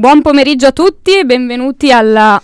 Buon 0.00 0.22
pomeriggio 0.22 0.68
a 0.68 0.72
tutti 0.72 1.18
e 1.18 1.26
benvenuti 1.26 1.92
alla 1.92 2.42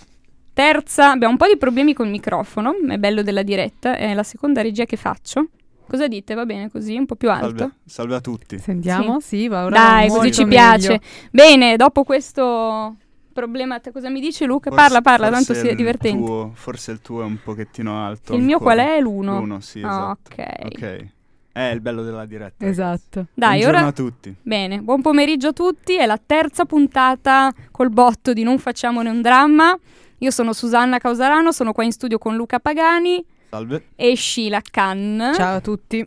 terza. 0.52 1.12
Abbiamo 1.12 1.32
un 1.32 1.38
po' 1.38 1.46
di 1.46 1.56
problemi 1.56 1.94
col 1.94 2.06
microfono, 2.10 2.74
è 2.86 2.98
bello 2.98 3.22
della 3.22 3.42
diretta, 3.42 3.96
è 3.96 4.12
la 4.12 4.22
seconda 4.24 4.60
regia 4.60 4.84
che 4.84 4.96
faccio. 4.98 5.48
Cosa 5.88 6.06
dite? 6.06 6.34
Va 6.34 6.44
bene 6.44 6.70
così? 6.70 6.96
Un 6.98 7.06
po' 7.06 7.14
più 7.16 7.30
alto? 7.30 7.56
Salve, 7.56 7.70
salve 7.86 8.14
a 8.16 8.20
tutti. 8.20 8.58
Sentiamo, 8.58 9.20
sì, 9.20 9.38
sì 9.38 9.48
va 9.48 9.64
ora 9.64 9.70
Dai, 9.74 10.08
così 10.10 10.32
ci 10.32 10.44
meglio. 10.44 10.54
piace. 10.54 11.00
Bene, 11.30 11.76
dopo 11.76 12.04
questo 12.04 12.94
problema, 13.32 13.80
te 13.80 13.90
cosa 13.90 14.10
mi 14.10 14.20
dici 14.20 14.44
Luca? 14.44 14.68
Forse- 14.68 14.84
parla, 14.84 15.00
parla, 15.00 15.30
tanto 15.30 15.54
sia 15.54 15.70
il 15.70 15.76
divertente. 15.76 16.22
tuo- 16.26 16.50
forse 16.52 16.90
il 16.92 17.00
tuo 17.00 17.22
è 17.22 17.24
un 17.24 17.38
pochettino 17.42 18.04
alto. 18.04 18.34
Il 18.34 18.42
mio 18.42 18.58
ancora. 18.58 18.74
qual 18.74 18.86
è? 18.86 19.00
L'uno. 19.00 19.38
L'uno, 19.38 19.60
sì, 19.60 19.80
Ah, 19.80 19.88
esatto. 19.88 20.30
ok. 20.30 20.46
Ok. 20.66 21.06
È 21.56 21.70
il 21.72 21.80
bello 21.80 22.02
della 22.02 22.26
diretta. 22.26 22.66
Esatto. 22.66 23.28
Dai, 23.32 23.60
Buongiorno 23.60 23.78
ora 23.78 23.86
a 23.86 23.92
tutti. 23.92 24.34
Bene, 24.42 24.82
buon 24.82 25.00
pomeriggio 25.00 25.48
a 25.48 25.52
tutti, 25.54 25.96
è 25.96 26.04
la 26.04 26.20
terza 26.24 26.66
puntata 26.66 27.50
col 27.70 27.88
botto 27.88 28.34
di 28.34 28.42
Non 28.42 28.58
facciamone 28.58 29.08
un 29.08 29.22
dramma. 29.22 29.74
Io 30.18 30.30
sono 30.30 30.52
Susanna 30.52 30.98
Causarano, 30.98 31.52
sono 31.52 31.72
qua 31.72 31.84
in 31.84 31.92
studio 31.92 32.18
con 32.18 32.36
Luca 32.36 32.58
Pagani 32.58 33.24
Salve. 33.48 33.86
e 33.96 34.14
Sheila 34.14 34.60
Khan. 34.70 35.32
Ciao 35.34 35.56
a 35.56 35.60
tutti. 35.62 36.06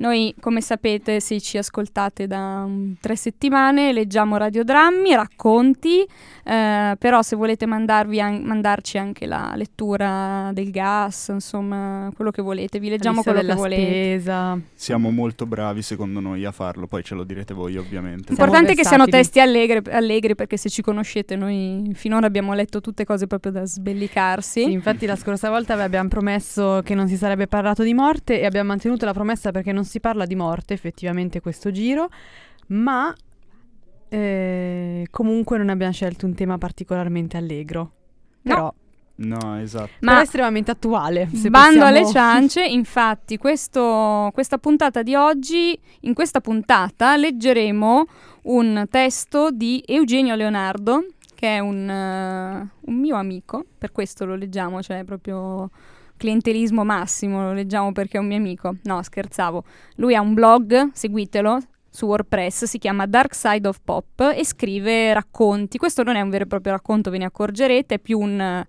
Noi, 0.00 0.34
come 0.40 0.62
sapete, 0.62 1.20
se 1.20 1.42
ci 1.42 1.58
ascoltate 1.58 2.26
da 2.26 2.62
um, 2.64 2.94
tre 2.98 3.16
settimane, 3.16 3.92
leggiamo 3.92 4.38
radiodrammi, 4.38 5.14
racconti, 5.14 6.00
eh, 6.42 6.96
però 6.98 7.20
se 7.20 7.36
volete 7.36 7.66
mandarvi 7.66 8.18
an- 8.18 8.40
mandarci 8.42 8.96
anche 8.96 9.26
la 9.26 9.52
lettura 9.56 10.52
del 10.54 10.70
gas, 10.70 11.28
insomma, 11.28 12.10
quello 12.16 12.30
che 12.30 12.40
volete, 12.40 12.78
vi 12.78 12.88
leggiamo 12.88 13.22
quello 13.22 13.42
che 13.42 13.54
volete. 13.54 13.82
spesa. 13.82 14.58
Siamo 14.72 15.10
molto 15.10 15.44
bravi 15.44 15.82
secondo 15.82 16.20
noi 16.20 16.46
a 16.46 16.50
farlo, 16.50 16.86
poi 16.86 17.04
ce 17.04 17.14
lo 17.14 17.22
direte 17.22 17.52
voi 17.52 17.76
ovviamente. 17.76 18.28
L'importante 18.28 18.72
è 18.72 18.74
che 18.74 18.86
siano 18.86 19.04
testi 19.04 19.38
allegri, 19.38 19.82
allegri, 19.90 20.34
perché 20.34 20.56
se 20.56 20.70
ci 20.70 20.80
conoscete 20.80 21.36
noi 21.36 21.90
finora 21.92 22.26
abbiamo 22.26 22.54
letto 22.54 22.80
tutte 22.80 23.04
cose 23.04 23.26
proprio 23.26 23.52
da 23.52 23.66
sbellicarsi. 23.66 24.64
Sì, 24.64 24.72
infatti 24.72 25.04
la 25.04 25.16
scorsa 25.16 25.50
volta 25.50 25.76
vi 25.76 25.82
abbiamo 25.82 26.08
promesso 26.08 26.80
che 26.82 26.94
non 26.94 27.06
si 27.06 27.18
sarebbe 27.18 27.46
parlato 27.46 27.82
di 27.82 27.92
morte 27.92 28.40
e 28.40 28.46
abbiamo 28.46 28.68
mantenuto 28.68 29.04
la 29.04 29.12
promessa 29.12 29.50
perché 29.50 29.72
non 29.72 29.88
si 29.90 30.00
parla 30.00 30.24
di 30.24 30.36
morte 30.36 30.72
effettivamente 30.72 31.40
questo 31.40 31.70
giro, 31.70 32.08
ma 32.68 33.12
eh, 34.08 35.06
comunque 35.10 35.58
non 35.58 35.68
abbiamo 35.68 35.92
scelto 35.92 36.26
un 36.26 36.34
tema 36.34 36.58
particolarmente 36.58 37.36
allegro. 37.36 37.80
No. 38.42 38.54
Però, 38.54 38.74
No, 39.22 39.58
esatto. 39.60 39.90
Ma 40.00 40.20
è 40.20 40.22
estremamente 40.22 40.70
attuale. 40.70 41.28
se 41.34 41.50
bando 41.50 41.80
possiamo- 41.80 41.84
alle 41.86 42.06
ciance, 42.06 42.64
infatti 42.64 43.36
questo- 43.36 44.30
questa 44.32 44.56
puntata 44.56 45.02
di 45.02 45.14
oggi, 45.14 45.78
in 46.00 46.14
questa 46.14 46.40
puntata 46.40 47.16
leggeremo 47.16 48.04
un 48.44 48.86
testo 48.90 49.50
di 49.50 49.82
Eugenio 49.86 50.34
Leonardo, 50.36 51.04
che 51.34 51.56
è 51.56 51.58
un, 51.58 51.86
eh, 51.90 52.70
un 52.80 52.94
mio 52.94 53.16
amico, 53.16 53.62
per 53.76 53.92
questo 53.92 54.24
lo 54.24 54.36
leggiamo, 54.36 54.80
cioè 54.82 55.04
proprio 55.04 55.68
clientelismo 56.20 56.84
massimo, 56.84 57.42
lo 57.42 57.54
leggiamo 57.54 57.92
perché 57.92 58.18
è 58.18 58.20
un 58.20 58.26
mio 58.26 58.36
amico. 58.36 58.76
No, 58.82 59.02
scherzavo. 59.02 59.64
Lui 59.96 60.14
ha 60.14 60.20
un 60.20 60.34
blog, 60.34 60.90
seguitelo, 60.92 61.58
su 61.88 62.04
WordPress, 62.06 62.64
si 62.64 62.76
chiama 62.78 63.06
Dark 63.06 63.34
Side 63.34 63.66
of 63.66 63.78
Pop 63.82 64.32
e 64.36 64.44
scrive 64.44 65.14
racconti. 65.14 65.78
Questo 65.78 66.02
non 66.02 66.16
è 66.16 66.20
un 66.20 66.28
vero 66.28 66.44
e 66.44 66.46
proprio 66.46 66.72
racconto, 66.72 67.10
ve 67.10 67.18
ne 67.18 67.24
accorgerete, 67.24 67.94
è 67.94 67.98
più 67.98 68.18
un... 68.18 68.64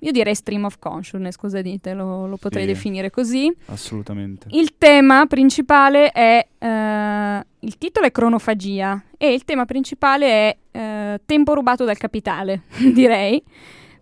Io 0.00 0.10
direi 0.12 0.34
stream 0.34 0.64
of 0.64 0.76
consciousness, 0.78 1.34
cosa 1.36 1.62
dite? 1.62 1.94
Lo, 1.94 2.26
lo 2.26 2.36
potrei 2.36 2.64
Sì. 2.66 2.72
definire 2.72 3.10
così. 3.10 3.50
Assolutamente. 3.66 4.46
Il 4.50 4.76
tema 4.76 5.24
principale 5.26 6.10
è... 6.10 6.46
eh, 6.58 7.46
il 7.60 7.78
titolo 7.78 8.06
è 8.06 8.12
cronofagia 8.12 9.02
e 9.16 9.32
il 9.32 9.44
tema 9.44 9.64
principale 9.64 10.26
è 10.26 10.56
eh, 10.72 11.20
tempo 11.24 11.54
rubato 11.54 11.84
dal 11.84 11.96
capitale, 11.96 12.62
direi. 12.92 13.42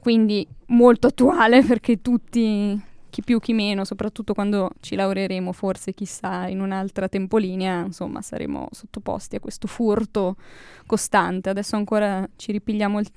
Quindi 0.02 0.44
molto 0.66 1.06
attuale 1.06 1.62
perché 1.64 2.02
tutti, 2.02 2.76
chi 3.08 3.22
più 3.22 3.38
chi 3.38 3.52
meno, 3.52 3.84
soprattutto 3.84 4.34
quando 4.34 4.72
ci 4.80 4.96
laureeremo, 4.96 5.52
forse 5.52 5.94
chissà, 5.94 6.48
in 6.48 6.60
un'altra 6.60 7.08
tempolinea, 7.08 7.84
insomma, 7.84 8.20
saremo 8.20 8.66
sottoposti 8.72 9.36
a 9.36 9.40
questo 9.40 9.68
furto 9.68 10.34
costante. 10.86 11.50
Adesso 11.50 11.76
ancora 11.76 12.28
ci 12.34 12.50
ripigliamo 12.50 12.98
il- 12.98 13.08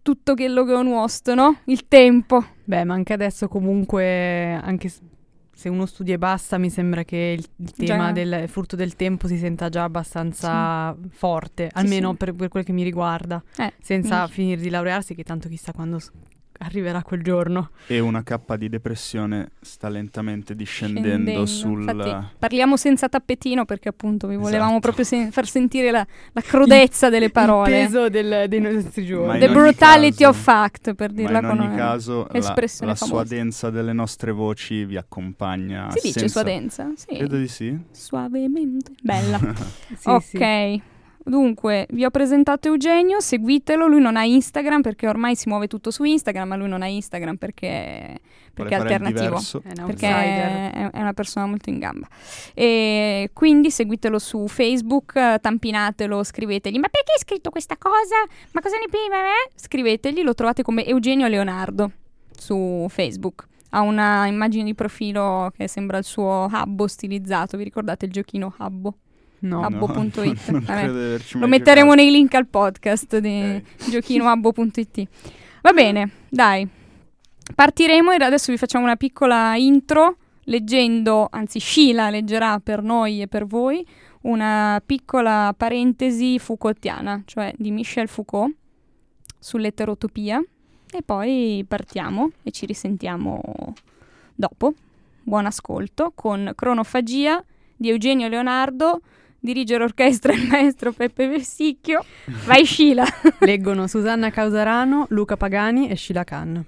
tutto 0.00 0.34
quello 0.34 0.64
che 0.64 0.72
è 0.72 0.76
un 0.76 0.86
no? 1.34 1.58
Il 1.66 1.86
tempo. 1.86 2.42
Beh, 2.64 2.84
ma 2.84 2.94
anche 2.94 3.12
adesso 3.12 3.46
comunque, 3.48 4.54
anche 4.54 4.90
se 5.62 5.68
uno 5.68 5.86
studia 5.86 6.14
e 6.14 6.18
basta, 6.18 6.58
mi 6.58 6.70
sembra 6.70 7.04
che 7.04 7.36
il, 7.38 7.46
il 7.56 7.72
Già. 7.76 7.94
tema 7.94 8.10
del 8.10 8.48
furto 8.48 8.74
del 8.74 8.96
tempo 8.96 9.28
si 9.28 9.38
senta 9.38 9.68
già 9.68 9.84
abbastanza 9.84 10.96
forte, 11.10 11.70
almeno 11.72 12.10
sì. 12.10 12.16
Per, 12.16 12.34
per 12.34 12.48
quel 12.48 12.64
che 12.64 12.72
mi 12.72 12.82
riguarda, 12.82 13.40
Eh, 13.56 13.72
senza 13.80 14.26
finire 14.26 14.60
di 14.60 14.70
laurearsi, 14.70 15.14
che 15.14 15.22
tanto 15.22 15.48
chissà 15.48 15.72
quando 15.72 16.00
arriverà 16.62 17.02
quel 17.02 17.22
giorno. 17.22 17.70
E 17.86 17.98
una 18.00 18.22
cappa 18.22 18.56
di 18.56 18.68
depressione 18.68 19.50
sta 19.60 19.88
lentamente 19.88 20.54
discendendo 20.54 21.10
Scendendo. 21.44 21.46
sul... 21.46 21.80
Infatti, 21.88 22.26
parliamo 22.38 22.76
senza 22.76 23.08
tappetino 23.08 23.64
perché 23.64 23.88
appunto 23.88 24.26
vi 24.26 24.36
volevamo 24.36 24.70
Esatto. 24.70 24.80
proprio 24.80 25.04
sen- 25.04 25.30
far 25.32 25.46
sentire 25.46 25.90
la, 25.90 26.06
la 26.32 26.40
crudezza 26.40 27.08
delle 27.08 27.30
parole. 27.30 27.80
Il 27.80 27.86
peso 27.86 28.08
del- 28.08 28.46
dei 28.48 28.60
nostri 28.60 29.04
giorni. 29.04 29.38
The 29.38 29.48
brutality 29.50 30.24
caso- 30.24 30.28
of 30.28 30.36
fact, 30.42 30.94
per 30.94 31.10
dirla 31.12 31.40
in 31.40 31.46
con 31.48 31.58
ogni 31.60 31.76
caso 31.76 32.26
la, 32.30 32.38
espressione 32.38 32.92
la 32.92 32.96
famosa. 32.96 33.24
suadenza 33.26 33.70
delle 33.70 33.92
nostre 33.92 34.30
voci 34.32 34.84
vi 34.84 34.96
accompagna 34.96 35.90
Si 35.90 36.00
dice 36.02 36.20
senza- 36.20 36.40
suadenza? 36.40 36.90
Sì. 36.96 37.16
Credo 37.16 37.36
di 37.36 37.48
sì. 37.48 37.78
Suavemente. 37.90 38.92
Bella. 39.02 39.38
Sì, 39.98 40.08
ok. 40.08 40.22
sì. 40.22 40.82
Dunque, 41.24 41.86
vi 41.90 42.04
ho 42.04 42.10
presentato 42.10 42.68
Eugenio, 42.68 43.20
seguitelo, 43.20 43.86
lui 43.86 44.00
non 44.00 44.16
ha 44.16 44.24
Instagram 44.24 44.80
perché 44.80 45.06
ormai 45.06 45.36
si 45.36 45.48
muove 45.48 45.68
tutto 45.68 45.92
su 45.92 46.02
Instagram, 46.02 46.48
ma 46.48 46.56
lui 46.56 46.68
non 46.68 46.82
ha 46.82 46.86
Instagram 46.86 47.36
perché, 47.36 48.18
perché 48.52 48.74
è 48.74 48.78
alternativo. 48.78 49.38
È 49.38 49.80
un 49.80 49.86
perché 49.86 50.08
è, 50.08 50.90
è 50.90 51.00
una 51.00 51.12
persona 51.12 51.46
molto 51.46 51.70
in 51.70 51.78
gamba. 51.78 52.08
E 52.54 53.30
quindi 53.32 53.70
seguitelo 53.70 54.18
su 54.18 54.48
Facebook, 54.48 55.12
tampinatelo, 55.40 56.24
scrivetegli: 56.24 56.78
Ma 56.78 56.88
perché 56.88 57.12
hai 57.12 57.20
scritto 57.20 57.50
questa 57.50 57.76
cosa? 57.78 58.16
Ma 58.52 58.60
cosa 58.60 58.76
ne 58.78 58.88
prima? 58.90 59.16
Eh? 59.16 59.50
Scrivetegli, 59.54 60.22
lo 60.22 60.34
trovate 60.34 60.62
come 60.62 60.84
Eugenio 60.84 61.28
Leonardo 61.28 61.92
su 62.36 62.86
Facebook. 62.88 63.46
Ha 63.70 63.80
una 63.80 64.26
immagine 64.26 64.64
di 64.64 64.74
profilo 64.74 65.52
che 65.56 65.68
sembra 65.68 65.98
il 65.98 66.04
suo 66.04 66.48
Habbo 66.50 66.88
stilizzato. 66.88 67.56
Vi 67.56 67.64
ricordate 67.64 68.06
il 68.06 68.12
giochino 68.12 68.54
Habbo? 68.58 68.96
No. 69.42 69.66
Di 69.70 70.64
averci 70.68 71.38
Lo 71.38 71.46
metteremo 71.46 71.90
giocato. 71.90 72.02
nei 72.02 72.10
link 72.10 72.34
al 72.34 72.46
podcast 72.46 73.18
di 73.18 73.56
Ok. 73.56 73.90
giochino 73.90 74.28
Habbo.it. 74.28 75.08
Va 75.62 75.72
bene, 75.72 76.10
dai. 76.28 76.68
Partiremo 77.54 78.12
e 78.12 78.22
adesso 78.22 78.52
vi 78.52 78.58
facciamo 78.58 78.84
una 78.84 78.96
piccola 78.96 79.56
intro 79.56 80.16
leggendo, 80.44 81.28
anzi 81.30 81.60
Sheila 81.60 82.10
leggerà 82.10 82.60
per 82.60 82.82
noi 82.82 83.22
e 83.22 83.28
per 83.28 83.46
voi 83.46 83.86
una 84.22 84.80
piccola 84.84 85.52
parentesi 85.56 86.38
Foucaultiana, 86.38 87.22
cioè 87.24 87.52
di 87.56 87.70
Michel 87.70 88.08
Foucault 88.08 88.54
sull'eterotopia 89.38 90.40
e 90.92 91.02
poi 91.02 91.64
partiamo 91.66 92.30
e 92.42 92.50
ci 92.52 92.66
risentiamo 92.66 93.74
dopo. 94.34 94.74
Buon 95.24 95.46
ascolto 95.46 96.12
con 96.14 96.52
Cronofagia 96.54 97.42
di 97.76 97.88
Eugenio 97.90 98.28
Leonardo, 98.28 99.00
dirige 99.42 99.76
l'orchestra 99.76 100.32
il 100.32 100.46
maestro 100.46 100.92
Peppe 100.92 101.26
Vessicchio. 101.26 102.04
Vai 102.46 102.64
Sheila! 102.64 103.04
Leggono 103.40 103.88
Susanna 103.88 104.30
Causarano, 104.30 105.06
Luca 105.10 105.36
Pagani 105.36 105.88
e 105.88 105.96
Sheila 105.96 106.22
Khan. 106.22 106.64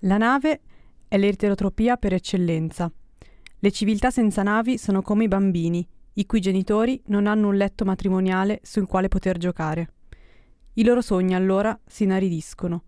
La 0.00 0.16
nave 0.16 0.60
è 1.06 1.16
l'eterotropia 1.16 1.96
per 1.96 2.14
eccellenza. 2.14 2.90
Le 3.60 3.70
civiltà 3.70 4.10
senza 4.10 4.42
navi 4.42 4.76
sono 4.76 5.02
come 5.02 5.24
i 5.24 5.28
bambini, 5.28 5.86
i 6.14 6.26
cui 6.26 6.40
genitori 6.40 7.00
non 7.06 7.26
hanno 7.26 7.48
un 7.48 7.56
letto 7.56 7.84
matrimoniale 7.84 8.58
sul 8.62 8.86
quale 8.86 9.06
poter 9.06 9.38
giocare. 9.38 9.92
I 10.74 10.84
loro 10.84 11.00
sogni 11.00 11.34
allora 11.34 11.78
si 11.86 12.04
inaridiscono. 12.04 12.82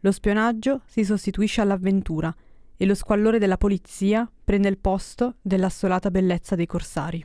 Lo 0.00 0.10
spionaggio 0.10 0.82
si 0.84 1.04
sostituisce 1.04 1.60
all'avventura 1.60 2.34
e 2.82 2.84
lo 2.84 2.96
squallore 2.96 3.38
della 3.38 3.58
polizia 3.58 4.28
prende 4.42 4.68
il 4.68 4.76
posto 4.76 5.36
dell'assolata 5.40 6.10
bellezza 6.10 6.56
dei 6.56 6.66
corsari. 6.66 7.24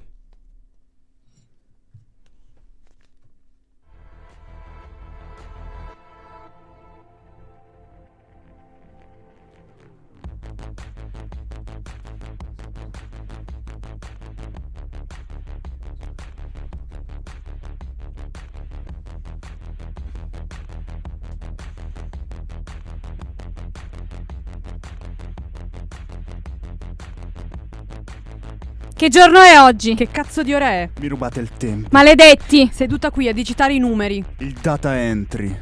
Che 28.98 29.10
giorno 29.10 29.40
è 29.42 29.62
oggi? 29.62 29.94
Che 29.94 30.10
cazzo 30.10 30.42
di 30.42 30.56
ora 30.56 30.70
è? 30.70 30.90
Mi 31.00 31.08
rubate 31.08 31.40
il 31.40 31.52
tempo. 31.56 31.90
Maledetti! 31.92 32.68
Seduta 32.74 33.12
qui 33.12 33.28
a 33.28 33.32
digitare 33.32 33.76
i 33.76 33.78
numeri. 33.78 34.26
Il 34.40 34.54
data 34.60 34.98
entry. 35.00 35.56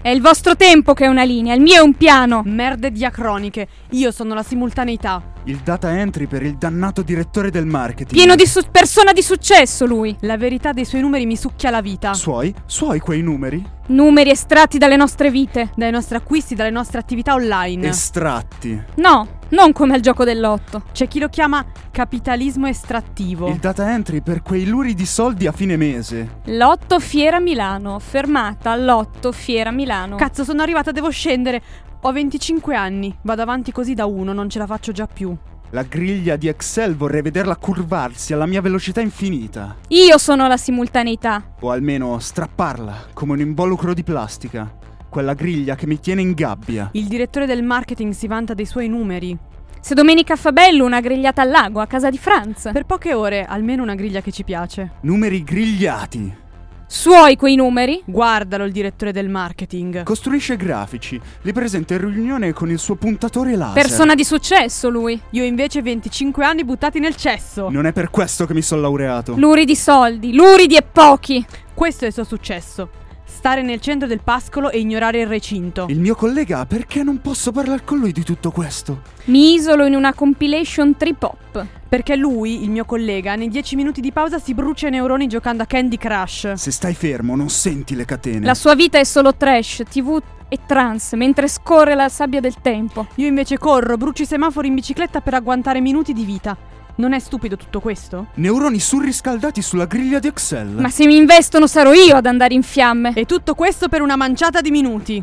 È 0.00 0.08
il 0.08 0.20
vostro 0.20 0.54
tempo 0.54 0.94
che 0.94 1.06
è 1.06 1.08
una 1.08 1.24
linea, 1.24 1.54
il 1.54 1.60
mio 1.60 1.74
è 1.74 1.80
un 1.80 1.94
piano. 1.94 2.42
Merde 2.44 2.92
diacroniche. 2.92 3.66
Io 3.90 4.12
sono 4.12 4.34
la 4.34 4.44
simultaneità. 4.44 5.32
Il 5.48 5.60
data 5.64 5.98
entry 5.98 6.26
per 6.26 6.42
il 6.42 6.58
dannato 6.58 7.00
direttore 7.00 7.50
del 7.50 7.64
marketing. 7.64 8.12
Pieno 8.12 8.34
di 8.34 8.44
su- 8.44 8.60
persona 8.70 9.14
di 9.14 9.22
successo 9.22 9.86
lui. 9.86 10.14
La 10.20 10.36
verità 10.36 10.72
dei 10.72 10.84
suoi 10.84 11.00
numeri 11.00 11.24
mi 11.24 11.38
succhia 11.38 11.70
la 11.70 11.80
vita. 11.80 12.12
Suoi? 12.12 12.54
Suoi 12.66 13.00
quei 13.00 13.22
numeri? 13.22 13.66
Numeri 13.86 14.28
estratti 14.28 14.76
dalle 14.76 14.96
nostre 14.96 15.30
vite. 15.30 15.70
Dai 15.74 15.90
nostri 15.90 16.16
acquisti, 16.16 16.54
dalle 16.54 16.68
nostre 16.68 16.98
attività 16.98 17.32
online. 17.32 17.88
Estratti. 17.88 18.78
No, 18.96 19.38
non 19.48 19.72
come 19.72 19.94
al 19.94 20.00
gioco 20.00 20.24
dell'otto. 20.24 20.82
C'è 20.92 21.08
chi 21.08 21.18
lo 21.18 21.30
chiama 21.30 21.64
capitalismo 21.90 22.66
estrattivo. 22.66 23.48
Il 23.48 23.56
data 23.56 23.90
entry 23.90 24.20
per 24.20 24.42
quei 24.42 24.66
luri 24.66 24.92
di 24.92 25.06
soldi 25.06 25.46
a 25.46 25.52
fine 25.52 25.78
mese. 25.78 26.40
Lotto 26.48 27.00
Fiera 27.00 27.40
Milano. 27.40 27.98
Fermata 28.00 28.76
Lotto 28.76 29.32
Fiera 29.32 29.70
Milano. 29.70 30.16
Cazzo, 30.16 30.44
sono 30.44 30.60
arrivata, 30.60 30.90
devo 30.92 31.08
scendere. 31.08 31.62
Ho 32.02 32.12
25 32.12 32.76
anni. 32.76 33.12
Vado 33.22 33.42
avanti 33.42 33.72
così 33.72 33.94
da 33.94 34.06
uno, 34.06 34.32
non 34.32 34.48
ce 34.48 34.60
la 34.60 34.66
faccio 34.66 34.92
già 34.92 35.08
più. 35.08 35.36
La 35.70 35.82
griglia 35.82 36.36
di 36.36 36.46
Excel 36.46 36.96
vorrei 36.96 37.22
vederla 37.22 37.56
curvarsi 37.56 38.32
alla 38.32 38.46
mia 38.46 38.60
velocità 38.60 39.00
infinita. 39.00 39.76
Io 39.88 40.16
sono 40.16 40.46
la 40.46 40.56
simultaneità. 40.56 41.54
O 41.60 41.70
almeno 41.72 42.20
strapparla 42.20 43.08
come 43.12 43.32
un 43.32 43.40
involucro 43.40 43.94
di 43.94 44.04
plastica. 44.04 44.72
Quella 45.08 45.34
griglia 45.34 45.74
che 45.74 45.86
mi 45.88 45.98
tiene 45.98 46.22
in 46.22 46.34
gabbia. 46.34 46.90
Il 46.92 47.08
direttore 47.08 47.46
del 47.46 47.64
marketing 47.64 48.12
si 48.12 48.28
vanta 48.28 48.54
dei 48.54 48.66
suoi 48.66 48.88
numeri. 48.88 49.36
Se 49.80 49.94
domenica 49.94 50.36
fa 50.36 50.52
bello 50.52 50.84
una 50.84 51.00
grigliata 51.00 51.42
al 51.42 51.50
lago 51.50 51.80
a 51.80 51.86
casa 51.86 52.10
di 52.10 52.18
Franz. 52.18 52.70
Per 52.72 52.84
poche 52.84 53.12
ore, 53.12 53.44
almeno 53.44 53.82
una 53.82 53.96
griglia 53.96 54.20
che 54.20 54.30
ci 54.30 54.44
piace. 54.44 54.92
Numeri 55.00 55.42
grigliati. 55.42 56.46
Suoi 56.90 57.36
quei 57.36 57.54
numeri? 57.54 58.00
Guardalo 58.06 58.64
il 58.64 58.72
direttore 58.72 59.12
del 59.12 59.28
marketing. 59.28 60.04
Costruisce 60.04 60.56
grafici. 60.56 61.20
Li 61.42 61.52
presenta 61.52 61.92
in 61.92 62.00
riunione 62.00 62.54
con 62.54 62.70
il 62.70 62.78
suo 62.78 62.94
puntatore 62.94 63.56
laser. 63.56 63.74
Persona 63.74 64.14
di 64.14 64.24
successo 64.24 64.88
lui. 64.88 65.20
Io 65.32 65.44
invece 65.44 65.82
25 65.82 66.42
anni 66.46 66.64
buttati 66.64 66.98
nel 66.98 67.14
cesso. 67.14 67.68
Non 67.68 67.84
è 67.84 67.92
per 67.92 68.08
questo 68.08 68.46
che 68.46 68.54
mi 68.54 68.62
sono 68.62 68.80
laureato. 68.80 69.34
Luri 69.36 69.66
di 69.66 69.76
soldi, 69.76 70.32
luridi 70.32 70.76
e 70.76 70.82
pochi. 70.82 71.44
Questo 71.74 72.04
è 72.04 72.06
il 72.06 72.14
suo 72.14 72.24
successo. 72.24 72.88
Stare 73.28 73.62
nel 73.62 73.80
centro 73.80 74.08
del 74.08 74.20
pascolo 74.24 74.70
e 74.70 74.80
ignorare 74.80 75.20
il 75.20 75.26
recinto. 75.26 75.86
Il 75.90 76.00
mio 76.00 76.16
collega, 76.16 76.66
perché 76.66 77.02
non 77.02 77.20
posso 77.20 77.52
parlare 77.52 77.84
con 77.84 77.98
lui 77.98 78.10
di 78.10 78.24
tutto 78.24 78.50
questo? 78.50 79.02
Mi 79.26 79.52
isolo 79.52 79.84
in 79.84 79.94
una 79.94 80.14
compilation 80.14 80.96
trip 80.96 81.22
hop. 81.22 81.66
Perché 81.88 82.16
lui, 82.16 82.64
il 82.64 82.70
mio 82.70 82.84
collega, 82.84 83.36
nei 83.36 83.48
10 83.48 83.76
minuti 83.76 84.00
di 84.00 84.12
pausa 84.12 84.38
si 84.38 84.54
brucia 84.54 84.88
i 84.88 84.90
neuroni 84.90 85.28
giocando 85.28 85.62
a 85.62 85.66
Candy 85.66 85.96
Crush. 85.96 86.54
Se 86.54 86.70
stai 86.70 86.94
fermo, 86.94 87.36
non 87.36 87.48
senti 87.48 87.94
le 87.94 88.04
catene. 88.04 88.44
La 88.44 88.54
sua 88.54 88.74
vita 88.74 88.98
è 88.98 89.04
solo 89.04 89.34
trash, 89.34 89.82
tv 89.88 90.20
e 90.48 90.58
trance, 90.66 91.14
mentre 91.14 91.46
scorre 91.48 91.94
la 91.94 92.08
sabbia 92.08 92.40
del 92.40 92.56
tempo. 92.60 93.06
Io 93.16 93.26
invece 93.26 93.58
corro, 93.58 93.96
brucio 93.96 94.22
i 94.22 94.26
semafori 94.26 94.68
in 94.68 94.74
bicicletta 94.74 95.20
per 95.20 95.34
agguantare 95.34 95.80
minuti 95.80 96.12
di 96.12 96.24
vita. 96.24 96.56
Non 96.98 97.12
è 97.12 97.20
stupido 97.20 97.56
tutto 97.56 97.78
questo? 97.78 98.26
Neuroni 98.34 98.80
surriscaldati 98.80 99.62
sulla 99.62 99.84
griglia 99.84 100.18
di 100.18 100.26
Excel. 100.26 100.66
Ma 100.66 100.88
se 100.88 101.06
mi 101.06 101.16
investono 101.16 101.68
sarò 101.68 101.92
io 101.92 102.16
ad 102.16 102.26
andare 102.26 102.54
in 102.54 102.64
fiamme. 102.64 103.12
E 103.14 103.24
tutto 103.24 103.54
questo 103.54 103.86
per 103.86 104.02
una 104.02 104.16
manciata 104.16 104.60
di 104.60 104.72
minuti. 104.72 105.22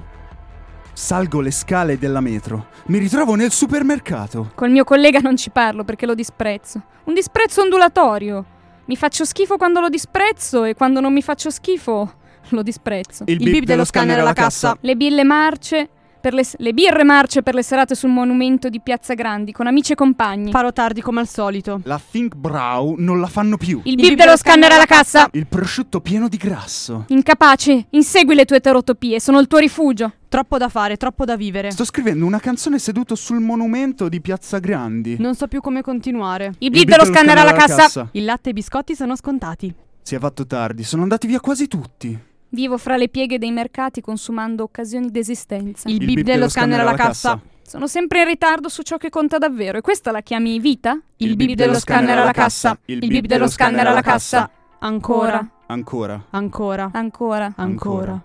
Salgo 0.94 1.42
le 1.42 1.51
scale 1.51 1.98
della 1.98 2.22
metro. 2.22 2.68
Mi 2.86 2.98
ritrovo 2.98 3.36
nel 3.36 3.51
supermercato. 3.51 4.51
Col 4.56 4.72
mio 4.72 4.86
collega 4.86 5.19
non 5.19 5.36
ci 5.36 5.50
parlo 5.50 5.83
perché 5.83 6.06
lo 6.06 6.16
disprezzo. 6.16 6.81
Un 7.04 7.13
disprezzo 7.13 7.62
ondulatorio. 7.62 8.45
Mi 8.86 8.95
faccio 8.95 9.25
schifo 9.25 9.57
quando 9.57 9.81
lo 9.81 9.89
disprezzo 9.89 10.63
e 10.63 10.75
quando 10.75 11.01
non 11.01 11.12
mi 11.12 11.21
faccio 11.21 11.50
schifo 11.50 12.13
lo 12.50 12.62
disprezzo. 12.63 13.25
Il, 13.28 13.38
bip, 13.38 13.66
dello 13.66 13.83
scanner 13.83 14.19
alla 14.19 14.31
cassa. 14.31 14.78
Le 14.80 14.95
bille 14.95 15.25
marce 15.25 15.89
per 16.25 16.33
le, 16.33 16.44
le 16.57 16.74
birre 16.74 17.04
marce 17.04 17.44
per 17.44 17.54
le 17.54 17.62
serate 17.62 17.94
sul 17.94 18.10
monumento 18.10 18.68
di 18.68 18.81
Piazza 18.81 19.13
Grandi 19.13 19.51
con 19.51 19.68
amici 19.68 19.92
e 19.92 19.95
compagni. 19.95 20.50
Farò 20.50 20.74
tardi 20.74 21.00
come 21.00 21.19
al 21.19 21.27
solito. 21.27 21.81
La 21.83 22.01
Think 22.04 22.33
Brow 22.33 22.95
non 22.98 23.19
la 23.19 23.27
fanno 23.27 23.57
più. 23.57 23.80
Il 23.83 23.94
bip 23.94 24.16
dello 24.16 24.36
scanner 24.36 24.72
alla 24.72 24.88
cassa. 24.88 25.30
Il 25.33 25.45
prosciutto 25.45 26.01
pieno 26.01 26.27
di 26.27 26.38
grasso. 26.38 27.06
Incapace, 27.10 27.86
insegui 27.92 28.33
le 28.33 28.45
tue 28.45 28.60
terotopie, 28.60 29.19
sono 29.19 29.38
il 29.38 29.45
tuo 29.45 29.60
rifugio. 29.60 30.13
Troppo 30.27 30.57
da 30.57 30.68
fare, 30.68 30.98
troppo 30.98 31.25
da 31.25 31.36
vivere. 31.36 31.69
Sto 31.69 31.86
scrivendo 31.86 32.25
una 32.25 32.39
canzone 32.39 32.80
seduto 32.80 33.13
sul 33.13 33.39
monumento 33.39 34.10
di 34.10 34.19
Piazza 34.19 34.57
Grandi. 34.57 35.18
Non 35.19 35.36
so 35.36 35.48
più 35.48 35.62
come 35.62 35.83
continuare. 35.83 36.56
Il 36.57 36.71
bip 36.71 36.89
dello 36.89 37.06
scanner 37.06 37.38
alla 37.38 37.54
cassa. 37.54 38.10
Il 38.13 38.25
latte 38.25 38.48
e 38.48 38.50
i 38.50 38.54
biscotti 38.54 38.95
sono 38.95 39.16
scontati. 39.16 39.71
Si 40.01 40.16
è 40.16 40.18
fatto 40.18 40.48
tardi, 40.48 40.83
sono 40.83 41.04
andati 41.04 41.28
via 41.28 41.39
quasi 41.39 41.68
tutti. 41.68 42.33
Vivo 42.56 42.78
fra 42.78 42.96
le 42.96 43.10
pieghe 43.10 43.38
dei 43.38 43.52
mercati 43.52 44.00
consumando 44.00 44.63
occasioni 44.63 45.12
d'esistenza. 45.12 45.90
Il, 45.90 45.98
bip, 45.98 46.22
dello 46.22 46.48
scanner 46.48 46.80
alla 46.80 46.94
cassa. 46.94 47.38
Sono 47.62 47.86
sempre 47.86 48.22
in 48.22 48.28
ritardo 48.28 48.69
su 48.69 48.81
ciò 48.81 48.96
che 48.96 49.10
conta 49.10 49.38
davvero 49.38 49.78
e 49.78 49.81
questa 49.81 50.10
la 50.12 50.22
chiami 50.22 50.57
vita? 50.60 50.98
Il 51.18 51.36
bip 51.36 51.52
dello 51.52 51.78
scanner 51.78 52.18
alla 52.18 52.31
cassa. 52.31 52.80
Il 52.86 53.06
bip 53.06 53.25
dello 53.25 53.50
scanner 53.50 53.86
alla 53.88 54.02
cassa. 54.02 54.50
Ancora. 54.80 55.46
Ancora. 55.66 56.28
Ancora. 56.30 56.90
Ancora. 56.94 57.54
Ancora. 57.57 58.24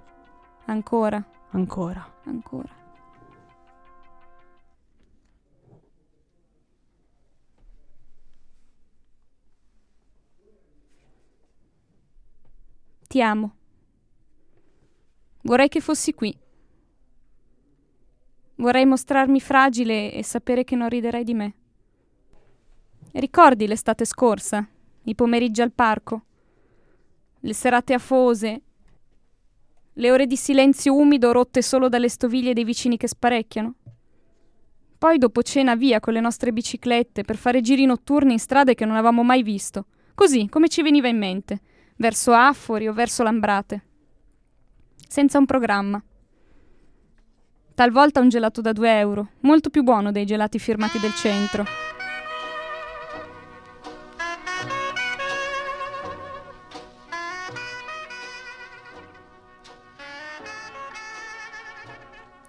Ancora. 0.67 1.25
Ancora. 1.51 2.13
Ancora. 2.25 2.69
Ti 13.09 13.21
amo. 13.23 13.55
Vorrei 15.43 15.69
che 15.69 15.81
fossi 15.81 16.13
qui. 16.13 16.37
Vorrei 18.57 18.85
mostrarmi 18.85 19.41
fragile 19.41 20.13
e 20.13 20.23
sapere 20.23 20.65
che 20.65 20.77
non 20.77 20.91
riderai 20.91 21.25
di 21.25 21.33
me. 21.33 21.55
Ricordi 23.13 23.67
l'estate 23.67 24.05
scorsa, 24.05 24.69
i 25.05 25.15
pomeriggi 25.15 25.63
al 25.63 25.73
parco, 25.73 26.25
le 27.41 27.55
serate 27.55 27.95
afose, 27.95 28.61
le 29.95 30.11
ore 30.13 30.27
di 30.27 30.37
silenzio 30.37 30.95
umido 30.95 31.33
rotte 31.33 31.63
solo 31.63 31.89
dalle 31.89 32.11
stoviglie 32.11 32.53
dei 32.53 32.65
vicini 32.65 32.99
che 32.99 33.09
sparecchiano? 33.09 33.75
Poi 34.99 35.17
dopo 35.17 35.43
cena 35.43 35.75
via 35.75 36.01
con 36.01 36.13
le 36.13 36.21
nostre 36.21 36.53
biciclette 36.53 37.23
per 37.23 37.37
fare 37.37 37.63
giri 37.63 37.87
notturni 37.87 38.35
in 38.35 38.39
strade 38.39 38.75
che 38.75 38.85
non 38.85 38.97
avevamo 38.97 39.23
mai 39.23 39.43
visto, 39.43 39.87
così 40.15 40.49
come 40.51 40.69
ci 40.69 40.83
veniva 40.83 41.09
in 41.09 41.17
mente, 41.17 41.61
verso 41.97 42.33
Affori 42.33 42.87
o 42.87 42.93
verso 42.93 43.23
Lambrate 43.23 43.85
senza 45.11 45.39
un 45.39 45.45
programma. 45.45 46.01
Talvolta 47.75 48.21
un 48.21 48.29
gelato 48.29 48.61
da 48.61 48.73
2 48.73 48.99
euro, 49.01 49.31
molto 49.41 49.69
più 49.69 49.83
buono 49.83 50.13
dei 50.13 50.25
gelati 50.25 50.61
firmati 50.61 51.01
del 51.01 51.13
centro. 51.15 51.65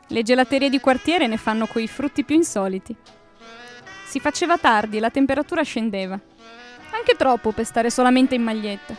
Le 0.08 0.22
gelaterie 0.22 0.70
di 0.70 0.80
quartiere 0.80 1.26
ne 1.26 1.38
fanno 1.38 1.66
coi 1.66 1.88
frutti 1.88 2.24
più 2.24 2.36
insoliti. 2.36 2.96
Si 4.06 4.20
faceva 4.20 4.60
tardi 4.60 4.98
e 4.98 5.00
la 5.00 5.10
temperatura 5.10 5.64
scendeva. 5.64 6.20
Anche 6.92 7.16
troppo 7.18 7.54
per 7.54 7.66
stare 7.66 7.90
solamente 7.90 8.36
in 8.36 8.44
maglietta. 8.44 8.96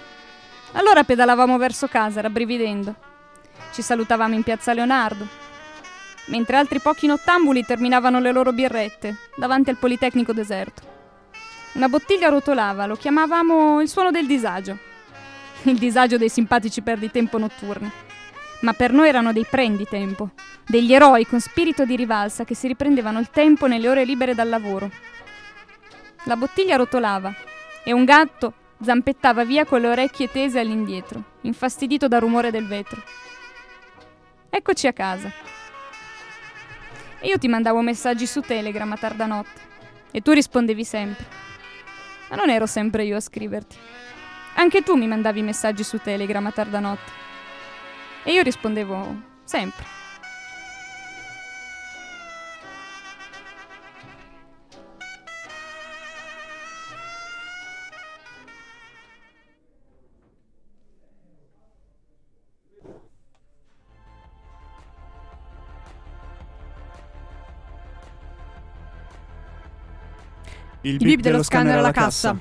Allora 0.72 1.04
pedalavamo 1.04 1.56
verso 1.58 1.86
casa, 1.86 2.22
rabbrividendo. 2.22 3.10
Ci 3.72 3.80
salutavamo 3.80 4.34
in 4.34 4.42
piazza 4.42 4.74
Leonardo, 4.74 5.26
mentre 6.26 6.58
altri 6.58 6.78
pochi 6.78 7.06
nottambuli 7.06 7.64
terminavano 7.64 8.20
le 8.20 8.30
loro 8.30 8.52
birrette 8.52 9.16
davanti 9.34 9.70
al 9.70 9.78
Politecnico 9.78 10.34
deserto. 10.34 10.82
Una 11.72 11.88
bottiglia 11.88 12.28
rotolava, 12.28 12.84
lo 12.84 12.96
chiamavamo 12.96 13.80
il 13.80 13.88
suono 13.88 14.10
del 14.10 14.26
disagio. 14.26 14.76
Il 15.62 15.78
disagio 15.78 16.18
dei 16.18 16.28
simpatici 16.28 16.82
perditempo 16.82 17.38
notturni. 17.38 17.90
Ma 18.60 18.74
per 18.74 18.92
noi 18.92 19.08
erano 19.08 19.32
dei 19.32 19.46
prendi-tempo, 19.48 20.32
degli 20.66 20.92
eroi 20.92 21.26
con 21.26 21.40
spirito 21.40 21.86
di 21.86 21.96
rivalsa 21.96 22.44
che 22.44 22.54
si 22.54 22.66
riprendevano 22.66 23.18
il 23.20 23.30
tempo 23.30 23.66
nelle 23.66 23.88
ore 23.88 24.04
libere 24.04 24.34
dal 24.34 24.50
lavoro. 24.50 24.90
La 26.24 26.36
bottiglia 26.36 26.76
rotolava 26.76 27.34
e 27.82 27.92
un 27.94 28.04
gatto 28.04 28.52
zampettava 28.82 29.44
via 29.46 29.64
con 29.64 29.80
le 29.80 29.88
orecchie 29.88 30.30
tese 30.30 30.60
all'indietro, 30.60 31.22
infastidito 31.42 32.06
dal 32.06 32.20
rumore 32.20 32.50
del 32.50 32.66
vetro. 32.66 33.02
Eccoci 34.54 34.86
a 34.86 34.92
casa. 34.92 35.32
E 37.20 37.26
io 37.26 37.38
ti 37.38 37.48
mandavo 37.48 37.80
messaggi 37.80 38.26
su 38.26 38.42
Telegram 38.42 38.92
a 38.92 38.98
tarda 38.98 39.24
notte. 39.24 39.60
E 40.10 40.20
tu 40.20 40.32
rispondevi 40.32 40.84
sempre. 40.84 41.24
Ma 42.28 42.36
non 42.36 42.50
ero 42.50 42.66
sempre 42.66 43.04
io 43.04 43.16
a 43.16 43.20
scriverti. 43.20 43.78
Anche 44.56 44.82
tu 44.82 44.94
mi 44.94 45.06
mandavi 45.06 45.40
messaggi 45.40 45.82
su 45.82 45.96
Telegram 45.96 46.44
a 46.44 46.52
tarda 46.52 46.80
notte. 46.80 47.10
E 48.24 48.32
io 48.32 48.42
rispondevo 48.42 49.22
sempre. 49.42 50.01
Il, 70.82 70.96
bip 70.96 71.20
dello 71.20 71.42
scanner 71.42 71.78
alla 71.78 71.92
cassa. 71.92 72.36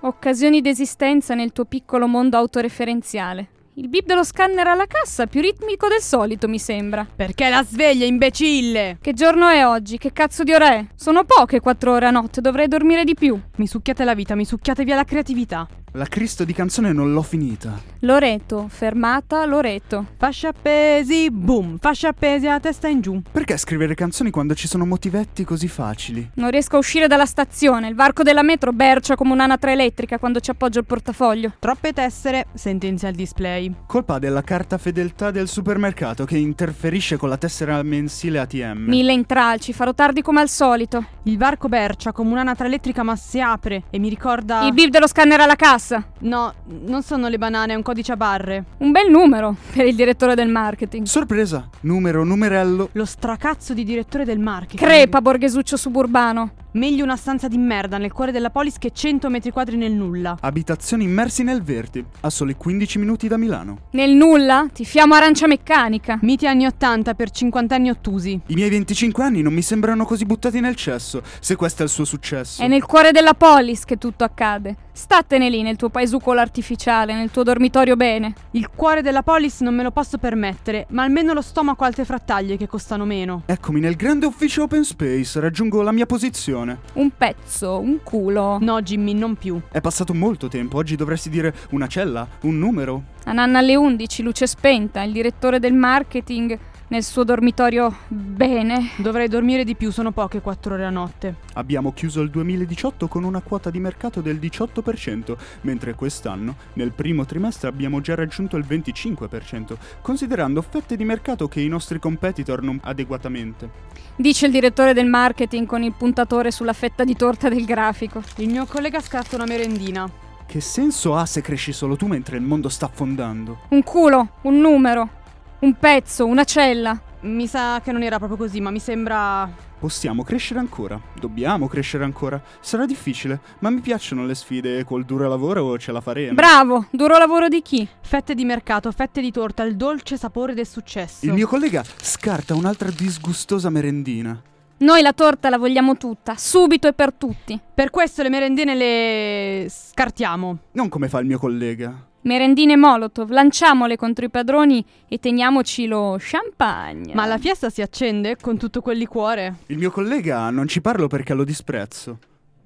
Occasioni 0.00 0.60
d'esistenza 0.62 1.34
nel 1.34 1.52
tuo 1.52 1.66
piccolo 1.66 2.06
mondo 2.06 2.36
autoreferenziale. 2.36 3.48
Il 3.80 3.88
bip 3.88 4.04
dello 4.04 4.24
scanner 4.24 4.66
alla 4.66 4.84
cassa, 4.84 5.26
più 5.26 5.40
ritmico 5.40 5.88
del 5.88 6.02
solito, 6.02 6.48
mi 6.48 6.58
sembra. 6.58 7.06
Perché 7.16 7.48
la 7.48 7.64
sveglia, 7.64 8.04
imbecille! 8.04 8.98
Che 9.00 9.14
giorno 9.14 9.48
è 9.48 9.66
oggi? 9.66 9.96
Che 9.96 10.12
cazzo 10.12 10.42
di 10.42 10.52
ora 10.52 10.74
è? 10.74 10.84
Sono 10.94 11.24
poche 11.24 11.60
quattro 11.60 11.92
ore 11.92 12.04
a 12.04 12.10
notte, 12.10 12.42
dovrei 12.42 12.68
dormire 12.68 13.04
di 13.04 13.14
più. 13.14 13.40
Mi 13.56 13.66
succhiate 13.66 14.04
la 14.04 14.14
vita, 14.14 14.34
mi 14.34 14.44
succhiate 14.44 14.84
via 14.84 14.96
la 14.96 15.04
creatività. 15.04 15.66
La 15.94 16.04
Cristo 16.04 16.44
di 16.44 16.52
canzone 16.52 16.92
non 16.92 17.12
l'ho 17.12 17.22
finita. 17.22 17.76
Loreto, 18.00 18.68
fermata, 18.68 19.44
Loreto. 19.44 20.06
Fasce 20.16 20.46
appesi, 20.46 21.30
boom, 21.32 21.78
fasce 21.78 22.06
appesi 22.06 22.46
a 22.46 22.60
testa 22.60 22.86
in 22.86 23.00
giù. 23.00 23.20
Perché 23.32 23.56
scrivere 23.56 23.96
canzoni 23.96 24.30
quando 24.30 24.54
ci 24.54 24.68
sono 24.68 24.86
motivetti 24.86 25.42
così 25.42 25.66
facili? 25.66 26.30
Non 26.34 26.50
riesco 26.50 26.76
a 26.76 26.78
uscire 26.78 27.08
dalla 27.08 27.26
stazione. 27.26 27.88
Il 27.88 27.96
varco 27.96 28.22
della 28.22 28.44
metro 28.44 28.72
bercia 28.72 29.16
come 29.16 29.32
un'anatra 29.32 29.72
elettrica 29.72 30.18
quando 30.18 30.38
ci 30.38 30.50
appoggio 30.50 30.78
il 30.78 30.84
portafoglio. 30.84 31.54
Troppe 31.58 31.92
tessere, 31.92 32.46
sentenzia 32.54 33.08
il 33.08 33.16
display. 33.16 33.69
Colpa 33.86 34.18
della 34.18 34.42
carta 34.42 34.78
fedeltà 34.78 35.30
del 35.30 35.48
supermercato 35.48 36.24
che 36.24 36.36
interferisce 36.36 37.16
con 37.16 37.28
la 37.28 37.36
tessera 37.36 37.82
mensile 37.82 38.38
ATM. 38.38 38.84
Mille 38.86 39.12
intralci, 39.12 39.72
farò 39.72 39.94
tardi 39.94 40.22
come 40.22 40.40
al 40.40 40.48
solito. 40.48 41.04
Il 41.24 41.38
varco 41.38 41.68
bercia 41.68 42.12
come 42.12 42.30
un'anatra 42.32 42.66
elettrica 42.66 43.02
ma 43.02 43.16
si 43.16 43.40
apre 43.40 43.84
e 43.90 43.98
mi 43.98 44.08
ricorda... 44.08 44.64
Il 44.66 44.72
bip 44.72 44.90
dello 44.90 45.06
scanner 45.06 45.40
alla 45.40 45.56
cassa. 45.56 46.04
No, 46.20 46.52
non 46.86 47.02
sono 47.02 47.28
le 47.28 47.38
banane, 47.38 47.72
è 47.72 47.76
un 47.76 47.82
codice 47.82 48.12
a 48.12 48.16
barre. 48.16 48.64
Un 48.78 48.90
bel 48.90 49.10
numero 49.10 49.56
per 49.72 49.86
il 49.86 49.94
direttore 49.94 50.34
del 50.34 50.48
marketing. 50.48 51.06
Sorpresa! 51.06 51.68
Numero, 51.80 52.24
numerello. 52.24 52.90
Lo 52.92 53.04
stracazzo 53.04 53.74
di 53.74 53.84
direttore 53.84 54.24
del 54.24 54.38
marketing. 54.38 54.80
Crepa, 54.80 55.20
borghesuccio 55.20 55.76
suburbano. 55.76 56.52
Meglio 56.72 57.02
una 57.02 57.16
stanza 57.16 57.48
di 57.48 57.58
merda 57.58 57.98
nel 57.98 58.12
cuore 58.12 58.30
della 58.30 58.50
polis 58.50 58.78
che 58.78 58.92
100 58.92 59.28
metri 59.28 59.50
quadri 59.50 59.76
nel 59.76 59.90
nulla. 59.90 60.36
Abitazioni 60.40 61.02
immersi 61.02 61.42
nel 61.42 61.64
verde, 61.64 62.04
a 62.20 62.30
soli 62.30 62.54
15 62.54 62.98
minuti 63.00 63.26
da 63.26 63.36
Milano. 63.36 63.88
Nel 63.90 64.12
nulla? 64.12 64.68
Ti 64.72 64.84
fiamo 64.84 65.14
arancia 65.14 65.48
meccanica. 65.48 66.20
Miti 66.22 66.46
anni 66.46 66.66
80 66.66 67.14
per 67.14 67.30
50 67.30 67.74
anni 67.74 67.90
ottusi. 67.90 68.40
I 68.46 68.54
miei 68.54 68.70
25 68.70 69.24
anni 69.24 69.42
non 69.42 69.52
mi 69.52 69.62
sembrano 69.62 70.04
così 70.04 70.24
buttati 70.24 70.60
nel 70.60 70.76
cesso, 70.76 71.22
se 71.40 71.56
questo 71.56 71.82
è 71.82 71.86
il 71.86 71.90
suo 71.90 72.04
successo. 72.04 72.62
È 72.62 72.68
nel 72.68 72.84
cuore 72.84 73.10
della 73.10 73.34
polis 73.34 73.84
che 73.84 73.98
tutto 73.98 74.22
accade. 74.22 74.76
Statene 75.00 75.48
lì 75.48 75.62
nel 75.62 75.76
tuo 75.76 75.88
paesucolo 75.88 76.40
artificiale, 76.40 77.14
nel 77.14 77.30
tuo 77.30 77.42
dormitorio 77.42 77.96
bene. 77.96 78.34
Il 78.50 78.68
cuore 78.68 79.00
della 79.00 79.22
polis 79.22 79.62
non 79.62 79.74
me 79.74 79.82
lo 79.82 79.92
posso 79.92 80.18
permettere, 80.18 80.86
ma 80.90 81.04
almeno 81.04 81.32
lo 81.32 81.40
stomaco 81.40 81.84
ha 81.84 81.86
altre 81.86 82.04
frattaglie 82.04 82.58
che 82.58 82.66
costano 82.66 83.06
meno. 83.06 83.44
Eccomi 83.46 83.80
nel 83.80 83.96
grande 83.96 84.26
ufficio 84.26 84.64
open 84.64 84.84
space, 84.84 85.40
raggiungo 85.40 85.80
la 85.80 85.90
mia 85.90 86.04
posizione. 86.04 86.80
Un 86.92 87.12
pezzo, 87.16 87.80
un 87.80 88.02
culo. 88.02 88.58
No, 88.60 88.82
Jimmy, 88.82 89.14
non 89.14 89.36
più. 89.36 89.58
È 89.72 89.80
passato 89.80 90.12
molto 90.12 90.48
tempo, 90.48 90.76
oggi 90.76 90.96
dovresti 90.96 91.30
dire 91.30 91.54
una 91.70 91.86
cella, 91.86 92.28
un 92.42 92.58
numero. 92.58 93.04
A 93.24 93.32
Nanna 93.32 93.60
alle 93.60 93.76
11, 93.76 94.22
luce 94.22 94.46
spenta, 94.46 95.02
il 95.02 95.12
direttore 95.12 95.58
del 95.58 95.72
marketing 95.72 96.58
nel 96.90 97.02
suo 97.02 97.24
dormitorio 97.24 97.94
bene. 98.08 98.90
Dovrei 98.96 99.28
dormire 99.28 99.64
di 99.64 99.74
più, 99.74 99.90
sono 99.90 100.10
poche 100.12 100.40
4 100.40 100.74
ore 100.74 100.84
a 100.84 100.90
notte. 100.90 101.36
Abbiamo 101.54 101.92
chiuso 101.92 102.20
il 102.20 102.30
2018 102.30 103.08
con 103.08 103.24
una 103.24 103.40
quota 103.40 103.70
di 103.70 103.78
mercato 103.78 104.20
del 104.20 104.36
18%, 104.36 105.36
mentre 105.62 105.94
quest'anno, 105.94 106.56
nel 106.74 106.92
primo 106.92 107.24
trimestre, 107.24 107.68
abbiamo 107.68 108.00
già 108.00 108.14
raggiunto 108.14 108.56
il 108.56 108.64
25%, 108.68 109.76
considerando 110.00 110.62
fette 110.62 110.96
di 110.96 111.04
mercato 111.04 111.48
che 111.48 111.60
i 111.60 111.68
nostri 111.68 111.98
competitor 111.98 112.62
non 112.62 112.78
adeguatamente. 112.82 113.70
Dice 114.16 114.46
il 114.46 114.52
direttore 114.52 114.92
del 114.92 115.06
marketing 115.06 115.66
con 115.66 115.82
il 115.82 115.94
puntatore 115.96 116.50
sulla 116.50 116.72
fetta 116.72 117.04
di 117.04 117.14
torta 117.14 117.48
del 117.48 117.64
grafico. 117.64 118.22
Il 118.36 118.48
mio 118.48 118.66
collega 118.66 119.00
scatta 119.00 119.36
una 119.36 119.46
merendina. 119.46 120.10
Che 120.44 120.60
senso 120.60 121.14
ha 121.14 121.26
se 121.26 121.42
cresci 121.42 121.72
solo 121.72 121.94
tu 121.94 122.06
mentre 122.06 122.36
il 122.36 122.42
mondo 122.42 122.68
sta 122.68 122.86
affondando? 122.86 123.60
Un 123.68 123.84
culo, 123.84 124.30
un 124.42 124.58
numero, 124.58 125.19
un 125.60 125.74
pezzo, 125.74 126.26
una 126.26 126.44
cella. 126.44 127.00
Mi 127.22 127.46
sa 127.46 127.80
che 127.82 127.92
non 127.92 128.02
era 128.02 128.16
proprio 128.16 128.38
così, 128.38 128.60
ma 128.60 128.70
mi 128.70 128.78
sembra... 128.78 129.68
Possiamo 129.78 130.22
crescere 130.22 130.60
ancora, 130.60 131.00
dobbiamo 131.18 131.66
crescere 131.66 132.04
ancora. 132.04 132.40
Sarà 132.60 132.84
difficile, 132.84 133.40
ma 133.60 133.70
mi 133.70 133.80
piacciono 133.80 134.26
le 134.26 134.34
sfide 134.34 134.84
col 134.84 135.04
duro 135.04 135.28
lavoro 135.28 135.78
ce 135.78 135.92
la 135.92 136.00
faremo. 136.02 136.34
Bravo, 136.34 136.86
duro 136.90 137.16
lavoro 137.16 137.48
di 137.48 137.62
chi? 137.62 137.86
Fette 138.02 138.34
di 138.34 138.44
mercato, 138.44 138.90
fette 138.92 139.22
di 139.22 139.30
torta, 139.30 139.62
il 139.62 139.76
dolce 139.76 140.18
sapore 140.18 140.52
del 140.52 140.66
successo. 140.66 141.24
Il 141.24 141.32
mio 141.32 141.46
collega 141.46 141.82
scarta 142.00 142.54
un'altra 142.54 142.90
disgustosa 142.90 143.70
merendina. 143.70 144.42
Noi 144.78 145.02
la 145.02 145.12
torta 145.12 145.50
la 145.50 145.58
vogliamo 145.58 145.96
tutta, 145.96 146.36
subito 146.36 146.88
e 146.88 146.94
per 146.94 147.12
tutti. 147.12 147.58
Per 147.74 147.90
questo 147.90 148.22
le 148.22 148.30
merendine 148.30 148.74
le 148.74 149.66
scartiamo. 149.68 150.58
Non 150.72 150.88
come 150.88 151.08
fa 151.08 151.20
il 151.20 151.26
mio 151.26 151.38
collega. 151.38 152.08
Merendine 152.22 152.76
Molotov, 152.76 153.30
lanciamole 153.30 153.96
contro 153.96 154.26
i 154.26 154.30
padroni 154.30 154.84
e 155.08 155.18
teniamoci 155.18 155.86
lo 155.86 156.16
champagne. 156.18 157.14
Ma 157.14 157.24
la 157.24 157.38
fiesta 157.38 157.70
si 157.70 157.80
accende 157.80 158.36
con 158.36 158.58
tutto 158.58 158.82
quel 158.82 158.98
liquore. 158.98 159.56
Il 159.66 159.78
mio 159.78 159.90
collega 159.90 160.50
non 160.50 160.68
ci 160.68 160.82
parlo 160.82 161.06
perché 161.06 161.32
lo 161.32 161.44
disprezzo. 161.44 162.18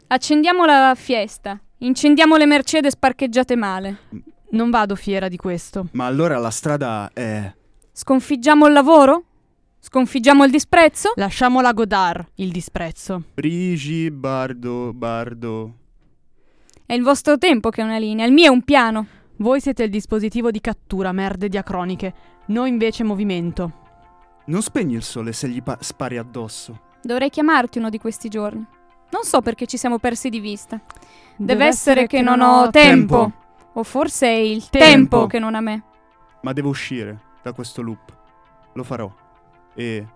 Accendiamo 0.09 0.65
la 0.65 0.95
fiesta. 0.97 1.61
Incendiamo 1.79 2.37
le 2.37 2.47
Mercedes 2.47 2.97
parcheggiate 2.97 3.55
male. 3.55 3.99
Non 4.51 4.71
vado 4.71 4.97
fiera 4.97 5.29
di 5.29 5.37
questo. 5.37 5.87
Ma 5.93 6.07
allora 6.07 6.39
la 6.39 6.51
strada 6.51 7.11
è... 7.13 7.53
Sconfiggiamo 7.93 8.67
il 8.67 8.73
lavoro? 8.73 9.25
Sconfiggiamo 9.79 10.45
il 10.45 10.51
disprezzo? 10.51 11.13
Lasciamola 11.15 11.73
Godard, 11.73 12.27
il 12.37 12.51
disprezzo. 12.51 13.23
Brigi, 13.35 14.11
Bardo, 14.11 14.93
Bardo. 14.93 15.75
È 16.87 16.93
il 16.93 17.03
vostro 17.03 17.39
tempo 17.39 17.71
che 17.71 17.83
è 17.83 17.85
una 17.85 17.99
linea, 17.99 18.27
il 18.27 18.33
mio 18.33 18.47
è 18.47 18.49
un 18.49 18.63
piano. 18.63 19.07
Voi 19.38 19.61
siete 19.61 19.83
il 19.85 19.91
dispositivo 19.91 20.50
di 20.50 20.61
cattura, 20.61 21.12
merde 21.12 21.49
diacroniche. 21.49 22.14
Noi 22.47 22.69
invece 22.69 23.03
movimento. 23.05 23.83
Non 24.47 24.62
spegni 24.62 24.95
il 24.95 25.03
sole 25.03 25.33
se 25.33 25.49
gli 25.49 25.62
pa- 25.62 25.79
spari 25.81 26.19
addosso. 26.19 26.81
Dovrei 27.03 27.31
chiamarti 27.31 27.79
uno 27.79 27.88
di 27.91 27.99
questi 27.99 28.29
giorni. 28.29 28.64
Non 29.11 29.25
so 29.25 29.41
perché 29.43 29.67
ci 29.67 29.76
siamo 29.76 29.99
persi 29.99 30.29
di 30.29 30.41
vista. 30.41 30.81
Deve, 31.37 31.67
essere 31.67 32.07
che 32.07 32.21
non 32.21 32.41
ho 32.41 32.71
tempo. 32.71 33.19
Tempo. 33.21 33.33
O 33.75 33.83
forse 33.83 34.26
è 34.26 34.31
il 34.38 34.69
Tempo. 34.69 34.87
tempo 34.87 35.26
che 35.26 35.38
non 35.38 35.55
ha 35.55 35.61
me. 35.61 35.83
Ma 36.43 36.53
devo 36.53 36.69
uscire 36.69 37.21
da 37.43 37.53
questo 37.53 37.83
loop. 37.83 38.12
Lo 38.75 38.83
farò. 38.85 39.12
E 39.75 40.07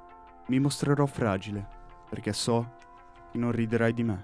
mi 0.46 0.58
mostrerò 0.60 1.06
fragile, 1.06 1.66
perché 2.08 2.32
so 2.32 2.75
che 3.32 3.38
non 3.38 3.50
riderai 3.52 3.92
di 3.92 4.02
me. 4.04 4.22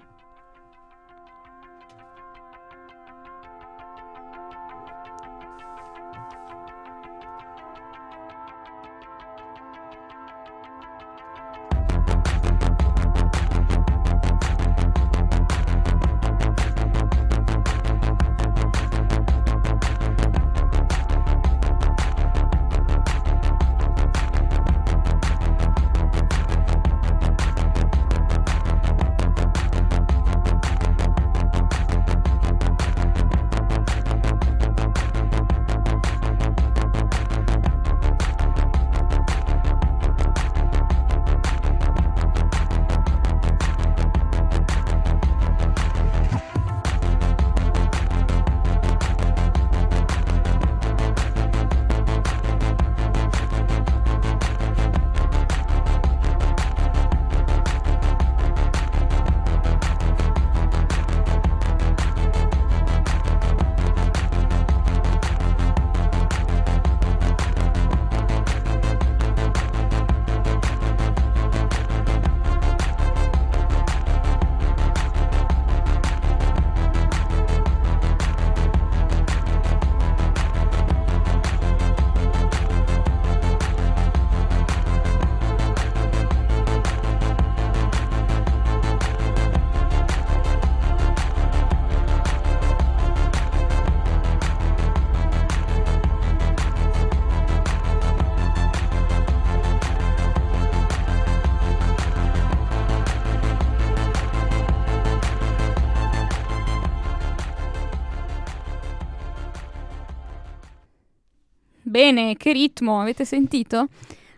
Bene, 111.95 112.35
che 112.35 112.51
ritmo, 112.51 112.99
avete 112.99 113.23
sentito? 113.23 113.87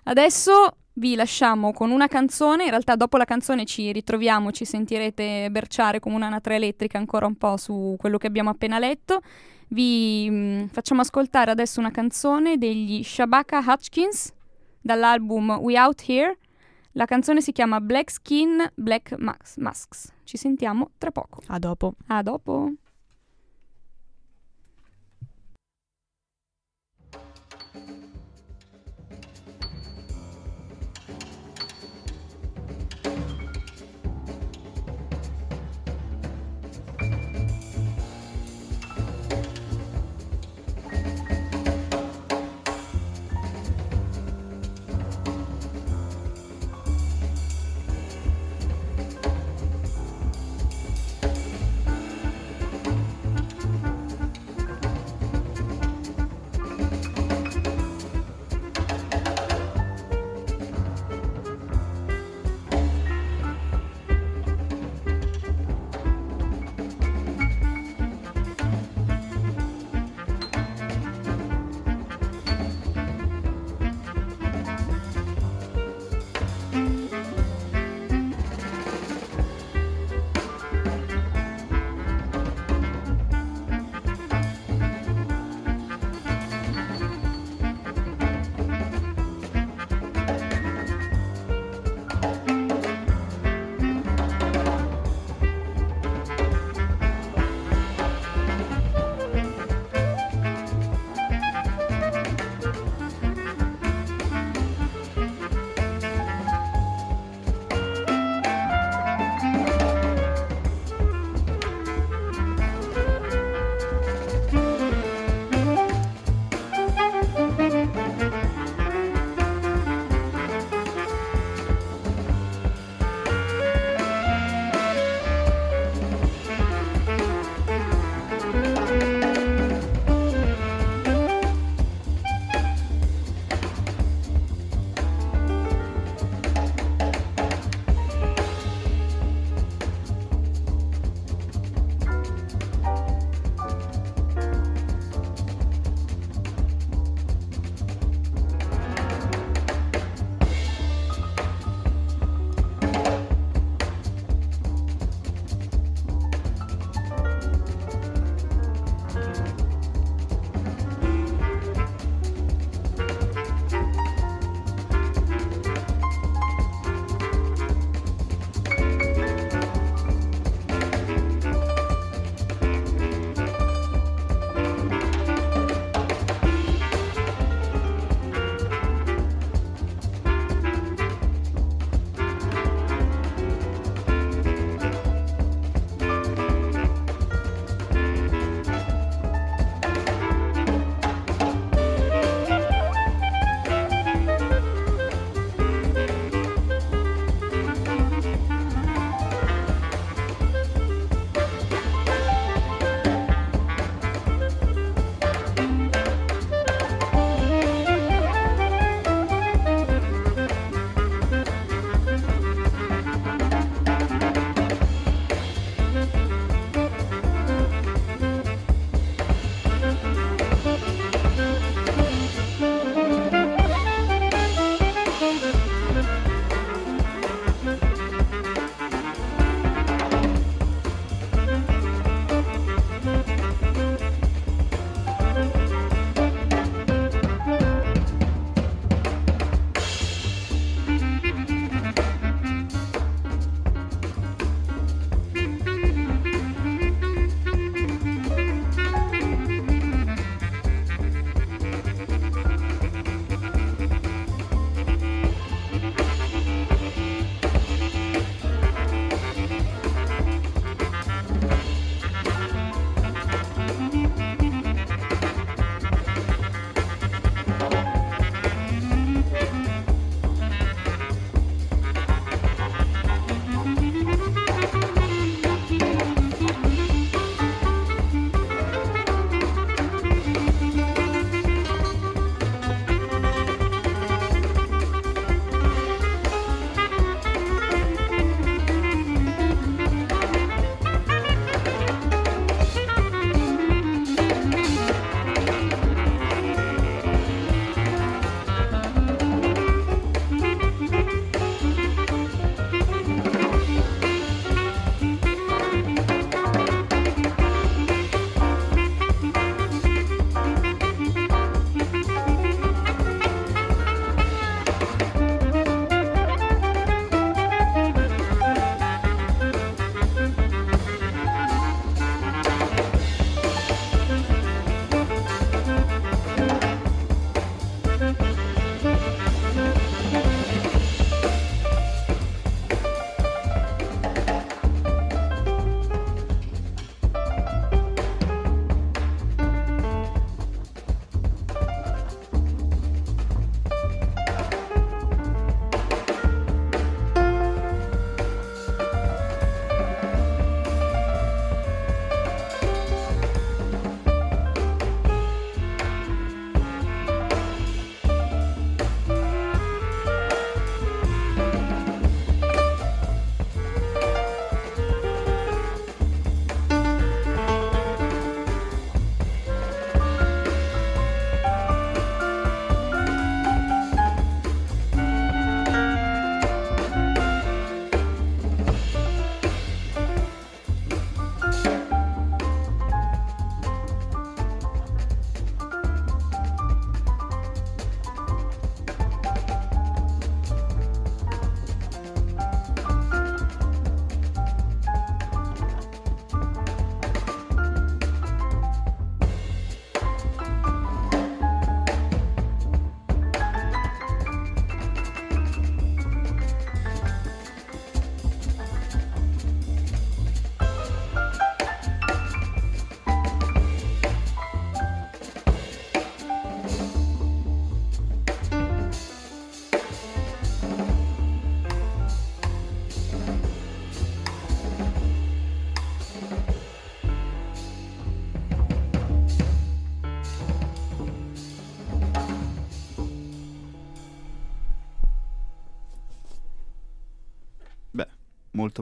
Adesso 0.04 0.78
vi 0.94 1.16
lasciamo 1.16 1.74
con 1.74 1.90
una 1.90 2.06
canzone, 2.06 2.66
in 2.66 2.70
realtà 2.70 2.96
dopo 2.96 3.18
la 3.18 3.26
canzone 3.26 3.66
ci 3.66 3.92
ritroviamo, 3.92 4.52
ci 4.52 4.64
sentirete 4.64 5.50
berciare 5.50 6.00
come 6.00 6.14
un'anatra 6.18 6.54
elettrica 6.54 7.00
ancora 7.00 7.26
un 7.26 7.36
po' 7.36 7.58
su 7.58 7.96
quello 7.98 8.20
che 8.20 8.28
abbiamo 8.28 8.52
appena 8.52 8.78
letto. 8.78 9.22
Vi 9.70 10.30
mh, 10.30 10.36
mm, 10.36 10.66
facciamo 10.68 11.02
ascoltare 11.02 11.50
adesso 11.50 11.80
una 11.80 11.90
canzone 11.90 12.60
degli 12.60 13.02
Shabaka 13.02 13.64
Hutchins 13.66 14.32
dall'album 14.80 15.58
We 15.60 15.80
Out 15.80 16.04
Here. 16.08 16.38
La 16.92 17.06
canzone 17.06 17.42
si 17.42 17.52
chiama 17.54 17.82
Black 17.82 18.12
Skin, 18.12 18.72
Black 18.76 19.16
Max- 19.18 19.58
Masks. 19.58 20.14
Ci 20.26 20.38
sentiamo 20.38 20.92
tra 21.00 21.10
poco. 21.10 21.42
A 21.48 21.58
dopo. 21.58 21.96
A 22.06 22.22
dopo. 22.22 22.72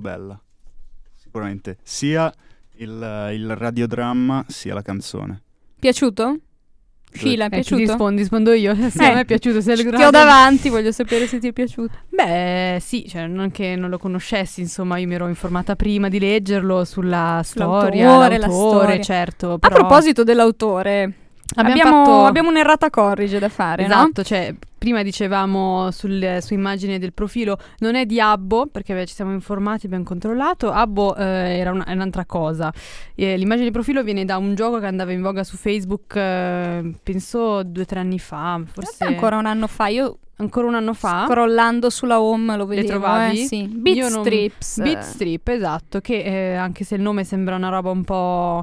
Bella. 0.05 0.39
Sicuramente. 1.15 1.77
Sia 1.83 2.31
il, 2.77 3.29
il 3.33 3.55
radiodramma 3.55 4.45
sia 4.47 4.73
la 4.73 4.81
canzone. 4.81 5.41
Piaciuto? 5.79 6.39
Scila, 7.11 7.45
è 7.45 7.47
Eh, 7.47 7.49
piaciuto? 7.49 7.81
rispondi, 7.81 8.21
rispondo 8.21 8.51
io. 8.51 8.75
Sì, 8.75 8.97
Eh, 9.01 9.05
a 9.05 9.13
me 9.13 9.19
è 9.21 9.25
piaciuto. 9.25 9.61
Se 9.61 9.73
Ti 9.73 9.87
ho 10.03 10.09
davanti, 10.09 10.69
voglio 10.69 10.91
sapere 10.91 11.27
se 11.27 11.39
ti 11.39 11.47
è 11.47 11.53
piaciuto. 11.53 11.93
Beh, 12.09 12.77
sì, 12.81 13.07
cioè, 13.07 13.25
non 13.27 13.51
che 13.51 13.75
non 13.77 13.89
lo 13.89 13.97
conoscessi, 13.97 14.59
insomma, 14.61 14.97
io 14.97 15.07
mi 15.07 15.13
ero 15.15 15.27
informata 15.29 15.75
prima 15.77 16.09
di 16.09 16.19
leggerlo 16.19 16.83
sulla 16.83 17.39
storia, 17.43 18.09
Sull'autore, 18.09 18.37
la 18.37 18.47
l'autore, 18.47 18.83
storia. 18.85 19.01
certo. 19.03 19.53
A 19.53 19.57
però 19.59 19.75
proposito 19.75 20.23
dell'autore, 20.23 21.13
abbiamo, 21.55 21.71
abbiamo, 21.79 22.05
fatto- 22.05 22.25
abbiamo 22.25 22.49
un'errata 22.49 22.89
corrige 22.89 23.39
da 23.39 23.49
fare, 23.49 23.87
no? 23.87 23.93
Esatto, 23.93 24.23
cioè 24.23 24.53
prima 24.77 25.01
dicevamo 25.03 25.89
sul- 25.91 26.37
su 26.41 26.53
immagine 26.53 26.99
del 26.99 27.11
profilo 27.11 27.57
non 27.79 27.95
è 27.95 28.05
di 28.05 28.19
Abbo 28.19 28.67
perché 28.67 28.93
beh, 28.93 29.05
ci 29.07 29.15
siamo 29.15 29.31
informati, 29.31 29.85
abbiamo 29.87 30.03
controllato. 30.03 30.71
Abbo 30.71 31.15
eh, 31.15 31.23
era 31.57 31.71
una- 31.71 31.85
è 31.85 31.93
un'altra 31.93 32.25
cosa. 32.25 32.71
Eh, 33.15 33.35
l'immagine 33.37 33.65
di 33.67 33.71
profilo 33.71 34.03
viene 34.03 34.25
da 34.25 34.37
un 34.37 34.53
gioco 34.55 34.79
che 34.79 34.85
andava 34.85 35.11
in 35.11 35.21
voga 35.21 35.43
su 35.43 35.55
Facebook, 35.57 36.15
eh, 36.15 36.93
penso 37.01 37.63
due 37.63 37.83
o 37.83 37.85
tre 37.85 37.99
anni 37.99 38.19
fa, 38.19 38.61
forse 38.71 39.03
Ancora 39.05 39.37
un 39.37 39.45
anno 39.47 39.67
fa, 39.67 39.87
io 39.87 40.17
ancora 40.37 40.67
un 40.67 40.75
anno 40.75 40.93
fa. 40.93 41.25
scrollando 41.27 41.89
sulla 41.89 42.19
home 42.21 42.55
lo 42.57 42.65
vedevo. 42.65 42.87
trovavi? 42.87 43.41
Eh, 43.41 43.45
sì. 43.47 43.67
Beat 43.67 44.09
non- 44.11 44.23
Strips. 44.23 44.81
Beatstrip, 44.81 45.47
esatto, 45.47 45.99
che 46.01 46.21
eh, 46.21 46.55
anche 46.55 46.83
se 46.83 46.95
il 46.95 47.01
nome 47.01 47.23
sembra 47.23 47.55
una 47.55 47.69
roba 47.69 47.89
un 47.89 48.03
po'... 48.03 48.61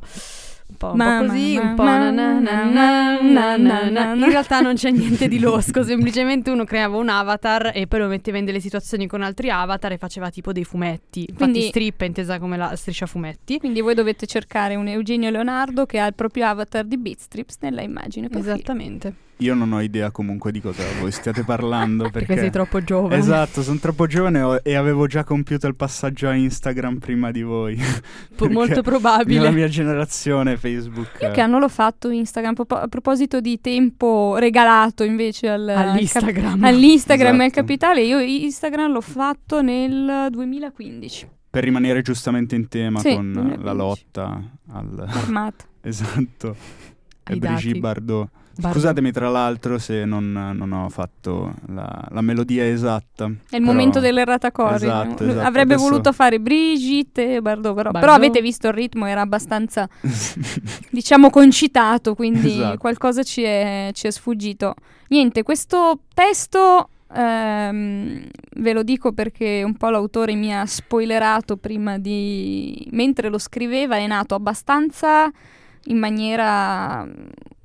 Un 0.72 0.76
po', 0.78 0.87
un 0.87 0.92
po' 0.92 0.96
Ma- 0.96 1.18
così, 1.26 1.54
ma- 1.54 1.61
un 1.62 1.74
po' 1.74 1.82
ma- 1.82 2.11
na- 2.11 2.38
na- 2.40 3.56
na- 3.56 4.14
in 4.14 4.24
realtà 4.30 4.61
non 4.61 4.74
c'è 4.74 4.90
niente 4.90 5.28
di 5.28 5.38
losco, 5.38 5.82
semplicemente 5.82 6.50
uno 6.50 6.64
creava 6.64 6.96
un 6.96 7.08
avatar 7.08 7.72
e 7.74 7.87
poi 7.87 8.00
lo 8.00 8.06
metteva 8.08 8.38
in 8.38 8.44
delle 8.44 8.61
situazioni 8.61 9.06
con 9.06 9.22
altri 9.22 9.50
avatar 9.50 9.92
e 9.92 9.98
faceva 9.98 10.30
tipo 10.30 10.52
dei 10.52 10.64
fumetti. 10.64 11.20
Infatti 11.28 11.37
Quindi- 11.37 11.62
strip 11.68 12.00
è 12.00 12.06
intesa 12.06 12.38
come 12.38 12.56
la 12.56 12.74
striscia 12.74 13.06
fumetti. 13.06 13.58
Quindi 13.58 13.80
voi 13.80 13.94
dovete 13.94 14.26
cercare 14.26 14.74
un 14.76 14.88
Eugenio 14.88 15.30
Leonardo 15.30 15.85
che 15.87 15.98
ha 15.98 16.06
il 16.06 16.14
proprio 16.14 16.46
avatar 16.46 16.85
di 16.85 16.96
Beat 16.96 17.18
Strips 17.18 17.56
nella 17.61 17.82
immagine 17.82 18.28
profilo. 18.28 18.54
Esattamente, 18.54 19.14
Io 19.42 19.55
non 19.55 19.72
ho 19.72 19.81
idea 19.81 20.11
comunque 20.12 20.52
di 20.52 20.61
cosa 20.61 20.83
voi 21.00 21.11
stiate 21.11 21.42
parlando 21.42 22.05
perché, 22.11 22.26
perché... 22.26 22.42
sei 22.42 22.50
troppo 22.50 22.83
giovane. 22.85 23.16
Esatto, 23.16 23.62
sono 23.62 23.78
troppo 23.78 24.07
giovane 24.07 24.61
e 24.62 24.74
avevo 24.74 25.07
già 25.07 25.24
compiuto 25.24 25.66
il 25.66 25.74
passaggio 25.74 26.28
a 26.28 26.35
Instagram 26.35 26.98
prima 26.98 27.31
di 27.33 27.42
voi. 27.42 27.76
Perché 28.42 28.52
molto 28.55 28.83
probabile. 28.83 29.38
Nella 29.38 29.50
mia 29.50 29.68
generazione 29.68 30.57
Facebook. 30.57 31.18
Io 31.20 31.31
che 31.31 31.40
hanno 31.40 31.59
lo 31.59 31.68
fatto 31.68 32.09
Instagram 32.11 32.55
a 32.68 32.88
proposito 32.88 33.40
di 33.40 33.61
tempo 33.61 34.37
regalato 34.38 35.05
invece 35.05 35.48
al, 35.48 35.68
al 35.68 35.74
cap- 35.76 35.87
All'Instagram. 35.88 36.64
all'Instagram 36.64 37.35
e 37.35 37.44
al 37.44 37.46
Esatto. 37.46 37.61
capitale, 37.61 38.02
io 38.02 38.18
Instagram 38.20 38.92
l'ho 38.92 39.00
fatto 39.00 39.61
nel 39.62 40.28
2015, 40.31 41.28
Per 41.50 41.62
rimanere 41.64 42.02
giustamente 42.02 42.55
in 42.55 42.68
tema 42.68 42.98
Sì, 43.00 43.14
con 43.14 43.33
2015. 43.33 43.64
la 43.64 43.72
lotta 43.72 44.42
al... 44.72 45.05
armato. 45.09 45.64
esatto. 45.83 46.57
Ai 47.24 47.37
E 47.37 47.38
Brigitte. 47.38 47.78
Bardot. 47.78 48.28
Bardo. 48.62 48.79
Scusatemi 48.79 49.11
tra 49.11 49.29
l'altro 49.29 49.79
se 49.79 50.05
non, 50.05 50.31
non 50.33 50.72
ho 50.72 50.88
fatto 50.88 51.53
la, 51.66 52.07
la 52.11 52.20
melodia 52.20 52.64
esatta. 52.66 53.31
È 53.51 53.57
il 53.57 53.62
momento 53.62 53.98
dell'errata 53.98 54.53
corrige. 54.53 54.87
Esatto, 54.87 55.25
esatto, 55.27 55.46
Avrebbe 55.46 55.75
adesso- 55.75 55.88
voluto 55.88 56.12
fare 56.12 56.38
Brigitte 56.38 57.35
e 57.35 57.42
Bardot, 57.42 57.75
però, 57.75 57.90
Bardot. 57.90 58.01
però 58.01 58.12
avete 58.14 58.40
visto 58.40 58.68
il 58.68 58.72
ritmo, 58.72 59.07
era 59.07 59.20
abbastanza, 59.20 59.88
diciamo, 60.90 61.29
concitato, 61.31 62.14
quindi 62.14 62.53
Esatto. 62.53 62.79
qualcosa 62.79 63.22
ci 63.25 63.42
è, 63.42 63.90
ci 63.92 64.07
è 64.07 64.11
sfuggito. 64.11 64.75
Niente, 65.09 65.42
questo 65.42 65.98
testo 66.14 66.88
ehm, 67.14 68.22
ve 68.57 68.72
lo 68.72 68.83
dico 68.83 69.12
perché 69.12 69.62
un 69.64 69.77
po' 69.77 69.90
l'autore 69.90 70.35
mi 70.35 70.55
ha 70.55 70.64
spoilerato 70.66 71.57
prima 71.57 71.98
di... 71.98 72.87
mentre 72.92 73.29
lo 73.29 73.38
scriveva, 73.38 73.96
è 73.96 74.07
nato 74.07 74.35
abbastanza 74.35 75.31
in 75.87 75.98
maniera 75.98 77.07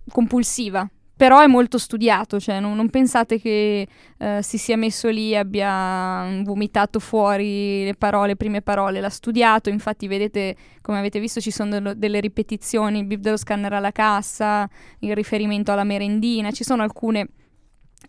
compulsiva. 0.09 0.89
Però 1.17 1.41
è 1.41 1.47
molto 1.47 1.79
studiato, 1.79 2.39
cioè 2.39 2.59
non, 2.59 2.75
non 2.75 2.91
pensate 2.91 3.41
che 3.41 3.87
eh, 4.19 4.39
si 4.43 4.59
sia 4.59 4.77
messo 4.77 5.09
lì 5.09 5.31
e 5.31 5.37
abbia 5.37 6.43
vomitato 6.43 6.99
fuori 6.99 7.83
le 7.85 7.95
parole, 7.95 8.27
le 8.27 8.35
prime 8.35 8.61
parole, 8.61 9.01
l'ha 9.01 9.09
studiato, 9.09 9.69
infatti 9.69 10.05
vedete, 10.05 10.55
come 10.79 10.99
avete 10.99 11.19
visto, 11.19 11.41
ci 11.41 11.49
sono 11.49 11.71
dello- 11.71 11.95
delle 11.95 12.19
ripetizioni, 12.19 12.99
il 12.99 13.05
bip 13.05 13.19
dello 13.19 13.35
scanner 13.35 13.73
alla 13.73 13.91
cassa, 13.91 14.69
il 14.99 15.15
riferimento 15.15 15.71
alla 15.71 15.83
merendina, 15.83 16.51
ci 16.51 16.63
sono 16.63 16.83
alcune 16.83 17.29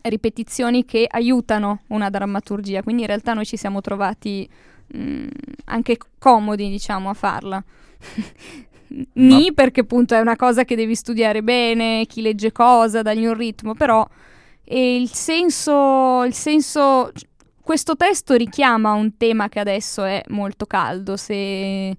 ripetizioni 0.03 0.85
che 0.85 1.07
aiutano 1.09 1.81
una 1.87 2.11
drammaturgia, 2.11 2.83
quindi 2.83 3.01
in 3.01 3.07
realtà 3.07 3.33
noi 3.33 3.45
ci 3.45 3.57
siamo 3.57 3.81
trovati 3.81 4.47
mm, 4.95 5.27
anche 5.65 5.97
comodi, 6.19 6.69
diciamo, 6.69 7.09
a 7.09 7.13
farla. 7.15 7.63
Ni 9.13 9.53
perché 9.53 9.81
appunto 9.81 10.15
è 10.15 10.19
una 10.19 10.35
cosa 10.35 10.63
che 10.63 10.75
devi 10.75 10.95
studiare 10.95 11.43
bene, 11.43 12.05
chi 12.07 12.21
legge 12.21 12.51
cosa, 12.51 13.01
dargli 13.01 13.25
un 13.25 13.35
ritmo, 13.35 13.73
però 13.75 14.07
il 14.71 15.09
senso, 15.09 16.23
il 16.23 16.33
senso, 16.33 17.11
questo 17.61 17.95
testo 17.95 18.35
richiama 18.35 18.93
un 18.93 19.17
tema 19.17 19.49
che 19.49 19.59
adesso 19.59 20.03
è 20.03 20.23
molto 20.29 20.65
caldo, 20.65 21.17
se 21.17 21.95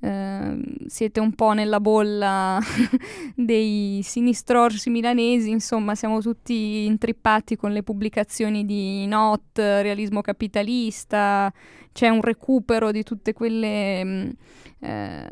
ehm, 0.00 0.62
siete 0.86 1.20
un 1.20 1.34
po' 1.34 1.52
nella 1.52 1.80
bolla 1.80 2.58
dei 3.34 4.00
sinistrorsi 4.02 4.90
milanesi, 4.90 5.50
insomma 5.50 5.94
siamo 5.94 6.20
tutti 6.20 6.84
intrippati 6.84 7.56
con 7.56 7.72
le 7.72 7.82
pubblicazioni 7.82 8.64
di 8.64 9.06
Not, 9.06 9.58
realismo 9.58 10.20
capitalista, 10.20 11.52
c'è 11.92 12.08
un 12.08 12.22
recupero 12.22 12.90
di 12.90 13.02
tutte 13.02 13.32
quelle... 13.32 14.04
mm, 14.04 14.30
eh, 14.80 15.28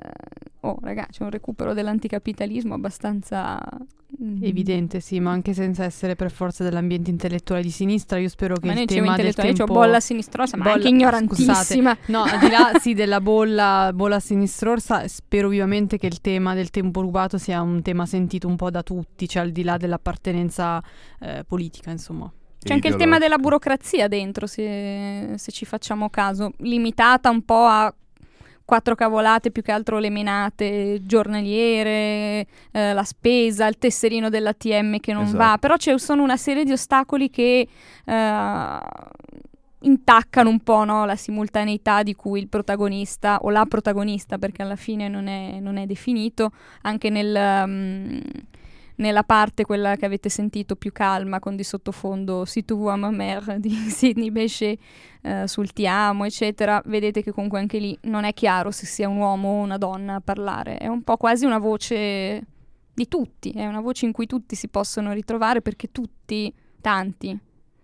oh 0.60 0.78
ragazzi, 0.82 1.18
c'è 1.18 1.22
un 1.24 1.30
recupero 1.30 1.72
dell'anticapitalismo 1.74 2.74
abbastanza... 2.74 3.58
mm, 4.22 4.42
Evidente, 4.42 5.00
sì, 5.00 5.20
ma 5.20 5.30
anche 5.30 5.54
senza 5.54 5.84
essere 5.84 6.16
per 6.16 6.30
forza 6.30 6.64
dell'ambiente 6.64 7.10
intellettuale 7.10 7.62
di 7.62 7.70
sinistra, 7.70 8.18
io 8.18 8.28
spero 8.28 8.56
che 8.56 8.66
Ma 8.66 8.80
il 8.80 8.86
tema 8.86 9.16
del 9.16 9.34
tempo... 9.34 9.64
c'ho 9.64 9.72
bolla 9.72 10.00
sinistrosa, 10.00 10.56
ma 10.56 10.64
Bolla- 10.64 10.76
anche 10.76 10.88
ignorantissima. 10.88 11.96
No, 12.06 12.22
al 12.22 12.38
di 12.38 12.50
là 12.50 12.72
sì 12.80 12.94
della 12.94 13.20
bolla, 13.20 13.90
bolla 13.94 14.20
sinistrosa, 14.20 15.06
spero 15.08 15.48
vivamente 15.48 15.98
che 15.98 16.06
il 16.06 16.20
tema 16.20 16.54
del 16.54 16.70
tempo 16.70 17.00
rubato 17.00 17.38
sia 17.38 17.60
un 17.62 17.80
tema 17.82 18.06
sentito 18.06 18.48
un 18.48 18.56
po' 18.56 18.70
da 18.70 18.82
tutti, 18.82 19.28
cioè 19.28 19.42
al 19.42 19.50
di 19.50 19.62
là 19.62 19.76
dell'appartenenza 19.76 20.82
eh, 21.20 21.44
politica, 21.46 21.90
insomma. 21.90 22.30
C'è 22.60 22.72
anche 22.74 22.88
il 22.88 22.96
tema 22.96 23.18
della 23.18 23.38
burocrazia 23.38 24.08
dentro, 24.08 24.48
se, 24.48 25.34
se 25.36 25.52
ci 25.52 25.64
facciamo 25.64 26.10
caso, 26.10 26.50
limitata 26.58 27.30
un 27.30 27.44
po' 27.44 27.64
a 27.64 27.94
quattro 28.68 28.94
cavolate, 28.94 29.50
più 29.50 29.62
che 29.62 29.72
altro 29.72 29.98
le 29.98 30.10
menate 30.10 30.98
giornaliere, 31.02 32.46
eh, 32.70 32.92
la 32.92 33.02
spesa, 33.02 33.66
il 33.66 33.78
tesserino 33.78 34.28
dell'ATM 34.28 34.98
che 34.98 35.14
non 35.14 35.22
Esatto. 35.22 35.38
va, 35.38 35.56
però 35.58 35.76
ci 35.78 35.98
sono 35.98 36.22
una 36.22 36.36
serie 36.36 36.64
di 36.64 36.72
ostacoli 36.72 37.30
che 37.30 37.66
eh, 38.04 38.78
intaccano 39.80 40.50
un 40.50 40.60
po' 40.60 40.84
no, 40.84 41.06
la 41.06 41.16
simultaneità 41.16 42.02
di 42.02 42.14
cui 42.14 42.40
il 42.40 42.48
protagonista 42.48 43.38
o 43.40 43.48
la 43.48 43.64
protagonista, 43.64 44.36
perché 44.36 44.60
alla 44.60 44.76
fine 44.76 45.08
non 45.08 45.28
è, 45.28 45.60
non 45.60 45.78
è 45.78 45.86
definito, 45.86 46.50
anche 46.82 47.08
nel... 47.08 47.64
mm, 47.66 48.18
nella 48.98 49.24
parte 49.24 49.64
quella 49.64 49.96
che 49.96 50.06
avete 50.06 50.28
sentito 50.28 50.76
più 50.76 50.92
calma 50.92 51.40
con 51.40 51.56
di 51.56 51.64
sottofondo 51.64 52.44
Si 52.44 52.64
tu 52.64 52.76
vois 52.76 52.98
ma 52.98 53.10
mère 53.10 53.58
di 53.60 53.70
Sidney 53.70 54.30
Bechet 54.30 54.78
eh, 55.22 55.48
sul 55.48 55.72
ti 55.72 55.86
amo 55.86 56.24
eccetera. 56.24 56.80
Vedete 56.84 57.22
che 57.22 57.32
comunque 57.32 57.58
anche 57.58 57.78
lì 57.78 57.98
non 58.02 58.24
è 58.24 58.32
chiaro 58.32 58.70
se 58.70 58.86
sia 58.86 59.08
un 59.08 59.16
uomo 59.16 59.48
o 59.48 59.62
una 59.62 59.78
donna 59.78 60.16
a 60.16 60.20
parlare. 60.20 60.78
È 60.78 60.86
un 60.86 61.02
po' 61.02 61.16
quasi 61.16 61.44
una 61.44 61.58
voce 61.58 62.46
di 62.98 63.06
tutti 63.06 63.50
è 63.52 63.64
una 63.64 63.80
voce 63.80 64.06
in 64.06 64.12
cui 64.12 64.26
tutti 64.26 64.56
si 64.56 64.66
possono 64.66 65.12
ritrovare 65.12 65.62
perché 65.62 65.92
tutti 65.92 66.52
tanti 66.80 67.38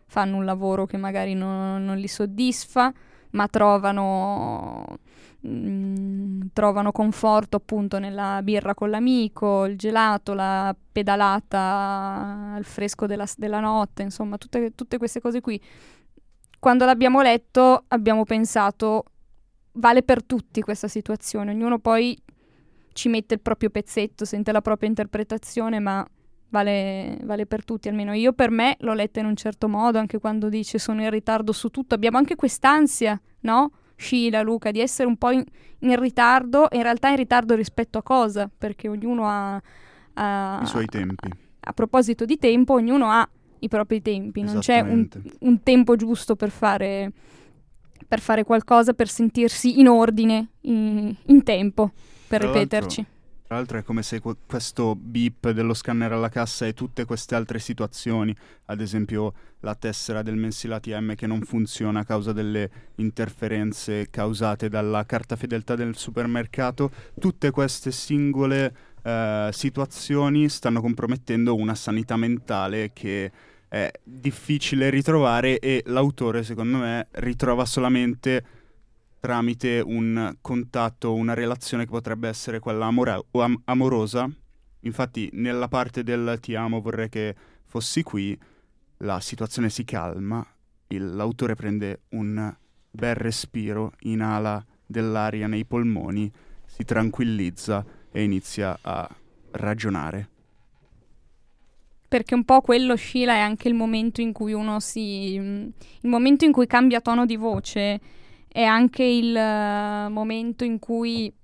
fanno 0.07 0.37
un 0.37 0.45
lavoro 0.45 0.87
che 0.87 0.97
magari 0.97 1.35
non, 1.35 1.85
non 1.85 1.97
li 1.99 2.09
soddisfa 2.09 2.93
ma 3.31 3.47
trovano 3.47 4.99
mm, 5.47 6.41
trovano 6.53 6.93
conforto 6.93 7.57
appunto 7.57 7.99
nella 7.99 8.41
birra 8.43 8.75
con 8.75 8.91
l'amico, 8.91 9.65
il 9.65 9.77
gelato, 9.77 10.35
la 10.35 10.75
pedalata 10.93 12.53
al 12.55 12.65
fresco 12.65 13.07
della, 13.07 13.27
della 13.37 13.61
notte, 13.61 14.03
insomma, 14.03 14.39
tutte, 14.39 14.75
tutte 14.75 14.99
queste 14.99 15.21
cose 15.21 15.41
qui. 15.41 15.61
Quando 16.59 16.85
l'abbiamo 16.85 17.21
letto 17.21 17.85
abbiamo 17.89 18.25
pensato 18.25 19.05
vale 19.73 20.03
per 20.03 20.25
tutti 20.25 20.61
questa 20.63 20.89
situazione, 20.89 21.53
ognuno 21.53 21.79
poi 21.79 22.17
ci 22.93 23.09
mette 23.09 23.35
il 23.35 23.41
proprio 23.41 23.71
pezzetto, 23.71 24.25
sente 24.25 24.53
la 24.53 24.63
propria 24.63 24.89
interpretazione, 24.89 25.79
ma 25.81 26.07
vale, 26.49 27.19
vale 27.25 27.47
per 27.47 27.65
tutti, 27.65 27.89
almeno 27.89 28.13
io 28.13 28.33
per 28.33 28.51
me 28.51 28.77
l'ho 28.81 28.95
letta 28.95 29.21
in 29.21 29.27
un 29.27 29.37
certo 29.37 29.69
modo, 29.69 29.99
anche 29.99 30.19
quando 30.19 30.49
dice 30.49 30.79
sono 30.79 31.03
in 31.03 31.11
ritardo 31.11 31.53
su 31.53 31.69
tutto, 31.69 31.95
abbiamo 31.95 32.17
anche 32.17 32.37
quest'ansia, 32.37 33.21
no? 33.41 33.71
Scila, 33.97 34.43
Luca, 34.43 34.71
di 34.71 34.81
essere 34.81 35.09
un 35.09 35.17
po' 35.17 35.31
in, 35.31 35.45
in 35.81 35.99
ritardo, 35.99 36.71
e 36.71 36.77
in 36.77 36.83
realtà 36.83 37.09
in 37.09 37.17
ritardo 37.17 37.55
rispetto 37.55 37.99
a 37.99 38.03
cosa? 38.03 38.51
Perché 38.57 38.89
ognuno 38.89 39.29
ha... 39.29 39.61
ha- 40.15 40.61
I 40.63 40.67
suoi 40.67 40.87
tempi. 40.87 41.31
A 41.61 41.73
proposito 41.73 42.25
di 42.25 42.39
tempo, 42.39 42.75
ognuno 42.75 43.11
ha 43.11 43.29
i 43.61 43.69
propri 43.69 44.03
tempi, 44.03 44.43
non 44.43 44.59
c'è 44.59 44.81
un, 44.81 45.09
un 45.41 45.63
tempo 45.63 45.97
giusto 45.97 46.37
per 46.37 46.51
fare 46.51 47.13
per 48.07 48.21
fare 48.21 48.45
qualcosa, 48.45 48.93
per 48.93 49.09
sentirsi 49.09 49.81
in 49.81 49.89
ordine, 49.89 50.51
in, 50.63 51.15
in 51.27 51.43
tempo, 51.43 51.93
per 52.29 52.41
Tra 52.41 52.53
ripeterci. 52.53 53.07
Tra 53.55 53.63
l'altro 53.63 53.79
è 53.79 53.85
come 53.85 54.03
se 54.03 54.19
que- 54.19 54.35
questo 54.49 54.97
beep 54.97 55.51
dello 55.51 55.75
scanner 55.75 56.11
alla 56.11 56.29
cassa 56.29 56.67
e 56.67 56.75
tutte 56.75 57.05
queste 57.05 57.37
altre 57.37 57.61
situazioni, 57.61 58.35
ad 58.65 58.81
esempio 58.81 59.33
la 59.61 59.77
tessera 59.77 60.23
del 60.23 60.35
mensile 60.35 60.75
ATM 60.75 61.15
che 61.15 61.29
non 61.29 61.41
funziona 61.43 62.01
a 62.01 62.05
causa 62.05 62.33
delle 62.33 62.69
interferenze 62.97 64.09
causate 64.11 64.69
dalla 64.69 65.07
carta 65.07 65.37
fedeltà 65.37 65.77
del 65.77 65.95
supermercato, 65.95 66.91
tutte 67.21 67.53
queste 67.53 67.93
singole 67.93 68.75
eh, 69.05 69.51
situazioni 69.53 70.49
stanno 70.49 70.81
compromettendo 70.81 71.55
una 71.55 71.77
sanità 71.77 72.17
mentale 72.17 72.91
che 72.93 73.31
è 73.69 73.89
difficile 74.03 74.91
ritrovare 74.91 75.61
e 75.61 75.85
l'autore 75.87 76.43
secondo 76.43 76.79
me 76.79 77.07
ritrova 77.13 77.65
solamente 77.65 78.64
tramite 79.25 79.81
un 79.83 80.37
contatto, 80.43 81.15
una 81.15 81.33
relazione 81.33 81.85
che 81.85 81.91
potrebbe 81.91 82.29
essere 82.29 82.59
quella 82.59 82.85
amora- 82.85 83.19
am- 83.31 83.59
amorosa. 83.65 84.31
Infatti, 84.81 85.31
nella 85.33 85.67
parte 85.67 86.03
del 86.03 86.37
ti 86.43 86.55
amo 86.55 86.83
vorrei 86.83 87.09
che 87.09 87.35
fossi 87.65 88.03
qui, 88.03 88.39
la 88.99 89.21
situazione 89.21 89.71
si 89.71 89.83
calma, 89.85 90.47
il- 90.89 91.15
l'autore 91.15 91.55
prende 91.55 92.03
un 92.11 92.55
bel 92.91 93.15
respiro, 93.15 93.93
inala 94.01 94.63
dell'aria 94.85 95.47
nei 95.47 95.65
polmoni, 95.65 96.31
si 96.67 96.85
tranquillizza 96.85 97.83
e 98.13 98.23
inizia 98.23 98.79
a 98.83 99.09
ragionare. 99.53 100.29
Perché 102.09 102.35
un 102.35 102.45
po' 102.45 102.61
quello 102.61 102.95
Sheila 102.95 103.33
è 103.33 103.39
anche 103.39 103.69
il 103.69 103.75
momento 103.75 104.21
in 104.21 104.33
cui 104.33 104.53
uno 104.53 104.81
si. 104.81 105.33
il 105.35 106.09
momento 106.11 106.45
in 106.45 106.53
cui 106.53 106.67
cambia 106.67 107.01
tono 107.01 107.25
di 107.25 107.37
voce 107.37 108.01
è 108.55 108.63
anche 108.63 109.03
il 109.03 109.37
eh, 109.37 110.09
momento 110.11 110.63
in 110.63 110.79
cui 110.79 111.35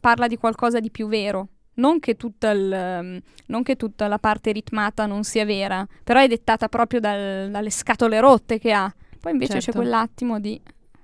parla 0.00 0.26
di 0.26 0.36
qualcosa 0.36 0.80
di 0.80 0.90
più 0.90 1.06
vero. 1.06 1.48
Non 1.74 2.00
che, 2.00 2.16
tutta 2.16 2.50
il, 2.50 2.72
ehm, 2.72 3.20
non 3.46 3.62
che 3.62 3.76
tutta 3.76 4.08
la 4.08 4.18
parte 4.18 4.50
ritmata 4.50 5.06
non 5.06 5.22
sia 5.22 5.44
vera, 5.44 5.86
però 6.02 6.18
è 6.18 6.26
dettata 6.26 6.68
proprio 6.68 6.98
dal- 6.98 7.50
dalle 7.52 7.70
scatole 7.70 8.18
rotte 8.18 8.58
che 8.58 8.72
ha. 8.72 8.92
Poi 9.20 9.30
invece 9.30 9.52
c'è 9.54 9.60
Certo. 9.60 9.78
quell'attimo 9.78 10.40
di. 10.40 10.60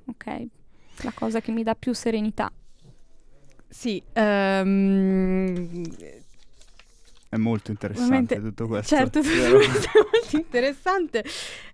Ok, 0.06 0.46
la 1.02 1.12
cosa 1.14 1.40
che 1.40 1.52
mi 1.52 1.62
dà 1.62 1.76
più 1.76 1.92
serenità. 1.94 2.50
Sì, 3.68 4.02
ehm, 4.14 5.84
È 7.32 7.38
molto 7.38 7.70
interessante 7.70 8.14
Ovviamente- 8.34 8.42
tutto 8.42 8.66
questo. 8.66 8.94
certo, 8.94 9.20
è 9.24 9.24
molto 9.24 10.36
interessante. 10.36 11.24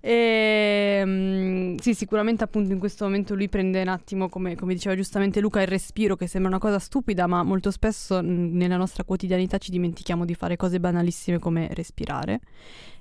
Ehm, 0.00 1.76
sì, 1.78 1.94
sicuramente 1.94 2.44
appunto 2.44 2.72
in 2.72 2.78
questo 2.78 3.04
momento 3.06 3.34
lui 3.34 3.48
prende 3.48 3.82
un 3.82 3.88
attimo, 3.88 4.28
come, 4.28 4.54
come 4.54 4.74
diceva 4.74 4.94
giustamente 4.94 5.40
Luca, 5.40 5.60
il 5.60 5.66
respiro, 5.66 6.14
che 6.14 6.28
sembra 6.28 6.50
una 6.50 6.60
cosa 6.60 6.78
stupida, 6.78 7.26
ma 7.26 7.42
molto 7.42 7.72
spesso 7.72 8.22
mh, 8.22 8.50
nella 8.56 8.76
nostra 8.76 9.02
quotidianità 9.02 9.58
ci 9.58 9.72
dimentichiamo 9.72 10.24
di 10.24 10.34
fare 10.36 10.54
cose 10.54 10.78
banalissime 10.78 11.40
come 11.40 11.66
respirare. 11.72 12.38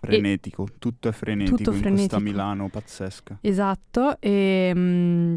Frenetico, 0.02 0.68
tutto 0.80 1.10
è 1.10 1.12
frenetico 1.12 1.58
Tutto 1.58 1.72
in 1.74 1.78
frenetico. 1.78 2.08
questa 2.16 2.20
Milano 2.20 2.70
pazzesca. 2.70 3.38
Esatto, 3.42 4.18
e, 4.20 4.72
mm, 4.76 5.34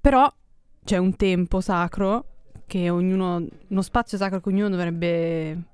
però 0.00 0.28
c'è 0.84 0.96
un 0.96 1.14
tempo 1.14 1.60
sacro 1.60 2.24
che 2.66 2.90
ognuno, 2.90 3.46
uno 3.68 3.82
spazio 3.82 4.18
sacro 4.18 4.40
che 4.40 4.48
ognuno 4.48 4.68
dovrebbe 4.68 5.68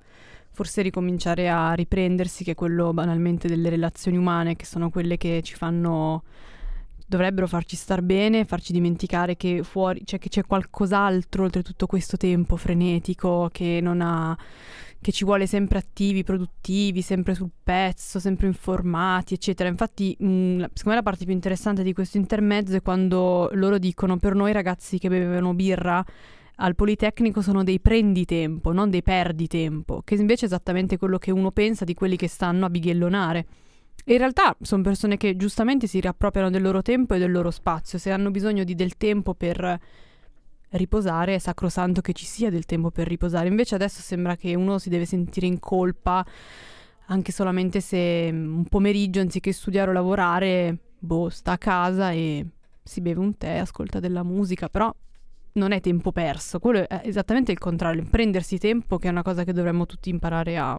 forse 0.57 0.81
ricominciare 0.81 1.49
a 1.49 1.73
riprendersi, 1.73 2.43
che 2.43 2.53
è 2.53 2.55
quello 2.55 2.91
banalmente 2.91 3.47
delle 3.47 3.69
relazioni 3.69 4.17
umane, 4.17 4.55
che 4.55 4.65
sono 4.65 4.89
quelle 4.89 5.15
che 5.15 5.43
ci 5.43 5.53
fanno 5.53 6.23
dovrebbero 7.05 7.45
farci 7.45 7.75
star 7.75 8.01
bene, 8.01 8.43
farci 8.43 8.73
dimenticare 8.73 9.37
che 9.37 9.61
fuori, 9.61 10.01
cioè 10.03 10.17
che 10.17 10.29
c'è 10.29 10.43
qualcos'altro 10.47 11.43
oltre 11.43 11.61
tutto 11.61 11.85
questo 11.85 12.17
tempo 12.17 12.55
frenetico 12.55 13.49
che 13.51 13.77
non 13.83 14.01
ha 14.01 14.35
che 14.99 15.11
ci 15.11 15.25
vuole 15.25 15.45
sempre 15.45 15.77
attivi, 15.77 16.23
produttivi, 16.23 17.03
sempre 17.03 17.35
sul 17.35 17.51
pezzo, 17.63 18.19
sempre 18.19 18.47
informati, 18.47 19.35
eccetera. 19.35 19.69
Infatti, 19.69 20.17
mh, 20.17 20.25
secondo 20.25 20.81
me 20.85 20.95
la 20.95 21.03
parte 21.03 21.23
più 21.23 21.33
interessante 21.35 21.83
di 21.83 21.93
questo 21.93 22.17
intermezzo 22.17 22.75
è 22.75 22.81
quando 22.81 23.47
loro 23.53 23.77
dicono 23.77 24.17
per 24.17 24.33
noi 24.33 24.51
ragazzi 24.53 24.97
che 24.97 25.07
bevevano 25.07 25.53
birra 25.53 26.03
al 26.57 26.75
Politecnico 26.75 27.41
sono 27.41 27.63
dei 27.63 27.79
prenditempo, 27.79 28.71
non 28.71 28.89
dei 28.89 29.03
perditempo, 29.03 30.01
che 30.03 30.15
invece 30.15 30.45
è 30.45 30.47
esattamente 30.47 30.97
quello 30.97 31.17
che 31.17 31.31
uno 31.31 31.51
pensa 31.51 31.85
di 31.85 31.93
quelli 31.93 32.15
che 32.15 32.27
stanno 32.27 32.65
a 32.65 32.69
bighellonare. 32.69 33.45
In 34.05 34.17
realtà 34.17 34.55
sono 34.61 34.81
persone 34.81 35.17
che 35.17 35.35
giustamente 35.35 35.85
si 35.85 35.99
riappropriano 35.99 36.49
del 36.49 36.61
loro 36.61 36.81
tempo 36.81 37.13
e 37.13 37.19
del 37.19 37.31
loro 37.31 37.51
spazio. 37.51 37.97
Se 37.97 38.11
hanno 38.11 38.31
bisogno 38.31 38.63
di 38.63 38.73
del 38.73 38.97
tempo 38.97 39.33
per 39.33 39.79
riposare, 40.69 41.35
è 41.35 41.39
sacrosanto 41.39 42.01
che 42.01 42.13
ci 42.13 42.25
sia 42.25 42.49
del 42.49 42.65
tempo 42.65 42.89
per 42.89 43.07
riposare. 43.07 43.47
Invece 43.47 43.75
adesso 43.75 44.01
sembra 44.01 44.35
che 44.35 44.55
uno 44.55 44.79
si 44.79 44.89
deve 44.89 45.05
sentire 45.05 45.45
in 45.45 45.59
colpa 45.59 46.25
anche 47.09 47.31
solamente 47.31 47.81
se 47.81 48.31
mm, 48.31 48.57
un 48.57 48.65
pomeriggio, 48.65 49.19
anziché 49.19 49.51
studiare 49.51 49.91
o 49.91 49.93
lavorare, 49.93 50.77
boh, 50.97 51.29
sta 51.29 51.53
a 51.53 51.57
casa 51.57 52.11
e 52.11 52.45
si 52.83 53.01
beve 53.01 53.19
un 53.19 53.37
tè, 53.37 53.57
ascolta 53.57 53.99
della 53.99 54.23
musica, 54.23 54.69
però 54.69 54.93
non 55.57 55.71
è 55.71 55.81
tempo 55.81 56.11
perso. 56.11 56.59
Quello 56.59 56.87
è 56.87 57.01
esattamente 57.03 57.51
il 57.51 57.57
contrario, 57.57 58.05
prendersi 58.09 58.57
tempo 58.57 58.97
che 58.97 59.07
è 59.07 59.11
una 59.11 59.23
cosa 59.23 59.43
che 59.43 59.51
dovremmo 59.51 59.85
tutti 59.85 60.09
imparare 60.09 60.57
a, 60.57 60.77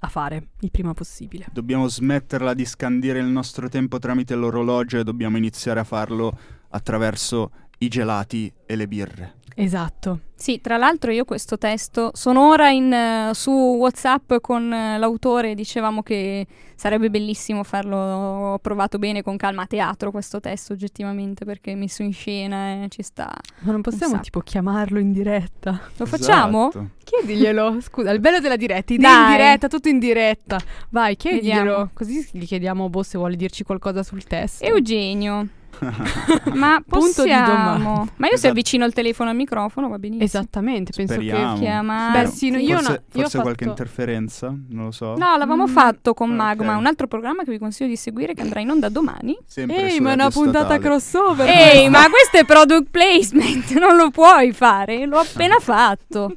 a 0.00 0.08
fare 0.08 0.48
il 0.60 0.70
prima 0.70 0.94
possibile. 0.94 1.46
Dobbiamo 1.52 1.88
smetterla 1.88 2.54
di 2.54 2.64
scandire 2.64 3.18
il 3.18 3.26
nostro 3.26 3.68
tempo 3.68 3.98
tramite 3.98 4.34
l'orologio 4.34 4.98
e 4.98 5.04
dobbiamo 5.04 5.36
iniziare 5.36 5.80
a 5.80 5.84
farlo 5.84 6.38
attraverso 6.68 7.50
i 7.78 7.88
gelati 7.88 8.52
e 8.66 8.76
le 8.76 8.86
birre. 8.86 9.34
Esatto. 9.62 10.20
Sì, 10.40 10.58
tra 10.62 10.78
l'altro 10.78 11.10
io 11.10 11.26
questo 11.26 11.58
testo 11.58 12.12
sono 12.14 12.48
ora 12.48 12.70
in, 12.70 12.90
eh, 12.90 13.30
su 13.34 13.50
WhatsApp 13.50 14.36
con 14.40 14.72
eh, 14.72 14.98
l'autore, 14.98 15.54
dicevamo 15.54 16.02
che 16.02 16.46
sarebbe 16.74 17.10
bellissimo 17.10 17.62
farlo, 17.62 17.96
ho 17.98 18.58
provato 18.58 18.98
bene 18.98 19.22
con 19.22 19.36
calma 19.36 19.62
a 19.62 19.66
teatro 19.66 20.10
questo 20.10 20.40
testo 20.40 20.72
oggettivamente 20.72 21.44
perché 21.44 21.74
messo 21.74 22.02
in 22.02 22.14
scena 22.14 22.84
eh, 22.84 22.86
ci 22.88 23.02
sta. 23.02 23.30
Ma 23.58 23.72
non 23.72 23.82
possiamo 23.82 24.18
tipo 24.20 24.40
chiamarlo 24.40 24.98
in 24.98 25.12
diretta? 25.12 25.78
Lo 25.98 26.06
facciamo? 26.06 26.70
Esatto. 26.70 26.88
Chiediglielo, 27.04 27.80
scusa, 27.82 28.10
il 28.10 28.20
bello 28.20 28.40
della 28.40 28.56
diretta, 28.56 28.94
in 28.94 29.00
diretta, 29.00 29.68
tutto 29.68 29.88
in 29.90 29.98
diretta. 29.98 30.58
Vai, 30.88 31.16
chiediglielo, 31.16 31.58
Vediamo. 31.58 31.90
così 31.92 32.26
gli 32.32 32.46
chiediamo 32.46 32.88
boh 32.88 33.02
se 33.02 33.18
vuole 33.18 33.36
dirci 33.36 33.62
qualcosa 33.62 34.02
sul 34.02 34.24
testo. 34.24 34.64
Eugenio, 34.64 35.46
ma 36.54 36.82
Punto 36.86 37.22
di 37.22 37.28
domanda. 37.30 37.72
possiamo... 37.72 38.08
Ma 38.16 38.26
io 38.26 38.30
se 38.30 38.34
Esatto. 38.34 38.48
avvicino 38.48 38.84
il 38.84 38.92
telefono 38.92 39.30
al 39.30 39.36
microfono 39.36 39.88
va 39.88 39.98
benissimo. 39.98 40.24
Esattamente, 40.24 40.92
penso 40.94 41.14
Speriamo. 41.14 41.54
che 41.54 41.60
Chiamare. 41.60 42.22
Beh, 42.22 42.28
sì, 42.28 42.50
no, 42.50 42.58
io 42.58 42.76
forse 42.76 42.90
no- 42.90 42.94
io 43.12 43.20
forse 43.22 43.38
ho 43.38 43.40
qualche 43.42 43.64
fatto- 43.64 43.80
interferenza, 43.82 44.54
non 44.68 44.84
lo 44.86 44.90
so. 44.90 45.16
No, 45.16 45.36
l'avevamo 45.36 45.64
Mm, 45.64 45.72
fatto 45.72 46.14
con 46.14 46.30
ok. 46.30 46.36
Magma, 46.36 46.76
un 46.76 46.86
altro 46.86 47.06
programma 47.06 47.44
che 47.44 47.50
vi 47.50 47.58
consiglio 47.58 47.88
di 47.88 47.96
seguire 47.96 48.34
che 48.34 48.42
andrà 48.42 48.60
in 48.60 48.70
onda 48.70 48.88
domani. 48.88 49.36
Sempre 49.46 49.90
Ehi, 49.90 50.00
ma 50.00 50.10
è 50.10 50.14
una 50.14 50.30
puntata 50.30 50.58
Statale. 50.58 50.80
crossover. 50.80 51.48
Ehi, 51.48 51.88
ma 51.88 52.06
questo 52.10 52.38
è 52.38 52.44
product 52.44 52.90
placement, 52.90 53.72
non 53.78 53.96
lo 53.96 54.10
puoi 54.10 54.52
fare, 54.52 55.06
l'ho 55.06 55.18
appena 55.20 55.58
fatto. 55.60 56.36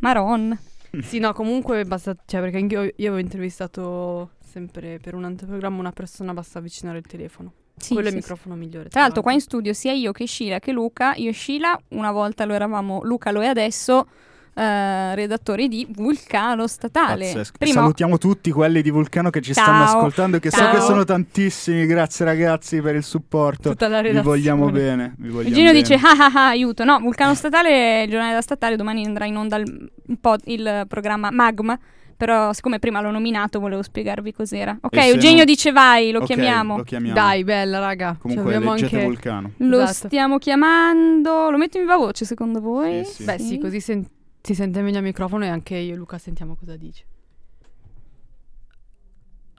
Maron. 0.00 0.58
Sì, 1.02 1.18
no, 1.18 1.32
comunque 1.34 1.84
basta, 1.84 2.14
cioè 2.24 2.40
perché 2.40 2.56
anch'io 2.56 2.82
io 2.84 2.92
avevo 2.96 3.18
intervistato 3.18 4.30
sempre 4.48 4.98
per 5.02 5.14
un 5.14 5.24
altro 5.24 5.46
programma 5.46 5.78
una 5.78 5.92
persona 5.92 6.32
basta 6.32 6.58
avvicinare 6.58 6.98
il 6.98 7.06
telefono. 7.06 7.52
Sì, 7.78 7.92
Quello 7.92 8.08
è 8.08 8.10
sì, 8.10 8.16
il 8.16 8.22
sì. 8.22 8.28
microfono 8.30 8.54
migliore. 8.56 8.88
Tra 8.88 9.02
l'altro 9.02 9.22
qua 9.22 9.32
in 9.32 9.40
studio 9.40 9.72
sia 9.74 9.92
io 9.92 10.12
che 10.12 10.26
Sheila 10.26 10.58
che 10.58 10.72
Luca, 10.72 11.14
io 11.14 11.30
e 11.30 11.34
Sheila 11.34 11.78
una 11.88 12.10
volta 12.10 12.44
lo 12.46 12.54
eravamo, 12.54 13.00
Luca 13.02 13.30
lo 13.30 13.42
è 13.42 13.46
adesso, 13.46 14.06
eh, 14.54 15.14
redattori 15.14 15.68
di 15.68 15.86
Vulcano 15.90 16.66
Statale. 16.66 17.44
Prima 17.58 17.74
Salutiamo 17.82 18.16
tutti 18.16 18.50
quelli 18.50 18.80
di 18.80 18.88
Vulcano 18.90 19.28
che 19.28 19.42
ci 19.42 19.52
Ciao. 19.52 19.64
stanno 19.64 19.84
ascoltando, 19.84 20.38
che 20.38 20.50
so 20.50 20.56
Ciao. 20.56 20.74
che 20.74 20.80
sono 20.80 21.04
tantissimi. 21.04 21.84
Grazie 21.84 22.24
ragazzi 22.24 22.80
per 22.80 22.94
il 22.94 23.02
supporto. 23.02 23.68
tutta 23.68 23.88
la 23.88 24.00
Vi 24.00 24.08
redazione. 24.08 24.36
vogliamo 24.36 24.70
bene. 24.70 25.14
Vi 25.18 25.28
vogliamo 25.28 25.48
Eugenio 25.54 25.72
bene. 25.72 25.82
dice 25.82 25.94
ah 25.96 26.16
ah 26.18 26.30
ah 26.34 26.48
aiuto, 26.48 26.84
no, 26.84 26.98
Vulcano 27.00 27.34
Statale, 27.34 28.04
il 28.04 28.10
giornale 28.10 28.32
da 28.32 28.40
statale, 28.40 28.76
domani 28.76 29.04
andrà 29.04 29.26
in 29.26 29.36
onda 29.36 29.56
il, 29.56 29.90
un 30.06 30.16
po' 30.18 30.36
il 30.46 30.84
programma 30.88 31.30
Magma, 31.30 31.78
però 32.16 32.52
siccome 32.52 32.78
prima 32.78 33.00
l'ho 33.00 33.10
nominato 33.10 33.60
volevo 33.60 33.82
spiegarvi 33.82 34.32
cos'era. 34.32 34.76
Ok, 34.80 34.96
Eugenio 34.96 35.38
no- 35.38 35.44
dice 35.44 35.72
vai, 35.72 36.10
lo 36.10 36.20
Ok, 36.20 36.26
chiamiamo. 36.26 36.76
Lo 36.78 36.82
chiamiamo. 36.82 37.14
Dai, 37.14 37.44
bella 37.44 37.78
raga. 37.78 38.16
Comunque 38.18 38.46
Cioè, 38.46 38.54
abbiamo 38.56 38.74
leggete 38.74 38.94
anche... 38.94 39.06
Vulcano. 39.06 39.52
Lo 39.58 39.80
Esatto. 39.82 40.06
stiamo 40.08 40.38
chiamando, 40.38 41.50
lo 41.50 41.56
metto 41.58 41.76
in 41.76 41.82
viva 41.84 41.96
voce 41.96 42.24
secondo 42.24 42.60
voi? 42.60 43.04
Sì, 43.04 43.12
sì. 43.12 43.24
Beh 43.24 43.38
sì, 43.38 43.58
così 43.58 43.80
sen- 43.80 44.08
si 44.40 44.54
sente 44.54 44.80
meglio 44.80 44.98
al 44.98 45.04
microfono 45.04 45.44
e 45.44 45.48
anche 45.48 45.76
io 45.76 45.94
e 45.94 45.96
Luca 45.96 46.18
sentiamo 46.18 46.54
cosa 46.56 46.76
dice. 46.76 47.04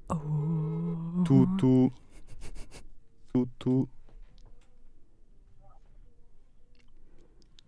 Oh. 0.08 1.22
Tu, 1.24 1.56
tu. 1.56 1.91
Tu, 3.32 3.48
tu. 3.58 3.88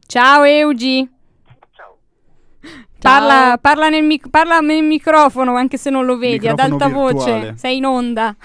Ciao 0.08 0.44
Eugi. 0.44 1.08
Parla, 3.02 3.58
parla 3.62 3.90
nel, 3.90 4.04
mic- 4.04 4.30
parla 4.30 4.60
nel 4.60 4.84
microfono 4.84 5.56
anche 5.56 5.78
se 5.78 5.90
non 5.90 6.06
lo 6.06 6.18
vedi, 6.18 6.48
ad 6.48 6.60
Microfono 6.60 6.74
alta 6.84 6.88
voce. 6.90 7.32
virtuale. 7.34 7.58
Sei 7.58 7.78
in 7.78 7.86
onda. 7.86 8.36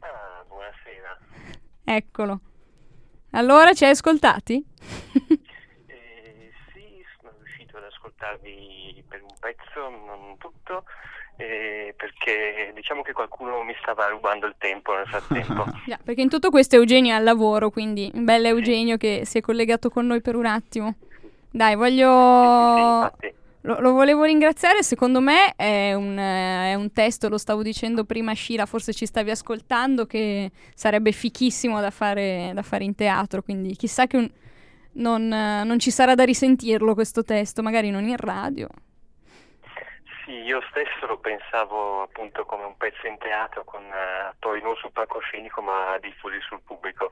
Ah, 0.00 0.44
buonasera. 0.48 1.18
Eccolo. 1.84 2.40
Allora, 3.32 3.72
ci 3.72 3.84
hai 3.84 3.90
ascoltati? 3.90 4.64
Eh, 5.86 6.50
sì, 6.72 7.04
sono 7.20 7.32
riuscito 7.42 7.76
ad 7.76 7.84
ascoltarvi 7.84 9.04
per 9.08 9.22
un 9.22 9.34
pezzo, 9.38 9.88
non 9.88 10.36
tutto, 10.38 10.84
eh, 11.36 11.94
perché 11.96 12.72
diciamo 12.74 13.02
che 13.02 13.12
qualcuno 13.12 13.62
mi 13.62 13.74
stava 13.80 14.06
rubando 14.08 14.46
il 14.46 14.54
tempo 14.58 14.94
nel 14.94 15.06
frattempo. 15.06 15.64
Già, 15.86 15.98
perché 16.02 16.20
in 16.22 16.28
tutto 16.28 16.50
questo 16.50 16.76
Eugenio 16.76 17.12
è 17.12 17.16
al 17.16 17.24
lavoro, 17.24 17.70
quindi 17.70 18.10
bello 18.14 18.48
Eugenio 18.48 18.96
che 18.96 19.22
si 19.24 19.38
è 19.38 19.40
collegato 19.40 19.88
con 19.90 20.06
noi 20.06 20.20
per 20.20 20.34
un 20.36 20.46
attimo. 20.46 20.94
Dai, 21.56 21.74
voglio... 21.74 23.10
Sì. 23.18 23.32
Lo, 23.62 23.80
lo 23.80 23.92
volevo 23.92 24.24
ringraziare, 24.24 24.82
secondo 24.82 25.20
me 25.20 25.54
è 25.56 25.94
un, 25.94 26.16
eh, 26.16 26.72
è 26.72 26.74
un 26.74 26.92
testo, 26.92 27.30
lo 27.30 27.38
stavo 27.38 27.62
dicendo 27.62 28.04
prima 28.04 28.34
Shira, 28.34 28.66
forse 28.66 28.92
ci 28.92 29.06
stavi 29.06 29.30
ascoltando, 29.30 30.04
che 30.04 30.50
sarebbe 30.74 31.10
fichissimo 31.12 31.80
da 31.80 31.90
fare, 31.90 32.52
da 32.54 32.62
fare 32.62 32.84
in 32.84 32.94
teatro, 32.94 33.40
quindi 33.42 33.74
chissà 33.74 34.06
che 34.06 34.16
un- 34.18 34.30
non, 34.92 35.32
eh, 35.32 35.64
non 35.64 35.78
ci 35.78 35.90
sarà 35.90 36.14
da 36.14 36.24
risentirlo 36.24 36.94
questo 36.94 37.24
testo, 37.24 37.62
magari 37.62 37.90
non 37.90 38.04
in 38.04 38.18
radio. 38.18 38.68
Sì, 40.24 40.32
io 40.32 40.60
stesso 40.68 41.06
lo 41.06 41.18
pensavo 41.18 42.02
appunto 42.02 42.44
come 42.44 42.64
un 42.64 42.76
pezzo 42.76 43.06
in 43.06 43.16
teatro 43.18 43.64
con 43.64 43.82
eh, 43.82 44.26
attori 44.28 44.60
non 44.60 44.76
sul 44.76 44.92
palcoscenico 44.92 45.62
ma 45.62 45.96
diffusi 46.00 46.38
sul 46.40 46.60
pubblico, 46.64 47.10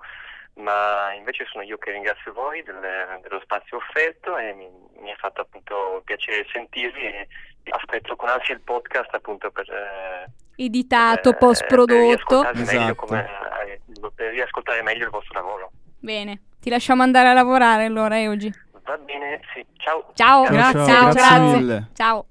ma 0.55 1.13
invece 1.15 1.45
sono 1.51 1.65
io 1.65 1.77
che 1.79 1.91
ringrazio 1.91 2.33
voi 2.33 2.63
del- 2.63 3.19
dello 3.23 3.41
spazio 3.43 3.77
offerto 3.79 4.37
e 4.37 4.53
mi, 4.55 4.69
mi 5.01 5.11
ha 5.11 5.17
fatto 5.17 5.41
appunto 5.41 6.01
piacere 6.05 6.47
sentirvi 6.53 7.01
e 7.07 7.29
aspetto 7.71 8.15
con 8.17 8.29
ansia 8.29 8.55
il 8.55 8.61
podcast 8.61 9.13
appunto 9.15 9.51
per, 9.51 9.69
eh, 9.71 10.63
Editato, 10.63 11.31
per- 11.31 11.39
post 11.39 11.61
per 11.61 11.69
prodotto. 11.69 12.43
meglio 12.55 12.61
Esatto. 12.63 13.15
eh, 13.15 13.81
per 14.15 14.31
riascoltare 14.33 14.83
meglio 14.83 15.05
il 15.05 15.11
vostro 15.11 15.35
lavoro. 15.41 15.71
Bene, 15.99 16.43
ti 16.61 16.71
lasciamo 16.71 17.03
andare 17.03 17.29
a 17.29 17.33
lavorare 17.33 17.85
allora, 17.87 18.21
Eugi. 18.21 18.53
Va 18.85 18.97
bene, 18.99 19.41
sì, 19.55 19.65
ciao. 19.79 20.11
Ciao, 20.15 20.45
Ciao, 20.45 20.53
grazie, 20.53 20.85
ciao, 20.85 21.03
grazie 21.11 21.21
grazie. 21.21 21.57
mille. 21.59 21.89
Ciao. 21.95 22.27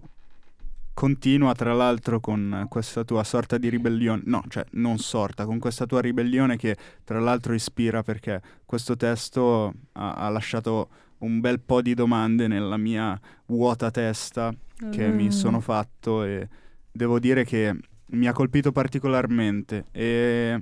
Continua 0.94 1.54
tra 1.54 1.74
l'altro 1.74 2.20
con 2.20 2.68
questa 2.70 3.04
tua 3.04 3.24
sorta 3.24 3.58
di 3.58 3.70
ribellione, 3.70 4.22
no, 4.26 4.44
cioè 4.48 4.64
non 4.74 5.00
sorta, 5.00 5.46
con 5.46 5.58
questa 5.60 5.86
tua 5.86 6.02
ribellione 6.02 6.56
che 6.56 6.78
tra 7.04 7.20
l'altro 7.20 7.54
ispira 7.54 8.04
perché 8.04 8.42
questo 8.66 8.96
testo 8.96 9.74
ha, 9.94 10.14
ha 10.14 10.30
lasciato 10.30 10.90
un 11.20 11.40
bel 11.40 11.60
po' 11.60 11.82
di 11.82 11.94
domande 11.94 12.48
nella 12.48 12.78
mia 12.78 13.20
vuota 13.48 13.90
testa 13.92 14.54
che 14.92 15.08
Mm. 15.08 15.16
mi 15.16 15.32
sono 15.32 15.60
fatto 15.62 16.24
e 16.24 16.48
devo 16.92 17.18
dire 17.20 17.44
che 17.46 17.74
mi 18.08 18.28
ha 18.28 18.34
colpito 18.34 18.72
particolarmente 18.72 19.86
e 19.92 20.62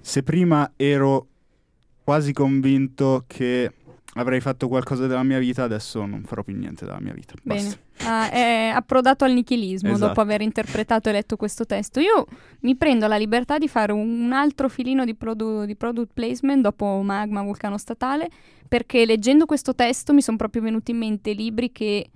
se 0.00 0.22
prima 0.22 0.72
ero 0.76 1.26
quasi 2.04 2.32
convinto 2.32 3.24
che 3.26 3.72
avrei 4.14 4.40
fatto 4.40 4.68
qualcosa 4.68 5.06
della 5.06 5.22
mia 5.22 5.38
vita, 5.38 5.62
adesso 5.62 6.04
non 6.04 6.22
farò 6.24 6.42
più 6.42 6.54
niente 6.54 6.84
della 6.84 7.00
mia 7.00 7.14
vita. 7.14 7.34
Bene. 7.42 7.62
Basta. 7.62 7.80
Ah, 8.04 8.30
è 8.30 8.72
approdato 8.74 9.24
al 9.24 9.32
nichilismo 9.32 9.90
Esatto. 9.90 10.08
dopo 10.08 10.20
aver 10.20 10.40
interpretato 10.40 11.08
e 11.08 11.12
letto 11.12 11.36
questo 11.36 11.64
testo. 11.64 12.00
Io 12.00 12.26
mi 12.60 12.76
prendo 12.76 13.06
la 13.06 13.16
libertà 13.16 13.58
di 13.58 13.68
fare 13.68 13.92
un 13.92 14.32
altro 14.32 14.68
filino 14.68 15.04
di, 15.04 15.14
produ- 15.14 15.64
di 15.64 15.76
product 15.76 16.10
placement 16.12 16.62
dopo 16.62 17.00
Magma 17.02 17.42
Vulcano 17.42 17.78
Statale, 17.78 18.28
perché 18.66 19.04
leggendo 19.06 19.46
questo 19.46 19.74
testo 19.74 20.12
mi 20.12 20.22
sono 20.22 20.36
proprio 20.36 20.62
venuti 20.62 20.90
in 20.90 20.98
mente 20.98 21.32
libri 21.32 21.70
che 21.70 22.10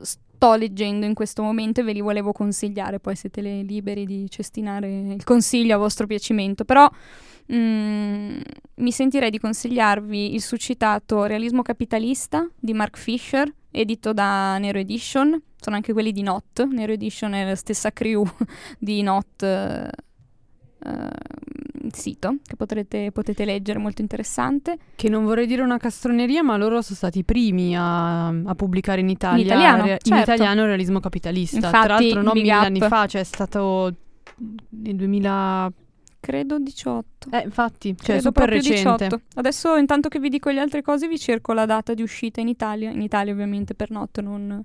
sto 0.00 0.54
leggendo 0.54 1.06
in 1.06 1.14
questo 1.14 1.42
momento 1.42 1.80
e 1.80 1.84
ve 1.84 1.92
li 1.92 2.00
volevo 2.00 2.32
consigliare. 2.32 2.98
Poi 2.98 3.14
siete 3.14 3.40
liberi 3.40 4.06
di 4.06 4.28
cestinare 4.28 4.88
il 5.12 5.24
consiglio 5.24 5.74
a 5.74 5.78
vostro 5.78 6.06
piacimento. 6.06 6.64
Però 6.64 6.90
mm, 7.52 8.40
mi 8.76 8.92
sentirei 8.92 9.30
di 9.30 9.38
consigliarvi 9.38 10.34
il 10.34 10.40
succitato 10.40 11.24
Realismo 11.24 11.62
capitalista 11.62 12.48
di 12.58 12.72
Mark 12.72 12.96
Fisher, 12.96 13.52
edito 13.70 14.12
da 14.12 14.58
Nero 14.58 14.78
Edition. 14.78 15.40
Sono 15.56 15.76
anche 15.76 15.92
quelli 15.92 16.12
di 16.12 16.22
Not. 16.22 16.66
Nero 16.66 16.92
Edition 16.92 17.34
è 17.34 17.44
la 17.44 17.54
stessa 17.54 17.92
crew 17.92 18.24
di 18.78 19.02
Not. 19.02 19.42
il 21.82 21.94
sito 21.94 22.36
che 22.42 22.56
potrete, 22.56 23.12
potete 23.12 23.44
leggere, 23.44 23.78
molto 23.78 24.00
interessante. 24.00 24.78
Che 24.94 25.08
non 25.10 25.24
vorrei 25.24 25.46
dire 25.46 25.60
una 25.60 25.76
castroneria, 25.76 26.42
ma 26.42 26.56
loro 26.56 26.80
sono 26.80 26.96
stati 26.96 27.18
i 27.18 27.24
primi 27.24 27.76
a, 27.76 28.28
a 28.28 28.54
pubblicare 28.54 29.00
in 29.00 29.10
Italia 29.10 29.44
italiano, 29.44 29.84
re- 29.84 29.92
in 29.92 29.98
certo. 30.02 30.32
italiano 30.32 30.62
il 30.62 30.66
realismo 30.68 31.00
capitalista. 31.00 31.56
Infatti, 31.56 31.86
Tra 31.86 31.98
l'altro 31.98 32.22
non 32.22 32.32
mille 32.34 32.54
up. 32.54 32.62
anni 32.62 32.80
fa, 32.80 33.06
cioè 33.06 33.20
è 33.20 33.24
stato 33.24 33.94
nel 34.70 34.96
2000... 34.96 35.72
Credo 36.20 36.58
18. 36.58 37.30
Eh, 37.30 37.40
infatti, 37.40 37.96
cioè 37.96 38.04
Credo 38.04 38.20
super 38.20 38.48
recente. 38.48 39.04
18. 39.04 39.20
Adesso, 39.34 39.76
intanto 39.76 40.08
che 40.08 40.18
vi 40.18 40.28
dico 40.28 40.50
le 40.50 40.60
altre 40.60 40.82
cose, 40.82 41.08
vi 41.08 41.18
cerco 41.18 41.54
la 41.54 41.64
data 41.64 41.94
di 41.94 42.02
uscita 42.02 42.40
in 42.40 42.48
Italia. 42.48 42.90
In 42.90 43.00
Italia, 43.00 43.32
ovviamente, 43.32 43.74
per 43.74 43.90
notte, 43.90 44.20
non, 44.20 44.62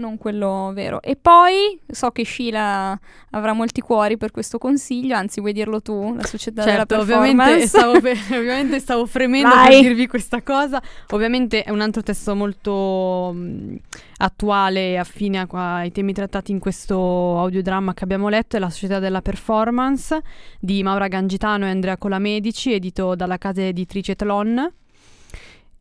non 0.00 0.18
quello 0.18 0.72
vero. 0.74 1.00
E 1.00 1.14
poi 1.14 1.78
so 1.88 2.10
che 2.10 2.24
Sheila 2.24 2.98
avrà 3.30 3.52
molti 3.52 3.80
cuori 3.80 4.16
per 4.16 4.32
questo 4.32 4.58
consiglio, 4.58 5.14
anzi, 5.14 5.38
vuoi 5.40 5.52
dirlo 5.52 5.80
tu, 5.80 6.14
la 6.16 6.24
società 6.26 6.62
Certo, 6.64 6.84
della 6.86 7.02
ovviamente 7.02 7.36
performance? 7.36 7.66
stavo, 7.68 8.00
pe- 8.00 8.16
ovviamente 8.36 8.80
stavo 8.80 9.06
fremendo 9.06 9.48
Vai. 9.50 9.68
per 9.68 9.80
dirvi 9.82 10.06
questa 10.08 10.42
cosa. 10.42 10.82
Ovviamente 11.10 11.62
è 11.62 11.70
un 11.70 11.80
altro 11.80 12.02
testo 12.02 12.34
molto 12.34 13.32
mh, 13.32 13.76
attuale 14.18 14.90
e 14.90 14.96
affine 14.96 15.46
ai 15.50 15.92
temi 15.92 16.12
trattati 16.12 16.50
in 16.50 16.58
questo 16.58 17.38
audiodramma 17.38 17.94
che 17.94 18.04
abbiamo 18.04 18.28
letto, 18.28 18.56
è 18.56 18.58
La 18.58 18.70
società 18.70 18.98
della 18.98 19.22
performance 19.22 20.20
di 20.58 20.82
Maura 20.82 21.06
Gangitano 21.08 21.66
e 21.66 21.70
Andrea 21.70 21.96
Colamedici, 21.96 22.72
edito 22.72 23.14
dalla 23.14 23.38
casa 23.38 23.62
editrice 23.62 24.16
Tlon. 24.16 24.72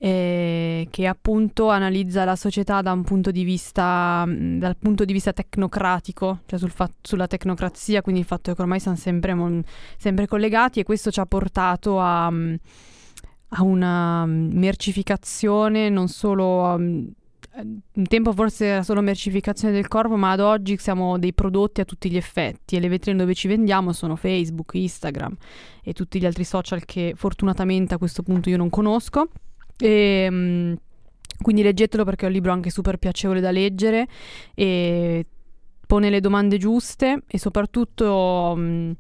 Eh, 0.02 0.88
che 0.90 1.08
appunto 1.08 1.70
analizza 1.70 2.24
la 2.24 2.38
società 2.38 2.82
da 2.82 2.94
un 2.94 3.04
punto 3.04 3.32
di 3.32 3.44
vista, 3.44 4.24
mh, 4.26 4.58
dal 4.58 4.78
punto 4.78 5.04
di 5.04 5.12
vista 5.12 5.34
tecnocratico, 5.34 6.40
cioè 6.46 6.58
sul 6.58 6.72
fat- 6.72 6.96
sulla 7.02 7.28
tecnocrazia, 7.28 8.02
quindi 8.02 8.22
il 8.22 8.28
fatto 8.28 8.54
che 8.54 8.62
ormai 8.62 8.80
siamo 8.80 8.96
sempre 8.96 9.34
mon- 9.34 9.62
sempre 9.98 10.26
collegati 10.26 10.80
e 10.80 10.84
questo 10.84 11.12
ci 11.12 11.20
ha 11.20 11.26
portato 11.26 12.00
a, 12.00 12.32
mm, 12.32 12.54
a 13.50 13.64
una 13.64 14.26
mm, 14.26 14.52
mercificazione 14.54 15.90
non 15.90 16.08
solo 16.08 16.78
mm, 16.78 17.08
eh, 17.56 17.62
un 17.96 18.06
tempo 18.08 18.32
forse 18.32 18.66
era 18.68 18.84
solo 18.84 19.02
mercificazione 19.02 19.74
del 19.74 19.90
corpo 19.90 20.16
ma 20.16 20.32
ad 20.32 20.40
oggi 20.40 20.78
siamo 20.78 21.18
dei 21.18 21.34
prodotti 21.34 21.82
a 21.82 21.86
tutti 21.86 22.10
gli 22.10 22.18
effetti 22.18 22.78
e 22.78 22.80
le 22.80 22.88
vetrine 22.88 23.18
dove 23.18 23.34
ci 23.34 23.50
vendiamo 23.50 23.92
sono 23.92 24.16
Facebook, 24.16 24.76
Instagram 24.76 25.36
e 25.84 25.92
tutti 25.94 26.20
gli 26.20 26.26
altri 26.26 26.46
social 26.46 26.86
che 26.86 27.14
fortunatamente 27.18 27.96
a 27.96 27.98
questo 27.98 28.24
punto 28.24 28.50
io 28.50 28.58
non 28.58 28.70
conosco 28.70 29.30
e 29.80 30.28
mm, 30.30 30.74
quindi 31.42 31.64
leggetelo 31.64 32.04
perché 32.04 32.26
è 32.26 32.28
un 32.28 32.34
libro 32.34 32.52
anche 32.52 32.70
super 32.70 32.98
piacevole 32.98 33.40
da 33.40 33.52
leggere 33.52 34.08
e 34.54 35.26
pone 35.88 36.10
le 36.10 36.20
domande 36.20 36.58
giuste 36.58 37.24
e 37.28 37.40
soprattutto 37.40 38.54
mh, 38.56 38.92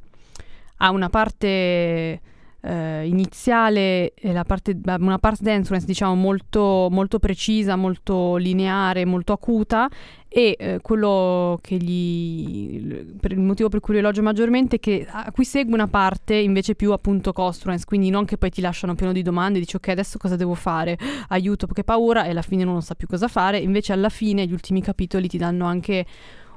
ha 0.77 0.89
una 0.89 1.09
parte 1.09 2.21
eh, 2.61 3.07
iniziale 3.07 4.13
parte, 4.45 4.77
una 4.83 5.19
parte 5.19 5.43
dance 5.43 5.77
diciamo 5.85 6.15
molto, 6.15 6.87
molto 6.91 7.19
precisa, 7.19 7.75
molto 7.75 8.35
lineare, 8.35 9.05
molto 9.05 9.33
acuta 9.33 9.89
e 10.31 10.55
eh, 10.59 10.79
quello 10.81 11.57
che 11.59 11.77
gli 11.77 13.15
per 13.19 13.31
il 13.31 13.39
motivo 13.39 13.67
per 13.67 13.79
cui 13.79 13.95
lo 13.95 13.99
elogio 13.99 14.21
maggiormente 14.21 14.75
è 14.75 14.79
che 14.79 15.07
a 15.09 15.31
cui 15.31 15.43
segue 15.43 15.73
una 15.73 15.87
parte 15.87 16.35
invece 16.35 16.75
più 16.75 16.91
appunto 16.91 17.33
costruence 17.33 17.83
quindi 17.83 18.11
non 18.11 18.25
che 18.25 18.37
poi 18.37 18.51
ti 18.51 18.61
lasciano 18.61 18.93
pieno 18.93 19.11
di 19.11 19.23
domande 19.23 19.57
dici 19.57 19.75
ok 19.75 19.87
adesso 19.87 20.19
cosa 20.19 20.35
devo 20.35 20.53
fare? 20.53 20.99
Aiuto 21.29 21.65
che 21.65 21.83
paura? 21.83 22.25
E 22.25 22.29
alla 22.29 22.43
fine 22.43 22.63
non 22.63 22.83
sa 22.83 22.93
più 22.93 23.07
cosa 23.07 23.27
fare 23.27 23.57
invece 23.57 23.91
alla 23.93 24.09
fine 24.09 24.45
gli 24.45 24.53
ultimi 24.53 24.81
capitoli 24.81 25.27
ti 25.27 25.39
danno 25.39 25.65
anche 25.65 26.05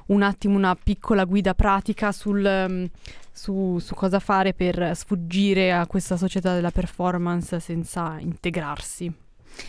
un 0.07 0.21
attimo 0.21 0.57
una 0.57 0.75
piccola 0.75 1.23
guida 1.25 1.53
pratica 1.53 2.11
sul, 2.11 2.43
um, 2.67 2.87
su, 3.31 3.77
su 3.79 3.93
cosa 3.95 4.19
fare 4.19 4.53
per 4.53 4.95
sfuggire 4.95 5.73
a 5.73 5.87
questa 5.87 6.17
società 6.17 6.53
della 6.53 6.71
performance 6.71 7.59
senza 7.59 8.17
integrarsi. 8.19 9.21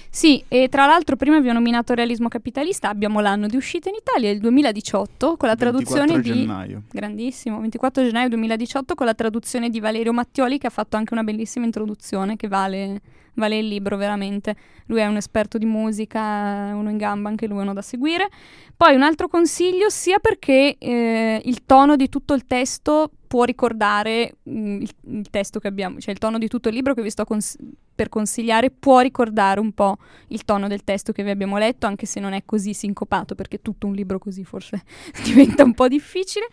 Sì, 0.09 0.43
e 0.49 0.69
tra 0.69 0.87
l'altro 0.87 1.17
prima 1.17 1.41
vi 1.41 1.49
ho 1.49 1.53
nominato 1.53 1.95
Realismo 1.95 2.29
Capitalista, 2.29 2.89
abbiamo 2.89 3.21
l'anno 3.21 3.47
di 3.47 3.57
uscita 3.57 3.89
in 3.89 3.97
Italia, 3.97 4.31
il 4.31 4.41
2018, 4.41 5.37
con 5.37 5.49
la 5.49 5.55
24 5.57 5.57
traduzione 5.57 6.21
di... 6.21 6.33
gennaio. 6.33 6.83
Grandissimo, 6.91 7.61
24 7.61 8.05
gennaio 8.05 8.29
2018 8.29 8.95
con 8.95 9.07
la 9.07 9.15
traduzione 9.15 9.71
di 9.71 9.81
Valerio 9.81 10.13
Mattioli 10.13 10.59
che 10.59 10.69
ha 10.69 10.71
fatto 10.71 10.97
anche 10.97 11.13
una 11.13 11.23
bellissima 11.23 11.65
introduzione 11.65 12.37
che 12.37 12.49
vale, 12.49 13.01
vale 13.35 13.59
il 13.59 13.69
libro 13.69 13.97
veramente. 13.97 14.57
Lui 14.87 15.01
è 15.01 15.07
un 15.07 15.17
esperto 15.17 15.59
di 15.59 15.67
musica, 15.67 16.73
uno 16.75 16.91
in 16.91 16.97
gamba, 16.97 17.29
anche 17.29 17.47
lui 17.47 17.63
uno 17.63 17.73
da 17.73 17.83
seguire. 17.83 18.29
Poi 18.77 18.95
un 18.95 19.03
altro 19.03 19.29
consiglio 19.29 19.89
sia 19.89 20.19
perché 20.19 20.77
eh, 20.79 21.41
il 21.45 21.65
tono 21.65 21.97
di 21.97 22.09
tutto 22.09 22.35
il 22.35 22.45
testo 22.45 23.11
può 23.27 23.45
ricordare 23.45 24.37
mm, 24.49 24.81
il, 24.83 24.91
il 25.09 25.31
testo 25.31 25.59
che 25.59 25.69
abbiamo, 25.69 25.99
cioè 25.99 26.13
il 26.13 26.19
tono 26.19 26.39
di 26.39 26.49
tutto 26.49 26.69
il 26.69 26.75
libro 26.75 26.95
che 26.95 27.03
vi 27.03 27.11
sto 27.11 27.25
cons- 27.25 27.57
per 27.95 28.09
consigliare 28.09 28.71
può 28.71 29.01
ricordare 29.01 29.61
un 29.61 29.73
po' 29.73 29.97
il 30.29 30.45
tono 30.45 30.67
del 30.69 30.85
testo 30.85 31.13
che 31.13 31.23
vi 31.23 31.31
abbiamo 31.31 31.59
letto, 31.59 31.87
anche 31.87 32.07
se 32.07 32.21
non 32.21 32.33
è 32.33 32.43
così 32.45 32.75
sincopato, 32.75 33.35
perché 33.35 33.63
tutto 33.63 33.87
un 33.87 33.95
libro 33.95 34.19
così 34.19 34.45
forse 34.45 34.83
diventa 35.25 35.65
un 35.65 35.75
po' 35.75 35.89
difficile. 35.89 36.47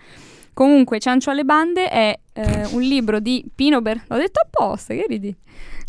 Comunque, 0.53 0.99
Ciancio 0.99 1.31
alle 1.31 1.45
bande 1.45 1.87
è 1.89 2.19
eh, 2.33 2.65
un 2.73 2.81
libro 2.81 3.19
di 3.19 3.45
Pino 3.55 3.81
Ber... 3.81 4.03
L'ho 4.07 4.17
detto 4.17 4.41
apposta, 4.43 4.93
che 4.93 5.05
ridi? 5.07 5.35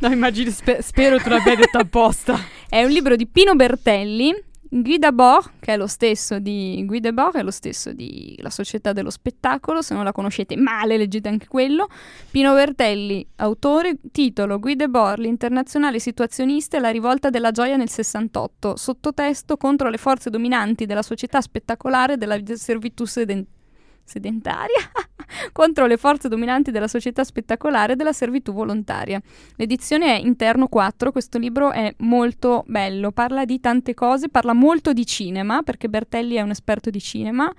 No, 0.03 0.09
immagino, 0.09 0.51
spe- 0.51 0.83
spero 0.83 1.17
tu 1.19 1.29
l'abbia 1.29 1.55
detto 1.55 1.79
apposta. 1.79 2.37
È 2.69 2.83
un 2.83 2.91
libro 2.91 3.15
di 3.15 3.29
Pino 3.29 3.55
Bertelli. 3.55 4.35
Guy 4.69 4.99
Debord, 4.99 5.51
che 5.61 5.75
è 5.75 5.77
lo 5.77 5.87
stesso 5.87 6.39
di 6.39 6.83
Guy 6.87 6.99
Debord, 6.99 7.37
è 7.37 7.43
lo 7.43 7.51
stesso 7.51 7.93
di 7.93 8.35
La 8.41 8.49
Società 8.49 8.95
dello 8.95 9.11
Spettacolo, 9.11 9.83
se 9.83 9.93
non 9.93 10.03
la 10.03 10.13
conoscete 10.13 10.57
male 10.57 10.97
leggete 10.97 11.29
anche 11.29 11.47
quello. 11.47 11.89
Pino 12.31 12.55
Bertelli, 12.55 13.25
autore, 13.37 13.99
titolo 14.11 14.59
Guy 14.59 14.75
Debord, 14.75 15.21
l'internazionale 15.21 16.01
situazionista 16.01 16.79
e 16.79 16.81
la 16.81 16.89
rivolta 16.89 17.29
della 17.29 17.51
gioia 17.51 17.77
nel 17.77 17.91
68, 17.91 18.77
sottotesto 18.77 19.59
contro 19.59 19.91
le 19.91 19.99
forze 19.99 20.31
dominanti 20.31 20.87
della 20.87 21.03
società 21.03 21.43
spettacolare 21.43 22.17
della 22.17 22.39
servitù 22.55 23.05
sedentaria 23.05 23.61
sedentaria 24.05 24.77
contro 25.53 25.87
le 25.87 25.97
forze 25.97 26.29
dominanti 26.29 26.71
della 26.71 26.89
società 26.89 27.25
spettacolare 27.25 27.97
della 27.97 28.13
servitù 28.13 28.53
volontaria. 28.53 29.21
L'edizione 29.57 30.17
è 30.17 30.21
interno 30.21 30.69
4, 30.69 31.13
questo 31.13 31.39
libro 31.39 31.71
è 31.73 31.95
molto 31.99 32.65
bello, 32.67 33.13
parla 33.13 33.45
di 33.45 33.61
tante 33.61 33.95
cose, 33.95 34.29
parla 34.29 34.53
molto 34.53 34.93
di 34.93 35.07
cinema, 35.07 35.63
perché 35.63 35.89
Bertelli 35.89 36.35
è 36.37 36.43
un 36.43 36.51
esperto 36.51 36.91
di 36.91 37.01
cinema, 37.01 37.53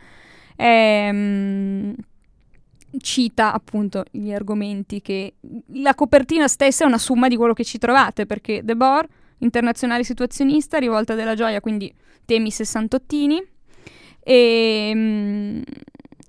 e, 0.55 1.09
um, 1.11 1.95
cita 2.99 3.53
appunto 3.53 4.05
gli 4.11 4.31
argomenti 4.31 5.01
che 5.01 5.33
la 5.73 5.95
copertina 5.95 6.47
stessa 6.47 6.83
è 6.83 6.87
una 6.87 6.99
somma 6.99 7.27
di 7.27 7.35
quello 7.35 7.53
che 7.53 7.63
ci 7.63 7.77
trovate, 7.77 8.25
perché 8.25 8.63
Debord, 8.63 9.09
internazionale 9.39 10.03
situazionista, 10.03 10.77
rivolta 10.77 11.15
della 11.15 11.35
gioia, 11.35 11.59
quindi 11.59 11.93
temi 12.25 12.51
sessantottini, 12.51 13.43
e... 14.19 14.91
Um, 14.93 15.63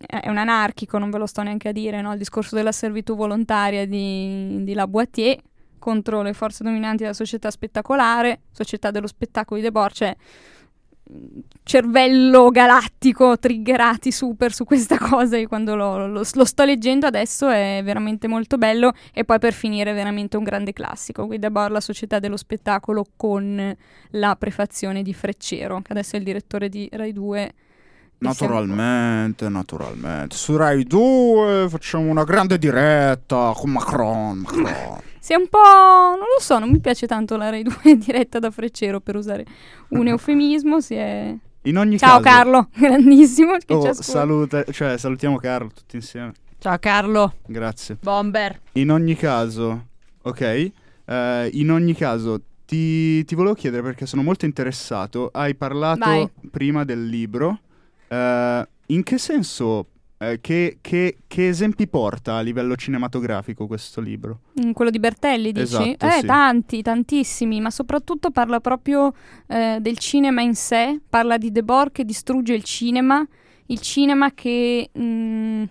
è 0.06 0.28
un 0.28 0.38
anarchico, 0.38 0.98
non 0.98 1.10
ve 1.10 1.18
lo 1.18 1.26
sto 1.26 1.42
neanche 1.42 1.68
a 1.68 1.72
dire, 1.72 2.00
no? 2.00 2.12
il 2.12 2.18
discorso 2.18 2.54
della 2.54 2.72
servitù 2.72 3.14
volontaria 3.14 3.86
di, 3.86 4.62
di 4.64 4.74
Laboitier 4.74 5.38
contro 5.78 6.22
le 6.22 6.32
forze 6.32 6.64
dominanti 6.64 7.02
della 7.02 7.12
società 7.12 7.50
spettacolare, 7.50 8.40
società 8.52 8.90
dello 8.90 9.06
spettacolo 9.06 9.60
di 9.60 9.66
Debord, 9.66 9.92
cioè 9.92 10.16
cervello 11.62 12.48
galattico 12.48 13.38
triggerati 13.38 14.10
super 14.10 14.54
su 14.54 14.64
questa 14.64 14.96
cosa 14.98 15.36
e 15.36 15.46
quando 15.46 15.74
lo, 15.74 16.06
lo, 16.06 16.22
lo, 16.32 16.44
sto 16.44 16.64
leggendo 16.64 17.06
adesso 17.06 17.48
è 17.48 17.82
veramente 17.84 18.26
molto 18.26 18.56
bello 18.56 18.92
e 19.12 19.24
poi 19.24 19.38
per 19.38 19.52
finire 19.52 19.90
è 19.90 19.94
veramente 19.94 20.38
un 20.38 20.44
grande 20.44 20.72
classico 20.72 21.26
Guida 21.26 21.50
Bar, 21.50 21.70
la 21.70 21.80
società 21.80 22.18
dello 22.18 22.38
spettacolo 22.38 23.04
con 23.16 23.76
la 24.10 24.36
prefazione 24.36 25.02
di 25.02 25.12
Freccero 25.12 25.82
che 25.82 25.92
adesso 25.92 26.16
è 26.16 26.18
il 26.18 26.24
direttore 26.24 26.70
di 26.70 26.88
Rai 26.90 27.12
2 27.12 27.54
Naturalmente, 28.28 29.48
naturalmente. 29.48 30.36
Su 30.36 30.56
Rai 30.56 30.84
2 30.84 31.66
facciamo 31.68 32.10
una 32.10 32.24
grande 32.24 32.58
diretta 32.58 33.52
con 33.54 33.70
Macron. 33.70 34.38
Macron. 34.38 35.00
Si 35.24 35.32
è 35.32 35.36
un 35.36 35.48
po'. 35.48 35.56
non 35.58 36.18
lo 36.18 36.38
so, 36.38 36.58
non 36.58 36.68
mi 36.70 36.80
piace 36.80 37.06
tanto 37.06 37.38
la 37.38 37.48
Rai 37.48 37.62
2 37.62 37.96
diretta 37.96 38.38
da 38.38 38.50
Freccero 38.50 39.00
per 39.00 39.16
usare 39.16 39.46
un 39.88 40.06
eufemismo. 40.06 40.82
Si 40.82 40.94
è. 40.94 41.34
In 41.62 41.78
ogni 41.78 41.96
Ciao 41.96 42.20
caso, 42.20 42.36
Carlo, 42.36 42.68
grandissimo. 42.76 43.56
Oh, 43.68 43.92
saluta, 43.94 44.64
cioè, 44.70 44.98
salutiamo 44.98 45.38
Carlo 45.38 45.70
tutti 45.74 45.96
insieme. 45.96 46.34
Ciao 46.58 46.76
Carlo. 46.78 47.36
Grazie. 47.46 47.96
Bomber. 48.02 48.60
In 48.72 48.90
ogni 48.90 49.16
caso, 49.16 49.86
ok? 50.20 50.72
eh, 51.06 51.50
in 51.52 51.70
ogni 51.70 51.94
caso, 51.94 52.40
ti, 52.66 53.24
ti 53.24 53.34
volevo 53.34 53.54
chiedere 53.54 53.82
perché 53.82 54.06
sono 54.06 54.22
molto 54.22 54.44
interessato. 54.44 55.30
Hai 55.32 55.54
parlato 55.54 56.00
Vai. 56.00 56.28
prima 56.50 56.84
del 56.84 57.06
libro. 57.06 57.60
Eh, 58.08 58.68
in 58.86 59.02
che 59.02 59.18
senso, 59.18 59.86
eh, 60.18 60.38
che, 60.40 60.78
che- 60.80 61.18
che 61.26 61.48
esempi 61.48 61.86
porta 61.88 62.36
a 62.36 62.40
livello 62.40 62.76
cinematografico 62.76 63.66
questo 63.66 64.00
libro? 64.00 64.40
Mm, 64.64 64.70
quello 64.72 64.90
di 64.90 64.98
Bertelli, 64.98 65.52
dici? 65.52 65.62
Esatto, 65.64 66.06
eh, 66.06 66.20
sì. 66.20 66.26
tanti, 66.26 66.82
tantissimi, 66.82 67.60
ma 67.60 67.70
soprattutto 67.70 68.30
parla 68.30 68.60
proprio 68.60 69.12
eh, 69.46 69.78
del 69.80 69.98
cinema 69.98 70.40
in 70.42 70.54
sé, 70.54 71.00
parla 71.08 71.36
di 71.38 71.50
Debord 71.50 71.92
che 71.92 72.04
distrugge 72.04 72.54
il 72.54 72.62
cinema, 72.64 73.26
il 73.66 73.80
cinema 73.80 74.32
che 74.32 74.90
mm, 74.98 75.64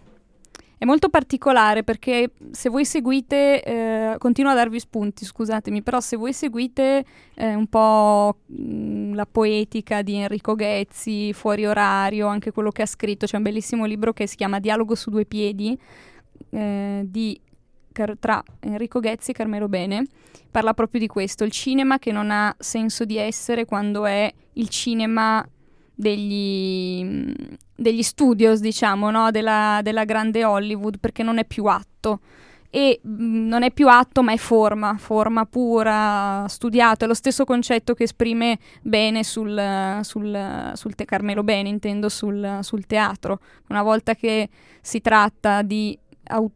è 0.83 0.85
molto 0.85 1.07
particolare 1.07 1.85
perché 1.85 2.31
se 2.51 2.67
voi 2.67 2.83
seguite, 2.83 3.63
eh, 3.63 4.15
continuo 4.17 4.51
a 4.51 4.55
darvi 4.55 4.81
spunti, 4.81 5.23
scusatemi, 5.23 5.81
però 5.81 6.01
se 6.01 6.17
voi 6.17 6.33
seguite 6.33 7.05
eh, 7.35 7.55
un 7.55 7.67
po' 7.67 8.39
mm, 8.51 9.13
la 9.13 9.25
poetica 9.25 10.01
di 10.01 10.15
Enrico 10.15 10.55
Ghezzi, 10.55 11.31
Fuori 11.31 11.65
Orario, 11.65 12.27
anche 12.27 12.51
quello 12.51 12.69
che 12.69 12.81
ha 12.81 12.85
scritto, 12.85 13.25
c'è 13.25 13.37
un 13.37 13.43
bellissimo 13.43 13.85
libro 13.85 14.11
che 14.11 14.27
si 14.27 14.35
chiama 14.35 14.59
Dialogo 14.59 14.93
su 14.93 15.09
due 15.09 15.23
piedi, 15.23 15.77
eh, 16.49 17.05
di 17.05 17.39
tra 18.19 18.43
Enrico 18.59 18.99
Ghezzi 18.99 19.31
e 19.31 19.33
Carmelo 19.33 19.69
Bene, 19.69 20.03
parla 20.51 20.73
proprio 20.73 20.99
di 20.99 21.07
questo, 21.07 21.45
il 21.45 21.51
cinema 21.51 21.97
che 21.97 22.11
non 22.11 22.29
ha 22.29 22.53
senso 22.59 23.05
di 23.05 23.15
essere 23.15 23.63
quando 23.63 24.05
è 24.05 24.29
il 24.53 24.67
cinema 24.67 25.47
degli, 25.93 27.33
degli 27.75 28.03
studios, 28.03 28.59
diciamo, 28.59 29.11
no? 29.11 29.31
della, 29.31 29.79
della 29.83 30.05
grande 30.05 30.43
Hollywood, 30.43 30.99
perché 30.99 31.23
non 31.23 31.37
è 31.37 31.45
più 31.45 31.65
atto. 31.65 32.19
E 32.69 32.99
mm, 33.07 33.47
non 33.47 33.61
è 33.63 33.71
più 33.71 33.87
atto, 33.87 34.23
ma 34.23 34.33
è 34.33 34.37
forma, 34.37 34.95
forma 34.97 35.45
pura, 35.45 36.45
studiato. 36.47 37.05
È 37.05 37.07
lo 37.07 37.13
stesso 37.13 37.45
concetto 37.45 37.93
che 37.93 38.03
esprime 38.03 38.57
bene 38.81 39.23
sul, 39.23 39.99
sul, 40.01 40.71
sul 40.73 40.95
te- 40.95 41.05
Carmelo 41.05 41.43
Bene, 41.43 41.69
intendo, 41.69 42.09
sul, 42.09 42.59
sul 42.61 42.85
teatro. 42.87 43.39
Una 43.69 43.83
volta 43.83 44.15
che 44.15 44.49
si 44.81 45.01
tratta 45.01 45.61
di 45.61 45.97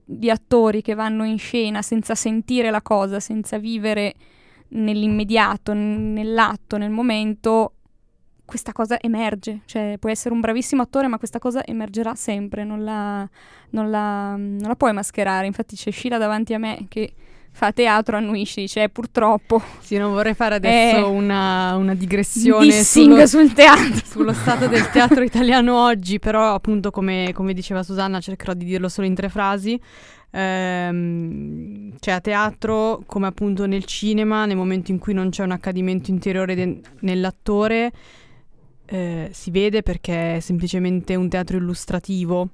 di 0.06 0.30
attori 0.30 0.82
che 0.82 0.94
vanno 0.94 1.26
in 1.26 1.38
scena 1.38 1.82
senza 1.82 2.16
sentire 2.16 2.72
la 2.72 2.82
cosa, 2.82 3.20
senza 3.20 3.58
vivere 3.58 4.14
nell'immediato, 4.70 5.74
n- 5.74 6.14
nell'atto, 6.14 6.78
nel 6.78 6.90
momento, 6.90 7.74
questa 8.48 8.72
cosa 8.72 9.00
emerge. 9.00 9.60
Cioè, 9.66 9.98
puoi 10.00 10.14
essere 10.14 10.34
un 10.34 10.40
bravissimo 10.40 10.82
attore, 10.82 11.08
ma 11.08 11.20
questa 11.20 11.38
cosa 11.38 11.64
emergerà 11.64 12.16
sempre, 12.16 12.64
non 12.64 12.84
la, 12.84 13.28
non 13.72 13.92
la, 13.92 14.36
non 14.36 14.58
la 14.68 14.76
puoi 14.76 14.94
mascherare. 14.94 15.46
Infatti 15.46 15.76
c'è 15.76 15.92
Sheila 15.92 16.18
davanti 16.18 16.56
a 16.56 16.58
me 16.58 16.86
che 16.88 17.12
fa 17.52 17.72
teatro, 17.72 18.18
annuisce, 18.18 18.62
dice 18.62 18.84
"Eh, 18.84 18.90
purtroppo 18.90 19.60
Sì, 19.80 19.98
non 19.98 20.12
vorrei 20.12 20.36
fare 20.36 20.56
adesso 20.56 20.98
Eh, 20.98 21.02
una, 21.02 21.76
una 21.76 21.96
digressione 21.96 22.72
sullo, 22.84 23.26
sul 23.26 23.52
teatro. 23.54 24.00
sullo 24.06 24.32
stato 24.34 24.68
del 24.68 24.88
teatro 24.92 25.24
italiano 25.24 25.84
oggi, 25.84 26.20
però 26.20 26.54
appunto 26.54 26.92
come, 26.92 27.32
come 27.34 27.54
diceva 27.54 27.82
Susanna 27.82 28.20
cercherò 28.20 28.54
di 28.54 28.64
dirlo 28.66 28.90
solo 28.90 29.08
in 29.08 29.16
tre 29.16 29.28
frasi. 29.30 29.80
Ehm, 30.30 31.94
cioè 32.00 32.14
a 32.16 32.20
teatro, 32.22 33.02
come 33.06 33.28
appunto 33.28 33.66
nel 33.66 33.86
cinema, 33.86 34.46
nel 34.46 34.56
momento 34.58 34.92
in 34.92 35.00
cui 35.00 35.14
non 35.14 35.30
c'è 35.30 35.44
un 35.44 35.52
accadimento 35.52 36.12
interiore 36.12 36.56
de- 36.56 36.80
nell'attore, 37.02 37.92
eh, 38.88 39.30
si 39.34 39.52
vede 39.52 39.84
perché 39.84 40.38
è 40.38 40.40
semplicemente 40.40 41.16
un 41.16 41.28
teatro 41.28 41.58
illustrativo, 41.58 42.50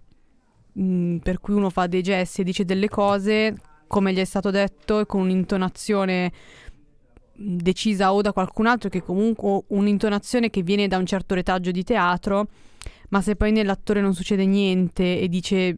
mm, 0.79 1.17
per 1.17 1.39
cui 1.39 1.53
uno 1.53 1.69
fa 1.69 1.85
dei 1.87 2.01
gesti 2.01 2.41
e 2.41 2.43
dice 2.43 2.65
delle 2.65 2.89
cose, 2.89 3.55
come 3.87 4.13
gli 4.13 4.17
è 4.17 4.25
stato 4.25 4.49
detto, 4.49 4.99
e 4.99 5.05
con 5.05 5.21
un'intonazione 5.21 6.31
mh, 7.35 7.55
decisa 7.57 8.13
o 8.13 8.21
da 8.21 8.33
qualcun 8.33 8.65
altro 8.65 8.89
che 8.89 9.03
comunque 9.03 9.63
un'intonazione 9.67 10.49
che 10.49 10.63
viene 10.63 10.87
da 10.87 10.97
un 10.97 11.05
certo 11.05 11.35
retaggio 11.35 11.69
di 11.71 11.83
teatro, 11.83 12.47
ma 13.09 13.21
se 13.21 13.35
poi 13.35 13.51
nell'attore 13.51 14.01
non 14.01 14.15
succede 14.15 14.45
niente 14.45 15.19
e 15.19 15.27
dice 15.29 15.77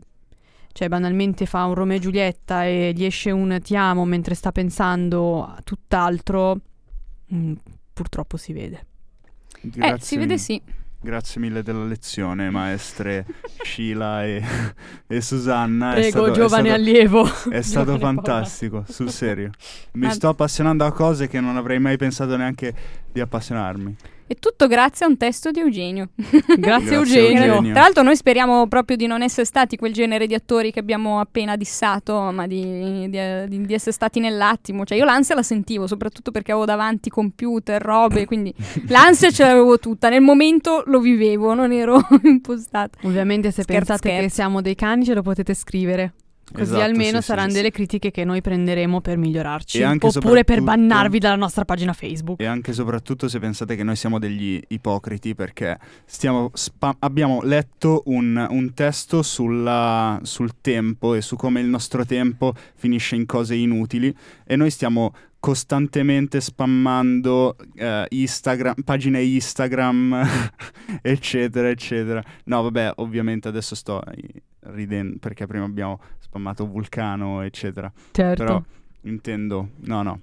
cioè 0.72 0.90
banalmente 0.90 1.46
fa 1.46 1.66
un 1.66 1.74
Romeo 1.74 1.98
e 1.98 2.00
Giulietta 2.02 2.66
e 2.66 2.92
gli 2.94 3.06
esce 3.06 3.32
un 3.32 3.60
ti 3.64 3.78
amo 3.78 4.04
mentre 4.06 4.36
sta 4.36 4.52
pensando 4.52 5.46
a 5.46 5.60
tutt'altro, 5.64 6.60
mh, 7.28 7.54
purtroppo 7.94 8.38
si 8.38 8.54
vede. 8.54 8.86
Eh, 9.76 9.96
si 10.00 10.18
vede 10.18 10.38
sì. 10.38 10.62
Grazie 11.02 11.40
mille 11.40 11.62
della 11.62 11.84
lezione, 11.84 12.50
maestre 12.50 13.26
Sheila 13.64 14.24
e, 14.26 14.42
e 15.06 15.22
Susanna. 15.22 15.92
È 15.92 16.00
Prego, 16.00 16.10
stato- 16.10 16.26
è 16.26 16.32
giovane 16.32 16.68
stato- 16.70 16.82
allievo. 16.82 17.30
È 17.50 17.62
stato 17.62 17.92
Giovane 17.94 18.00
fantastico, 18.00 18.86
sul 18.88 19.12
serio. 19.12 19.52
Mi 19.94 20.10
sto 20.10 20.30
appassionando 20.30 20.84
a 20.84 20.92
cose 20.92 21.28
che 21.28 21.40
non 21.40 21.58
avrei 21.58 21.80
mai 21.80 21.98
pensato 21.98 22.36
neanche 22.36 22.74
di 23.12 23.20
appassionarmi. 23.20 23.96
E 24.28 24.36
tutto 24.40 24.66
grazie 24.66 25.06
a 25.06 25.10
un 25.10 25.18
testo 25.18 25.52
di 25.52 25.60
Eugenio. 25.60 26.10
Grazie, 26.18 26.56
Grazie, 26.58 26.96
Eugenio. 26.96 27.44
Eugenio. 27.44 27.74
Tra 27.74 27.82
l'altro 27.84 28.02
noi 28.02 28.16
speriamo 28.16 28.68
proprio 28.68 28.98
di 28.98 29.06
non 29.06 29.22
essere 29.22 29.46
stati 29.46 29.78
quel 29.78 29.94
genere 29.94 30.26
di 30.26 30.34
attori 30.34 30.72
che 30.72 30.80
abbiamo 30.80 31.20
appena 31.20 31.56
dissato, 31.56 32.20
ma 32.32 32.48
di, 32.48 33.08
di- 33.08 33.48
di- 33.48 33.66
di 33.68 33.74
essere 33.76 33.92
stati 33.92 34.20
nell'attimo. 34.20 34.84
Cioè 34.84 34.98
io 34.98 35.06
l'ansia 35.06 35.36
la 35.36 35.44
sentivo, 35.44 35.86
soprattutto 35.86 36.32
perché 36.32 36.52
avevo 36.52 36.66
davanti 36.66 37.12
computer, 37.12 37.80
robe, 37.80 38.26
quindi 38.26 38.52
l'ansia 38.90 39.30
ce 39.30 39.44
l'avevo 39.44 39.78
tutta. 39.78 40.10
Nel 40.10 40.22
momento 40.22 40.82
lo 40.88 41.00
vivevo, 41.00 41.54
non 41.54 41.72
ero 41.72 42.00
impostata. 42.24 42.98
Ovviamente 43.04 43.52
se 43.52 43.62
Scherzo, 43.62 43.86
pensate 43.86 44.10
che 44.10 44.16
scherzo. 44.16 44.36
siamo 44.36 44.62
dei 44.62 44.74
cani 44.76 45.06
ce 45.06 45.14
lo 45.14 45.22
potete 45.22 45.54
scrivere. 45.54 46.14
Così 46.52 46.62
Esatto, 46.62 46.84
almeno 46.84 47.20
sì, 47.22 47.26
saranno 47.26 47.50
sì. 47.50 47.56
delle 47.56 47.72
critiche 47.72 48.12
che 48.12 48.24
noi 48.24 48.40
prenderemo 48.42 49.02
per 49.02 49.18
migliorarci. 49.18 49.82
Oppure 49.82 49.98
per 50.00 50.12
soprattutto- 50.12 50.62
bannarvi 50.64 51.20
dalla 51.20 51.36
nostra 51.36 51.66
pagina 51.66 51.92
Facebook. 51.94 52.40
E 52.42 52.46
anche 52.46 52.72
e 52.72 52.74
soprattutto 52.74 53.28
se 53.28 53.40
pensate 53.40 53.76
che 53.76 53.84
noi 53.84 53.96
siamo 53.96 54.20
degli 54.20 54.62
ipocriti 54.68 55.34
perché 55.34 55.78
stiamo 56.06 56.52
spa- 56.54 56.96
abbiamo 57.00 57.42
letto 57.42 58.04
un, 58.06 58.46
un 58.50 58.74
testo 58.74 59.22
sulla- 59.24 60.20
sul 60.24 60.52
tempo 60.62 61.14
e 61.16 61.22
su 61.22 61.36
come 61.36 61.62
il 61.62 61.68
nostro 61.68 62.06
tempo 62.06 62.54
finisce 62.76 63.16
in 63.16 63.26
cose 63.26 63.56
inutili 63.56 64.16
e 64.46 64.56
noi 64.56 64.70
stiamo 64.70 65.14
costantemente 65.40 66.42
spammando 66.42 67.56
eh, 67.76 68.06
Instagram, 68.10 68.76
pagine 68.84 69.22
Instagram, 69.22 70.28
eccetera, 71.02 71.70
eccetera. 71.70 72.24
No, 72.46 72.62
vabbè, 72.64 72.94
ovviamente 72.96 73.48
adesso 73.48 73.76
sto 73.76 74.02
ridendo 74.74 75.18
perché 75.20 75.46
prima 75.48 75.66
abbiamo 75.66 76.00
spammato 76.20 76.66
Vulcano, 76.68 77.42
eccetera. 77.42 77.92
Certo. 78.12 78.44
Però 78.44 78.64
intendo, 79.02 79.70
no, 79.82 80.02
no, 80.02 80.20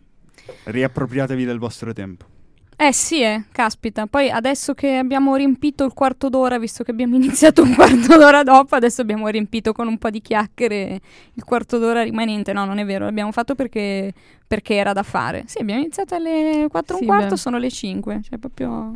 riappropriatevi 0.64 1.44
del 1.44 1.58
vostro 1.58 1.92
tempo. 1.92 2.26
Eh 2.74 2.92
sì, 2.92 3.22
eh, 3.22 3.44
caspita. 3.52 4.06
Poi 4.06 4.28
adesso 4.28 4.74
che 4.74 4.96
abbiamo 4.96 5.36
riempito 5.36 5.84
il 5.84 5.92
quarto 5.92 6.28
d'ora, 6.28 6.58
visto 6.58 6.82
che 6.82 6.90
abbiamo 6.90 7.14
iniziato 7.16 7.62
un 7.62 7.74
quarto 7.74 8.16
d'ora 8.16 8.42
dopo, 8.42 8.74
adesso 8.74 9.02
abbiamo 9.02 9.28
riempito 9.28 9.72
con 9.72 9.86
un 9.86 9.98
po' 9.98 10.10
di 10.10 10.20
chiacchiere 10.20 11.00
il 11.34 11.44
quarto 11.44 11.78
d'ora 11.78 12.02
rimanente. 12.02 12.52
No, 12.52 12.64
non 12.64 12.78
è 12.78 12.84
vero, 12.84 13.04
l'abbiamo 13.04 13.30
fatto 13.30 13.54
perché, 13.54 14.12
perché 14.46 14.74
era 14.74 14.92
da 14.92 15.04
fare. 15.04 15.44
Sì, 15.46 15.58
abbiamo 15.60 15.80
iniziato 15.80 16.16
alle 16.16 16.66
4 16.68 16.94
e 16.94 16.98
Sì, 16.98 17.04
un 17.04 17.08
quarto, 17.08 17.34
beh. 17.34 17.36
sono 17.40 17.58
le 17.58 17.70
5. 17.70 18.20
Cioè, 18.24 18.38
proprio 18.38 18.94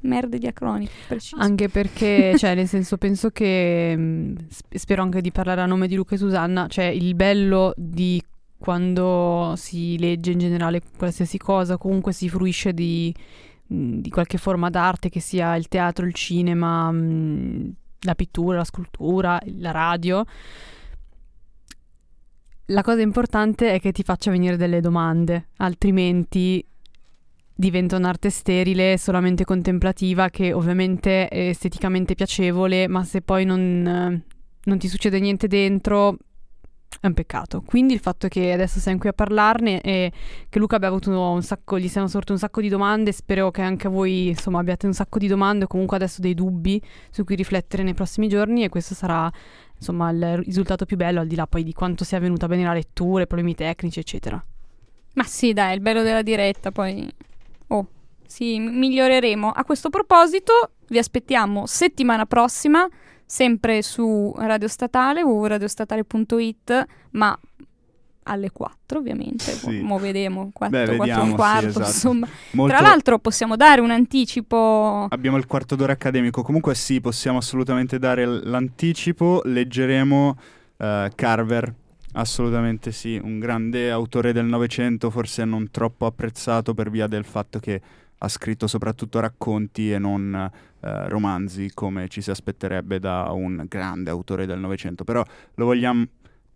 merde 0.00 0.38
di 0.38 0.46
acronimi, 0.46 0.88
preciso. 1.06 1.40
Anche 1.40 1.68
perché, 1.68 2.34
cioè, 2.38 2.54
nel 2.54 2.68
senso, 2.68 2.96
penso 2.96 3.30
che 3.30 3.96
mh, 3.96 4.46
sp- 4.48 4.76
spero 4.76 5.02
anche 5.02 5.20
di 5.20 5.32
parlare 5.32 5.60
a 5.60 5.66
nome 5.66 5.88
di 5.88 5.94
Luca 5.94 6.14
e 6.14 6.18
Susanna. 6.18 6.66
Cioè, 6.68 6.84
il 6.84 7.14
bello 7.14 7.72
di 7.76 8.22
quando 8.58 9.54
si 9.56 9.98
legge 9.98 10.32
in 10.32 10.38
generale 10.38 10.82
qualsiasi 10.96 11.38
cosa, 11.38 11.76
comunque 11.76 12.12
si 12.12 12.28
fruisce 12.28 12.72
di, 12.72 13.14
mh, 13.66 13.98
di 13.98 14.10
qualche 14.10 14.38
forma 14.38 14.70
d'arte, 14.70 15.08
che 15.08 15.20
sia 15.20 15.54
il 15.56 15.68
teatro, 15.68 16.04
il 16.04 16.14
cinema, 16.14 16.90
mh, 16.90 17.74
la 18.00 18.14
pittura, 18.14 18.58
la 18.58 18.64
scultura, 18.64 19.40
la 19.56 19.70
radio. 19.70 20.24
La 22.70 22.82
cosa 22.82 23.00
importante 23.00 23.72
è 23.72 23.80
che 23.80 23.92
ti 23.92 24.02
faccia 24.02 24.30
venire 24.30 24.56
delle 24.56 24.80
domande, 24.80 25.48
altrimenti 25.56 26.62
diventa 27.60 27.96
un'arte 27.96 28.30
sterile, 28.30 28.96
solamente 28.98 29.44
contemplativa, 29.44 30.28
che 30.28 30.52
ovviamente 30.52 31.26
è 31.26 31.48
esteticamente 31.48 32.14
piacevole, 32.14 32.86
ma 32.86 33.02
se 33.02 33.20
poi 33.20 33.44
non, 33.44 34.22
non 34.62 34.78
ti 34.78 34.86
succede 34.86 35.18
niente 35.18 35.48
dentro 35.48 36.16
è 37.00 37.06
un 37.08 37.14
peccato. 37.14 37.62
Quindi 37.66 37.94
il 37.94 37.98
fatto 37.98 38.28
che 38.28 38.52
adesso 38.52 38.78
siamo 38.78 38.98
qui 38.98 39.08
a 39.08 39.12
parlarne 39.12 39.80
e 39.80 40.12
che 40.48 40.58
Luca 40.60 40.76
abbia 40.76 40.86
avuto 40.86 41.10
un 41.10 41.42
sacco, 41.42 41.80
gli 41.80 41.88
siano 41.88 42.06
sorte 42.06 42.30
un 42.30 42.38
sacco 42.38 42.60
di 42.60 42.68
domande, 42.68 43.10
spero 43.10 43.50
che 43.50 43.62
anche 43.62 43.88
voi 43.88 44.28
insomma 44.28 44.60
abbiate 44.60 44.86
un 44.86 44.94
sacco 44.94 45.18
di 45.18 45.26
domande 45.26 45.64
o 45.64 45.66
comunque 45.66 45.96
adesso 45.96 46.20
dei 46.20 46.34
dubbi 46.34 46.80
su 47.10 47.24
cui 47.24 47.34
riflettere 47.34 47.82
nei 47.82 47.94
prossimi 47.94 48.28
giorni 48.28 48.62
e 48.62 48.68
questo 48.68 48.94
sarà 48.94 49.28
insomma 49.76 50.10
il 50.10 50.36
risultato 50.44 50.84
più 50.84 50.96
bello 50.96 51.18
al 51.18 51.26
di 51.26 51.34
là 51.34 51.48
poi 51.48 51.64
di 51.64 51.72
quanto 51.72 52.04
sia 52.04 52.20
venuta 52.20 52.46
bene 52.46 52.62
la 52.62 52.72
lettura, 52.72 53.24
i 53.24 53.26
problemi 53.26 53.56
tecnici 53.56 53.98
eccetera. 53.98 54.40
Ma 55.14 55.24
sì, 55.24 55.52
dai, 55.52 55.74
il 55.74 55.80
bello 55.80 56.02
della 56.02 56.22
diretta, 56.22 56.70
poi... 56.70 57.12
Sì, 58.28 58.58
miglioreremo. 58.58 59.50
A 59.50 59.64
questo 59.64 59.88
proposito, 59.88 60.72
vi 60.88 60.98
aspettiamo 60.98 61.64
settimana 61.66 62.26
prossima, 62.26 62.86
sempre 63.24 63.80
su 63.82 64.34
Radio 64.36 64.68
Statale, 64.68 65.22
www.radiostatale.it, 65.22 66.86
ma 67.12 67.36
alle 68.24 68.50
4 68.50 68.98
ovviamente, 68.98 69.50
Sì. 69.52 69.80
mo 69.80 69.96
vedremo, 69.98 70.50
4, 70.52 70.78
Beh, 70.78 70.84
4 70.84 70.98
vediamo, 70.98 71.22
un 71.22 71.28
sì, 71.30 71.34
quarto, 71.34 71.66
esatto. 71.68 71.86
insomma. 71.86 72.28
Molto- 72.50 72.76
Tra 72.76 72.86
l'altro 72.86 73.18
possiamo 73.18 73.56
dare 73.56 73.80
un 73.80 73.90
anticipo... 73.90 75.06
Abbiamo 75.08 75.38
il 75.38 75.46
quarto 75.46 75.74
d'ora 75.74 75.92
accademico, 75.92 76.42
comunque 76.42 76.74
sì, 76.74 77.00
possiamo 77.00 77.38
assolutamente 77.38 77.98
dare 77.98 78.26
l'anticipo, 78.26 79.40
leggeremo 79.42 80.36
eh, 80.76 81.10
Carver, 81.14 81.74
assolutamente 82.12 82.92
sì, 82.92 83.18
un 83.22 83.38
grande 83.38 83.90
autore 83.90 84.34
del 84.34 84.44
Novecento, 84.44 85.08
forse 85.08 85.46
non 85.46 85.70
troppo 85.70 86.04
apprezzato 86.04 86.74
per 86.74 86.90
via 86.90 87.06
del 87.06 87.24
fatto 87.24 87.58
che 87.58 87.80
ha 88.18 88.28
scritto 88.28 88.66
soprattutto 88.66 89.20
racconti 89.20 89.92
e 89.92 89.98
non 89.98 90.34
eh, 90.80 91.08
romanzi 91.08 91.70
come 91.72 92.08
ci 92.08 92.20
si 92.20 92.30
aspetterebbe 92.30 92.98
da 92.98 93.30
un 93.32 93.64
grande 93.68 94.10
autore 94.10 94.46
del 94.46 94.58
Novecento, 94.58 95.04
però 95.04 95.22
lo 95.54 95.64
vogliamo 95.64 96.04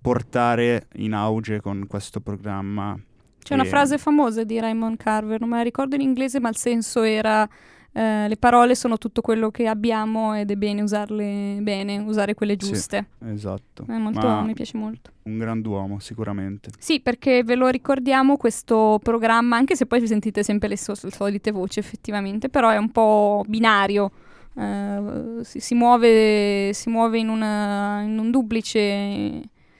portare 0.01 0.89
in 0.95 1.15
auge 1.15 1.61
con 1.61 1.87
questo 1.87 2.21
programma. 2.21 2.99
C'è 3.39 3.55
una 3.55 3.65
E- 3.65 3.69
frase 3.69 3.99
famosa 3.99 4.45
di 4.45 4.59
Raymond 4.59 4.97
Carver, 4.97 5.41
non 5.41 5.49
me 5.51 5.57
la 5.57 5.63
ricordo 5.63 5.95
in 5.95 6.01
inglese, 6.01 6.41
ma 6.41 6.49
il 6.49 6.57
senso 6.57 7.03
era 7.03 7.49
eh, 7.93 8.26
le 8.28 8.36
parole 8.36 8.74
sono 8.74 8.97
tutto 8.99 9.20
quello 9.20 9.51
che 9.51 9.66
abbiamo 9.66 10.34
ed 10.34 10.51
è 10.51 10.57
bene 10.57 10.82
usarle 10.82 11.59
bene, 11.61 11.99
usare 11.99 12.34
quelle 12.34 12.57
Sì. 12.59 12.68
giuste. 12.72 13.07
Esatto, 13.26 13.84
È 13.86 13.97
molto, 13.99 14.26
mi 14.43 14.55
piace 14.55 14.76
molto. 14.78 15.11
un 15.24 15.38
grand'uomo 15.38 15.99
sicuramente. 15.99 16.70
Sì, 16.78 17.01
perché 17.01 17.45
ve 17.45 17.55
lo 17.55 17.68
ricordiamo 17.68 18.36
questo 18.36 18.99
programma, 19.03 19.57
anche 19.57 19.76
se 19.76 19.86
poi 19.86 20.01
vi 20.01 20.07
sentite 20.07 20.43
sempre 20.43 20.68
le, 20.68 20.76
so- 20.78 20.95
le 21.03 21.11
solite 21.11 21.51
voci 21.51 21.78
effettivamente, 21.78 22.49
però 22.49 22.70
è 22.70 22.76
un 22.78 22.90
po' 22.90 23.45
binario. 23.47 24.11
eh, 24.55 25.38
si, 25.45 25.61
si 25.61 25.74
muove, 25.74 26.72
si 26.74 26.90
muove 26.90 27.18
in, 27.18 27.30
una- 27.30 28.03
in 28.03 28.18
un 28.18 28.30
duplice, 28.30 28.80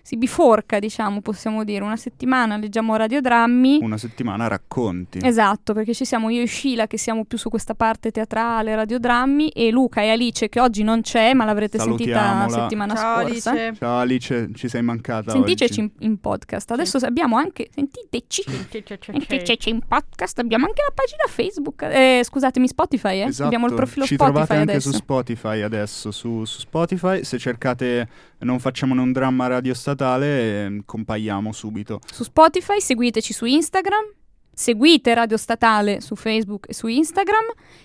si 0.03 0.17
biforca, 0.17 0.81
diciamo, 0.81 1.21
possiamo 1.21 1.63
dire. 1.63 1.85
Una 1.85 1.97
settimana 1.97 2.57
leggiamo 2.57 2.97
radiodrammi. 2.97 3.79
Una 3.81 3.97
settimana 3.97 4.49
racconti. 4.49 5.21
Esatto, 5.23 5.73
perché 5.73 5.95
ci 5.95 6.05
siamo 6.05 6.29
io 6.29 6.43
e 6.43 6.47
Sheila 6.49 6.89
che 6.89 6.99
siamo 6.99 7.25
più 7.25 7.39
su 7.39 7.49
questa 7.49 7.75
parte 7.75 8.11
teatrale, 8.11 8.75
radiodrammi, 8.75 9.51
e 9.51 9.71
Luca 9.71 10.03
e 10.03 10.11
Alice 10.11 10.49
che 10.49 10.61
oggi 10.61 10.83
non 10.83 11.03
c'è, 11.03 11.35
ma 11.35 11.45
l'avrete 11.45 11.79
sentita 11.79 12.47
la 12.47 12.49
settimana 12.49 12.97
scorsa. 12.97 13.73
Ciao 13.75 13.99
Alice, 13.99 14.51
ci 14.55 14.69
sei 14.69 14.83
mancata 14.83 15.31
Sentiteci 15.31 15.81
in, 15.81 15.91
in 16.01 16.19
podcast. 16.19 16.73
Adesso 16.73 16.99
abbiamo 17.03 17.37
anche. 17.37 17.71
Sentiteci. 17.73 18.43
Sentiteci 19.01 19.71
in 19.71 19.81
podcast. 19.87 20.41
Abbiamo 20.41 20.67
anche 20.67 20.83
la 20.83 20.93
pagina 20.93 21.23
Facebook. 21.29 21.83
Eh, 21.83 22.23
scusatemi, 22.25 22.67
Spotify, 22.67 23.21
eh? 23.21 23.27
Esatto, 23.27 23.45
Abbiamo 23.45 23.67
il 23.67 23.75
profilo 23.75 24.05
ci 24.05 24.15
Spotify 24.15 24.33
trovate 24.35 24.55
anche 24.55 24.71
adesso. 24.73 24.91
su 24.91 24.97
Spotify 24.97 25.61
adesso, 25.61 26.11
su, 26.11 26.45
su 26.45 26.59
Spotify, 26.59 27.23
se 27.23 27.39
cercate 27.39 28.09
Non 28.43 28.59
facciamone 28.59 29.01
un 29.01 29.13
dramma 29.13 29.47
radio 29.47 29.73
statale, 29.73 30.67
eh, 30.67 30.83
compaiamo 30.85 31.53
subito. 31.53 32.01
su 32.11 32.25
Spotify, 32.25 32.81
seguiteci 32.81 33.33
su 33.33 33.45
Instagram, 33.45 34.05
seguite 34.53 35.15
Radio 35.15 35.37
Statale 35.37 36.01
su 36.01 36.17
Facebook 36.17 36.67
e 36.69 36.75
su 36.75 36.89
Instagram 36.89 37.45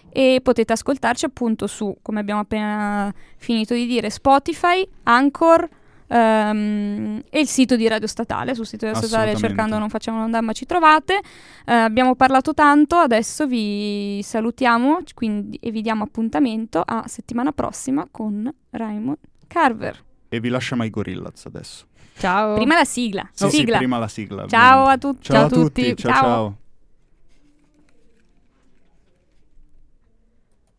e 0.10 0.39
potete 0.41 0.74
ascoltarci 0.74 1.26
appunto 1.26 1.68
su, 1.68 1.97
come 2.01 2.20
abbiamo 2.20 2.41
appena 2.41 3.14
finito 3.38 3.76
di 3.76 3.86
dire, 3.86 4.10
Spotify, 4.10 4.88
Anchor 5.03 5.70
ehm, 6.08 7.22
e 7.30 7.39
il 7.39 7.47
sito 7.47 7.76
di 7.76 7.88
Radio 7.88 8.08
Statale. 8.08 8.55
Sul 8.55 8.66
sito 8.66 8.88
di 8.88 8.91
Radio 8.93 9.08
Statale 9.08 9.36
cercando 9.36 9.78
Non 9.78 9.89
facciamo 9.89 10.24
un 10.24 10.32
dramma 10.32 10.53
ci 10.53 10.66
trovate. 10.66 11.20
Eh, 11.66 11.74
abbiamo 11.74 12.16
parlato 12.16 12.55
tanto, 12.55 12.95
adesso 12.95 13.45
vi 13.45 14.22
salutiamo 14.24 15.01
quindi, 15.14 15.60
e 15.62 15.70
vi 15.70 15.82
diamo 15.82 16.03
appuntamento 16.03 16.82
a 16.84 17.03
settimana 17.08 17.51
prossima 17.51 18.08
con 18.10 18.51
Raymond 18.72 19.18
Carver. 19.45 20.05
E 20.30 20.39
vi 20.39 20.49
lasciamo 20.49 20.84
ai 20.84 20.89
Gorillaz 20.89 21.45
adesso. 21.45 21.86
Ciao. 22.17 22.55
Prima 22.55 22.75
la 22.75 22.86
sigla. 22.86 23.30
Sì, 23.32 23.49
sì, 23.49 23.57
sigla. 23.57 23.78
prima 23.78 23.97
la 23.97 24.07
sigla. 24.07 24.47
Ciao 24.47 24.86
a 24.86 24.97
tutti. 24.97 25.23
Ciao, 25.23 25.45
a 25.45 25.49
tutti. 25.49 25.95
Ciao, 25.95 26.11
Ciao. 26.11 26.57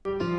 ciao. 0.03 0.38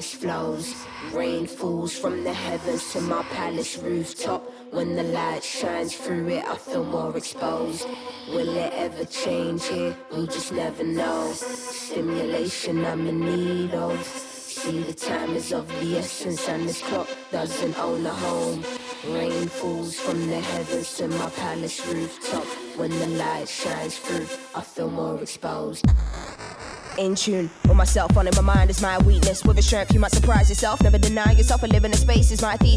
Palace 0.00 0.14
flows, 0.14 0.86
rain 1.12 1.46
falls 1.46 1.98
from 1.98 2.24
the 2.24 2.32
heavens 2.32 2.90
to 2.90 3.02
my 3.02 3.22
palace 3.24 3.76
rooftop. 3.76 4.42
When 4.70 4.96
the 4.96 5.02
light 5.02 5.44
shines 5.44 5.94
through 5.94 6.28
it, 6.28 6.44
I 6.46 6.56
feel 6.56 6.84
more 6.84 7.14
exposed. 7.14 7.86
Will 8.28 8.56
it 8.56 8.72
ever 8.74 9.04
change 9.04 9.66
here? 9.66 9.94
We'll 10.10 10.26
just 10.26 10.52
never 10.52 10.84
know. 10.84 11.32
Stimulation 11.34 12.82
I'm 12.82 13.06
in 13.08 13.20
need 13.20 13.74
of. 13.74 14.02
See, 14.06 14.80
the 14.84 14.94
time 14.94 15.36
is 15.36 15.52
of 15.52 15.68
the 15.68 15.98
essence, 15.98 16.48
and 16.48 16.66
this 16.66 16.80
clock 16.80 17.08
doesn't 17.30 17.78
own 17.78 18.06
a 18.06 18.14
home. 18.14 18.64
Rain 19.06 19.48
falls 19.48 20.00
from 20.00 20.18
the 20.28 20.40
heavens 20.40 20.96
to 20.96 21.08
my 21.08 21.28
palace 21.28 21.86
rooftop. 21.86 22.46
When 22.78 22.90
the 22.90 23.06
light 23.06 23.50
shines 23.50 23.98
through, 23.98 24.28
I 24.54 24.62
feel 24.62 24.90
more 24.90 25.20
exposed 25.20 25.84
in 27.00 27.14
tune 27.14 27.50
with 27.66 27.76
myself 27.76 28.16
on 28.16 28.28
it. 28.28 28.36
My 28.36 28.42
mind 28.42 28.70
is 28.70 28.82
my 28.82 28.98
weakness. 28.98 29.42
With 29.44 29.58
a 29.58 29.62
strength, 29.62 29.92
you 29.92 30.00
might 30.00 30.12
surprise 30.12 30.48
yourself. 30.50 30.82
Never 30.82 30.98
deny 30.98 31.32
yourself. 31.32 31.62
A 31.62 31.66
living 31.66 31.92
in 31.92 31.96
space 31.96 32.30
is 32.30 32.42
my 32.42 32.56
thesis. 32.56 32.68